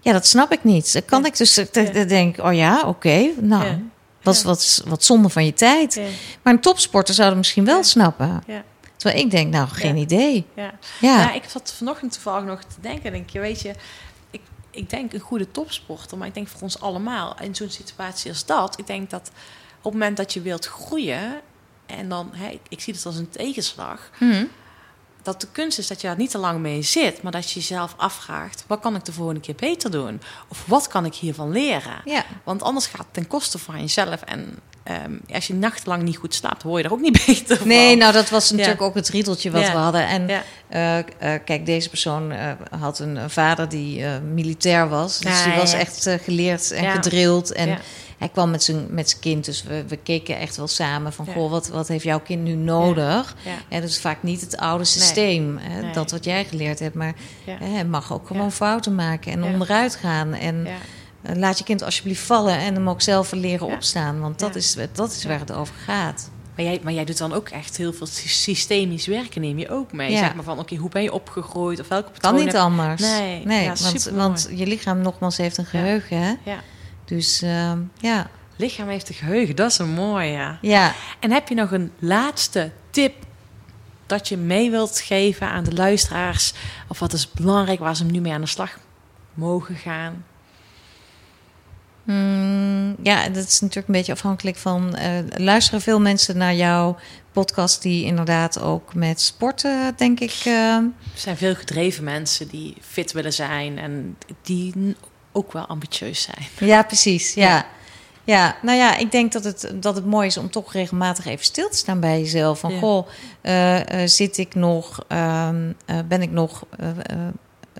[0.00, 0.12] Ja.
[0.12, 0.92] dat snap ik niet.
[0.92, 3.78] Dat kan ik dus dan denk oh ja, oké, nou, Ja.
[4.22, 6.00] wat, wat, wat zonde van je tijd.
[6.42, 7.82] Maar een topsporter zou het misschien wel Ja.
[7.82, 8.42] snappen.
[8.46, 8.62] Ja.
[8.98, 10.02] Terwijl ik denk, nou, geen Ja.
[10.02, 10.46] idee.
[10.54, 10.72] Ja.
[11.00, 13.12] Ja, Ja, ik zat vanochtend toevallig nog te denken.
[13.12, 13.74] Denk je, weet je,
[14.30, 14.40] ik,
[14.70, 18.46] ik denk een goede topsporter, maar ik denk voor ons allemaal in zo'n situatie als
[18.46, 18.78] dat.
[18.78, 19.30] Ik denk dat
[19.78, 21.40] op het moment dat je wilt groeien
[21.86, 24.44] en dan, ik, ik zie het als een tegenslag, Mhm.
[25.28, 27.60] Dat de kunst is dat je daar niet te lang mee zit, maar dat je
[27.60, 30.20] jezelf afvraagt: wat kan ik de volgende keer beter doen?
[30.48, 32.00] Of wat kan ik hiervan leren?
[32.04, 32.24] Ja.
[32.44, 34.22] Want anders gaat het ten koste van jezelf.
[34.22, 37.68] En ehm, als je nachtenlang niet goed slaapt, word je er ook niet beter van.
[37.68, 39.72] Nee, nou dat was natuurlijk ook het riedeltje wat Ja.
[39.72, 40.06] we hadden.
[40.06, 40.30] En
[40.68, 41.04] eh, eh,
[41.44, 45.18] kijk, deze persoon eh, had een, vader die militair was.
[45.18, 47.52] Dus Ja, die was echt geleerd en gedrild.
[47.52, 47.78] En Ja.
[48.18, 51.24] Hij kwam met zijn, met zijn kind, dus we, we keken echt wel samen van...
[51.24, 51.32] Ja.
[51.32, 53.36] goh, wat, wat heeft jouw kind nu nodig?
[53.44, 53.50] Ja.
[53.68, 55.92] Ja, dat is vaak niet het oude systeem, hè, Nee.
[55.92, 56.94] dat wat jij geleerd hebt.
[56.94, 57.14] Maar
[57.44, 57.56] Ja.
[57.58, 58.50] hè, hij mag ook gewoon Ja.
[58.50, 59.50] fouten maken en Ja.
[59.52, 60.32] onderuit gaan.
[60.34, 60.70] En Ja.
[61.22, 63.74] eh, laat je kind alsjeblieft vallen en hem ook zelf leren Ja.
[63.74, 64.20] opstaan.
[64.20, 64.58] Want dat Ja.
[64.60, 66.30] is, dat is waar het over gaat.
[66.56, 69.68] Maar jij, maar jij doet dan ook echt heel veel sy- systemisch werken, neem je
[69.70, 70.10] ook mee.
[70.12, 70.18] Ja.
[70.18, 71.80] Zeg maar van, oké, hoe ben je opgegroeid?
[71.80, 73.00] Of welke Kan niet heb- anders.
[73.00, 76.18] Nee, nee ja, want, want je lichaam nogmaals heeft een geheugen.
[76.22, 76.34] Hè?
[76.44, 76.60] Ja.
[77.08, 78.30] Dus ehm, ja.
[78.56, 80.56] Lichaam heeft een geheugen, dat is een mooie.
[80.60, 80.94] ja.
[81.20, 83.14] En heb je nog een laatste tip
[84.06, 86.52] dat je mee wilt geven aan de luisteraars?
[86.88, 88.78] Of wat is belangrijk waar ze nu mee aan de slag
[89.34, 90.24] mogen gaan?
[92.02, 94.94] Mm, ja, dat is natuurlijk een beetje afhankelijk van...
[94.94, 96.96] eh, luisteren veel mensen naar jouw
[97.32, 97.82] podcast...
[97.82, 100.42] die inderdaad ook met sporten, denk ik...
[100.44, 104.96] eh, Er zijn veel gedreven mensen die fit willen zijn en die
[105.38, 106.68] ook wel ambitieus zijn.
[106.70, 107.34] Ja, precies.
[107.34, 107.48] Ja.
[107.48, 107.66] Ja.
[108.24, 108.56] ja.
[108.62, 111.68] nou ja, ik denk dat het, dat het mooi is om toch regelmatig even stil
[111.68, 112.58] te staan bij jezelf.
[112.58, 112.78] Van, Ja.
[112.78, 113.08] goh,
[113.40, 116.64] eh, eh, zit ik nog, ehm, eh, ben ik nog...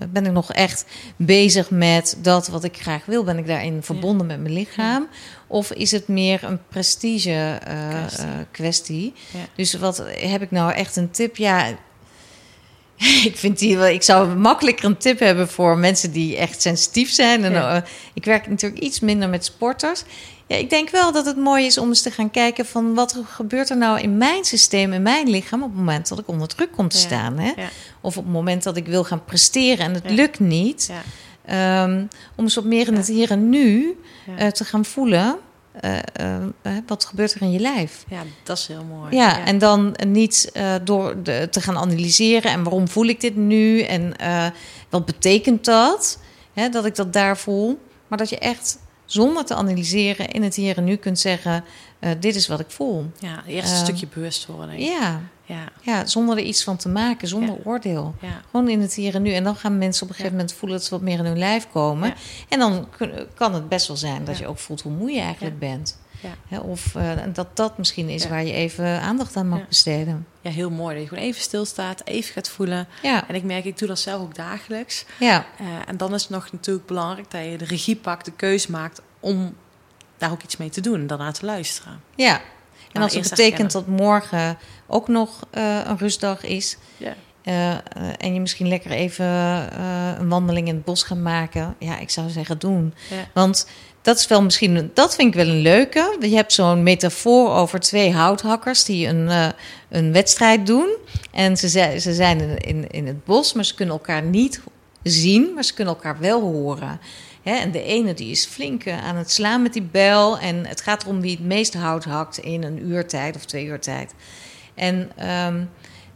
[0.09, 0.85] ben ik nog echt
[1.15, 3.23] bezig met dat wat ik graag wil?
[3.23, 5.07] Ben ik daarin verbonden met mijn lichaam?
[5.47, 8.45] Of is het meer een prestige Kwestie.
[8.51, 9.13] kwestie?
[9.31, 9.39] Ja.
[9.55, 11.35] Dus wat heb ik nou echt een tip?
[11.37, 11.65] Ja,
[13.29, 13.87] ik vind die wel.
[13.87, 17.43] Ik zou makkelijker een tip hebben voor mensen die echt sensitief zijn.
[17.43, 17.75] En, Ja.
[17.75, 17.81] eh,
[18.13, 20.03] ik werk natuurlijk iets minder met sporters.
[20.47, 23.11] Ja, ik denk wel dat het mooi is om eens te gaan kijken van wat
[23.13, 26.27] er gebeurt er nou in mijn systeem, in mijn lichaam, op het moment dat ik
[26.27, 27.03] onder druk kom te Ja.
[27.03, 27.37] staan.
[27.37, 27.51] Hè?
[27.55, 27.69] Ja.
[28.01, 30.91] Of op het moment dat ik wil gaan presteren en het lukt niet.
[30.91, 31.01] Ja.
[31.45, 32.03] Ehm,
[32.35, 33.97] om eens wat meer in het hier en nu
[34.37, 35.37] eh, te gaan voelen.
[35.79, 38.05] Eh, eh, eh, wat gebeurt er in je lijf?
[38.09, 39.15] ja, dat is heel mooi.
[39.15, 40.51] Ja, en dan niet
[40.83, 44.13] door de, te gaan analyseren en waarom voel ik dit nu en
[44.89, 46.19] wat betekent dat,
[46.53, 47.79] hè, dat ik dat daar voel.
[48.07, 51.63] Maar dat je echt zonder te analyseren in het hier en nu kunt zeggen,
[52.19, 53.11] dit is wat ik voel.
[53.19, 54.83] Ja, eerst een stukje bewustwording.
[54.83, 55.21] Ja,
[55.53, 57.61] Ja, ja, zonder er iets van te maken, zonder Ja.
[57.63, 58.15] oordeel.
[58.21, 58.41] ja.
[58.51, 59.31] Gewoon in het hier en nu.
[59.33, 61.37] En dan gaan mensen op een gegeven moment voelen dat ze wat meer in hun
[61.37, 62.13] lijf komen.
[62.49, 62.87] En dan
[63.35, 65.99] kan het best wel zijn dat je ook voelt hoe moe je eigenlijk bent.
[66.47, 66.59] Ja.
[66.59, 68.29] Of eh, dat dat misschien is Ja.
[68.29, 69.65] waar je even aandacht aan mag Ja.
[69.67, 70.27] besteden.
[70.41, 70.93] ja, heel mooi.
[70.93, 72.87] Dat je gewoon even stilstaat, even gaat voelen.
[73.01, 75.05] Ja, En ik merk, ik doe dat zelf ook dagelijks.
[75.19, 75.45] ja.
[75.59, 78.67] Eh, en dan is het nog natuurlijk belangrijk dat je de regie pakt, de keus
[78.67, 79.55] maakt om
[80.17, 82.01] daar ook iets mee te doen en daarna te luisteren.
[82.15, 82.41] Ja,
[82.91, 86.77] en Maar als het betekent dat morgen ook nog eh, een rustdag is...
[86.97, 87.15] Ja.
[87.43, 87.77] eh, eh,
[88.17, 89.25] en je misschien lekker even
[90.19, 91.75] een wandeling in het bos gaan maken...
[91.79, 92.93] ja, ik zou zeggen doen.
[93.09, 93.27] Ja.
[93.33, 93.67] Want
[94.01, 94.91] dat is wel misschien...
[94.93, 96.17] Dat vind ik wel een leuke.
[96.19, 98.83] Je hebt zo'n metafoor over twee houthakkers...
[98.83, 99.53] die een,
[99.89, 100.95] een wedstrijd doen.
[101.31, 104.61] En ze, zijn- ze zijn in, in, in het bos, maar ze kunnen elkaar niet
[105.03, 105.51] zien...
[105.53, 106.99] maar ze kunnen elkaar wel horen...
[107.43, 110.39] Hè, en de ene die is flink eh, aan het slaan met die bel.
[110.39, 113.65] En het gaat erom wie het meeste hout hakt in een uur tijd of twee
[113.65, 114.13] uur tijd.
[114.73, 115.63] En, ehm,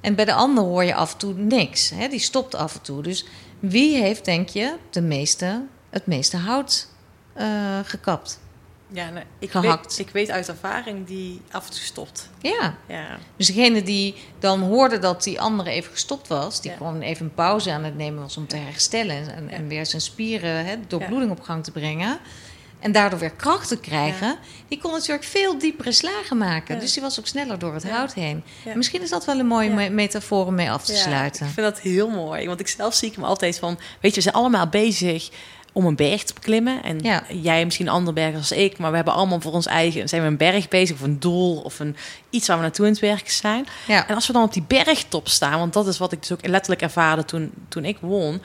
[0.01, 1.89] en bij de ander hoor je af en toe niks.
[1.89, 2.07] Hè?
[2.07, 3.03] Die stopt af en toe.
[3.03, 3.25] Dus
[3.59, 6.87] wie heeft, denk je, de meeste, het meeste hout
[7.33, 8.39] eh, gekapt?
[8.93, 9.97] Ja, nee, ik, Gehakt.
[9.97, 12.29] Weet, ik weet uit ervaring die af en toe stopt.
[12.41, 12.75] Ja.
[12.87, 16.61] Ja, Dus degene die dan hoorde dat die andere even gestopt was...
[16.61, 16.77] die Ja.
[16.77, 19.49] gewoon even een pauze aan het nemen was om te herstellen...
[19.49, 22.19] en, weer zijn spieren, hè, doorbloeding op gang te brengen...
[22.79, 24.37] en daardoor weer kracht te krijgen...
[24.67, 26.79] die kon natuurlijk veel diepere slagen maken.
[26.79, 28.43] Dus die was ook sneller door het hout heen.
[28.75, 31.45] Misschien is dat wel een mooie me- metafoor om mee af te sluiten.
[31.47, 32.47] Ik vind dat heel mooi.
[32.47, 33.79] Want ik zelf zie ik me altijd van...
[34.01, 35.29] Weet je, we zijn allemaal bezig
[35.73, 36.83] om een berg te beklimmen.
[36.83, 37.23] En Ja.
[37.29, 38.77] jij misschien een ander berg als ik.
[38.77, 40.09] Maar we hebben allemaal voor ons eigen...
[40.09, 41.95] Zijn we een berg bezig of een doel of een,
[42.29, 43.65] iets waar we naartoe in het werken zijn.
[43.87, 44.07] Ja.
[44.07, 45.59] En als we dan op die bergtop staan...
[45.59, 48.41] Want dat is wat ik dus ook letterlijk ervaarde toen, toen ik won...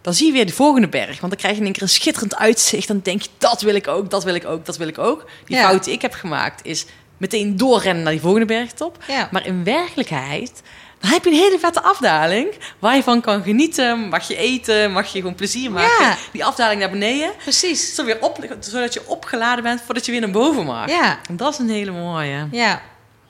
[0.00, 1.20] Dan zie je weer de volgende berg.
[1.20, 2.88] Want dan krijg je in één keer een schitterend uitzicht.
[2.88, 5.30] Dan denk je, dat wil ik ook, dat wil ik ook, dat wil ik ook.
[5.44, 6.86] Die fout die ik heb gemaakt is
[7.16, 9.04] meteen doorrennen naar die volgende bergtop.
[9.30, 10.62] Maar in werkelijkheid,
[11.00, 12.48] dan heb je een hele vette afdaling
[12.78, 13.98] waar je van kan genieten.
[14.08, 16.06] Mag je eten, mag je gewoon plezier maken.
[16.06, 16.16] Ja.
[16.32, 17.94] Die afdaling naar beneden, Precies.
[17.94, 20.88] zo weer op, zodat je opgeladen bent voordat je weer naar boven mag.
[20.88, 21.18] Ja.
[21.28, 22.48] En dat is een hele mooie.
[22.50, 22.82] Ja.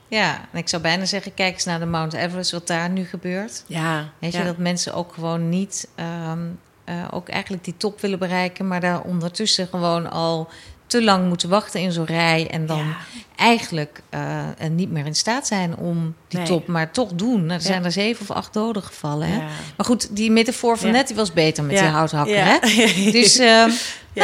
[0.09, 3.05] Ja, en ik zou bijna zeggen, kijk eens naar de Mount Everest, wat daar nu
[3.05, 3.65] gebeurt.
[3.67, 4.39] Ja, Weet ja.
[4.39, 6.41] je, dat mensen ook gewoon niet ehm,
[6.85, 10.49] eh, ook eigenlijk die top willen bereiken, maar daar ondertussen gewoon al
[10.87, 12.97] te lang moeten wachten in zo'n rij en dan Ja.
[13.37, 16.49] eigenlijk eh, niet meer in staat zijn om die Nee.
[16.49, 17.41] top maar toch doen.
[17.47, 19.29] Nou, er zijn er zeven of acht doden gevallen.
[19.29, 19.37] Hè?
[19.37, 19.43] Ja.
[19.77, 22.45] Maar goed, die metafoor van net die was beter met die houthakker.
[22.45, 22.59] Hè?
[23.21, 23.69] Dus eh, Ja.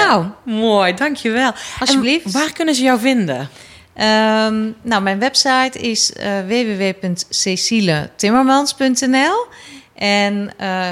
[0.07, 1.53] nou, Mooi, dankjewel.
[1.79, 2.25] Alsjeblieft.
[2.25, 3.49] En waar kunnen ze jou vinden?
[3.95, 9.47] Ehm, nou, mijn website is eh www.ceciletimmermans.nl.
[9.95, 10.51] En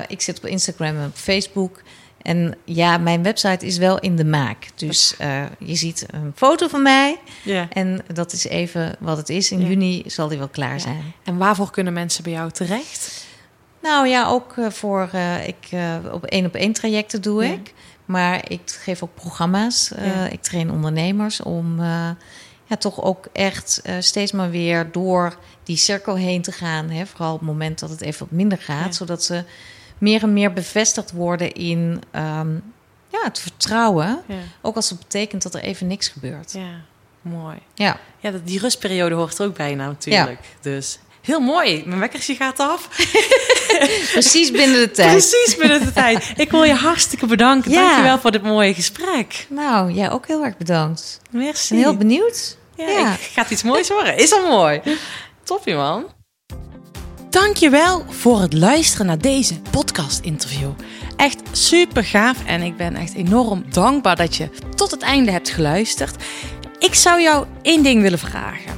[0.09, 1.83] ik zit op Instagram en op Facebook.
[2.23, 4.69] En ja, mijn website is wel in de maak.
[4.75, 7.19] Dus eh, je ziet een foto van mij.
[7.43, 7.69] Ja.
[7.71, 9.51] En dat is even wat het is.
[9.51, 11.13] In juni zal die wel klaar zijn.
[11.25, 13.27] En waarvoor kunnen mensen bij jou terecht?
[13.83, 15.69] Nou ja, ook eh, voor eh, ik
[16.13, 17.53] op één op één trajecten doe Ja.
[17.53, 17.75] ik.
[18.05, 19.93] Maar ik geef ook programma's.
[20.01, 20.29] Ja.
[20.29, 21.81] Ik train ondernemers om
[22.65, 26.91] ja, toch ook echt steeds maar weer door die cirkel heen te gaan.
[26.91, 27.07] Hè?
[27.07, 28.95] Vooral op het moment dat het even wat minder gaat.
[28.95, 29.45] Zodat ze
[30.01, 32.53] meer en meer bevestigd worden in ehm,
[33.09, 34.23] ja, het vertrouwen.
[34.27, 34.35] Ja.
[34.63, 36.53] Ook als het betekent dat er even niks gebeurt.
[36.53, 36.71] ja,
[37.23, 37.57] mooi.
[37.75, 40.41] Ja, Ja, dat- die rustperiode hoort er ook bij natuurlijk.
[40.61, 41.83] Dus heel mooi.
[41.87, 42.89] Mijn wekkertje gaat af.
[44.13, 45.11] precies binnen de tijd.
[45.11, 46.33] Precies binnen de tijd.
[46.37, 47.71] Ik wil je hartstikke bedanken.
[47.71, 47.83] Ja.
[47.85, 49.47] Dankjewel voor dit mooie gesprek.
[49.49, 51.21] Nou, jij ook heel erg bedankt.
[51.25, 51.75] Ik Merci.
[51.75, 52.57] ben heel benieuwd.
[52.77, 53.13] Ja, Ja.
[53.13, 54.17] Ik, gaat iets moois horen.
[54.17, 54.81] Is al mooi.
[55.45, 56.05] Toppie, man.
[57.31, 60.71] Dankjewel voor het luisteren naar deze podcast-interview.
[61.17, 65.51] Echt super gaaf en ik ben echt enorm dankbaar dat je tot het einde hebt
[65.51, 66.25] geluisterd.
[66.79, 68.73] Ik zou jou één ding willen vragen.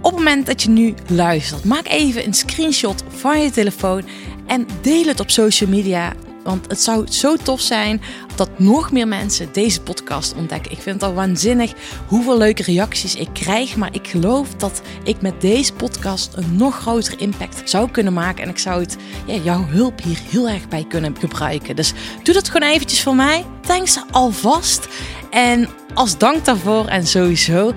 [0.00, 4.02] Op het moment dat je nu luistert, maak even een screenshot van je telefoon
[4.46, 6.12] en deel het op social media.
[6.42, 8.00] Want het zou zo tof zijn
[8.34, 10.72] dat nog meer mensen deze podcast ontdekken.
[10.72, 11.72] Ik vind het al waanzinnig
[12.06, 13.76] hoeveel leuke reacties ik krijg.
[13.76, 18.42] Maar ik geloof dat ik met deze podcast een nog grotere impact zou kunnen maken.
[18.42, 18.96] En ik zou het,
[19.26, 21.76] ja, jouw hulp hier heel erg bij kunnen gebruiken.
[21.76, 21.92] Dus
[22.22, 23.44] doe dat gewoon eventjes voor mij.
[23.60, 24.88] Thanks alvast.
[25.30, 27.72] En als dank daarvoor en sowieso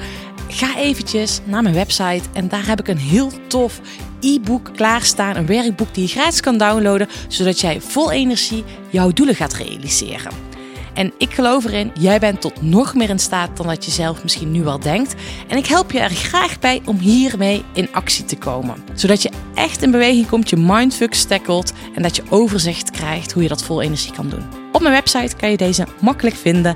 [0.48, 3.82] ga eventjes naar mijn website en daar heb ik een heel tof
[4.24, 5.36] e-book klaarstaan.
[5.36, 10.52] Een werkboek die je gratis kan downloaden, zodat jij vol energie jouw doelen gaat realiseren.
[10.94, 14.24] En ik geloof erin, jij bent tot nog meer in staat dan dat je zelf
[14.24, 15.16] misschien nu al denkt.
[15.48, 18.76] En ik help je er graag bij om hiermee in actie te komen.
[18.94, 23.44] Zodat je echt in beweging komt, je mindfuck tackelt en dat je overzicht krijgt hoe
[23.44, 24.44] je dat vol energie kan doen.
[24.72, 26.76] Op mijn website kan je deze makkelijk vinden.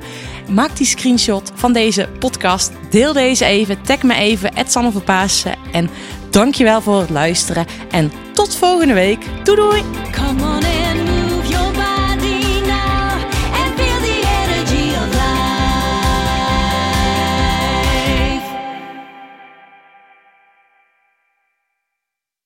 [0.50, 2.72] Maak die screenshot van deze podcast.
[2.90, 3.82] Deel deze even.
[3.82, 4.52] Tag me even.
[4.68, 5.56] Sanne Verpaassen.
[5.72, 5.90] En
[6.38, 7.66] dankjewel voor het luisteren.
[7.92, 9.26] En tot volgende week.
[9.44, 10.87] Doei doei!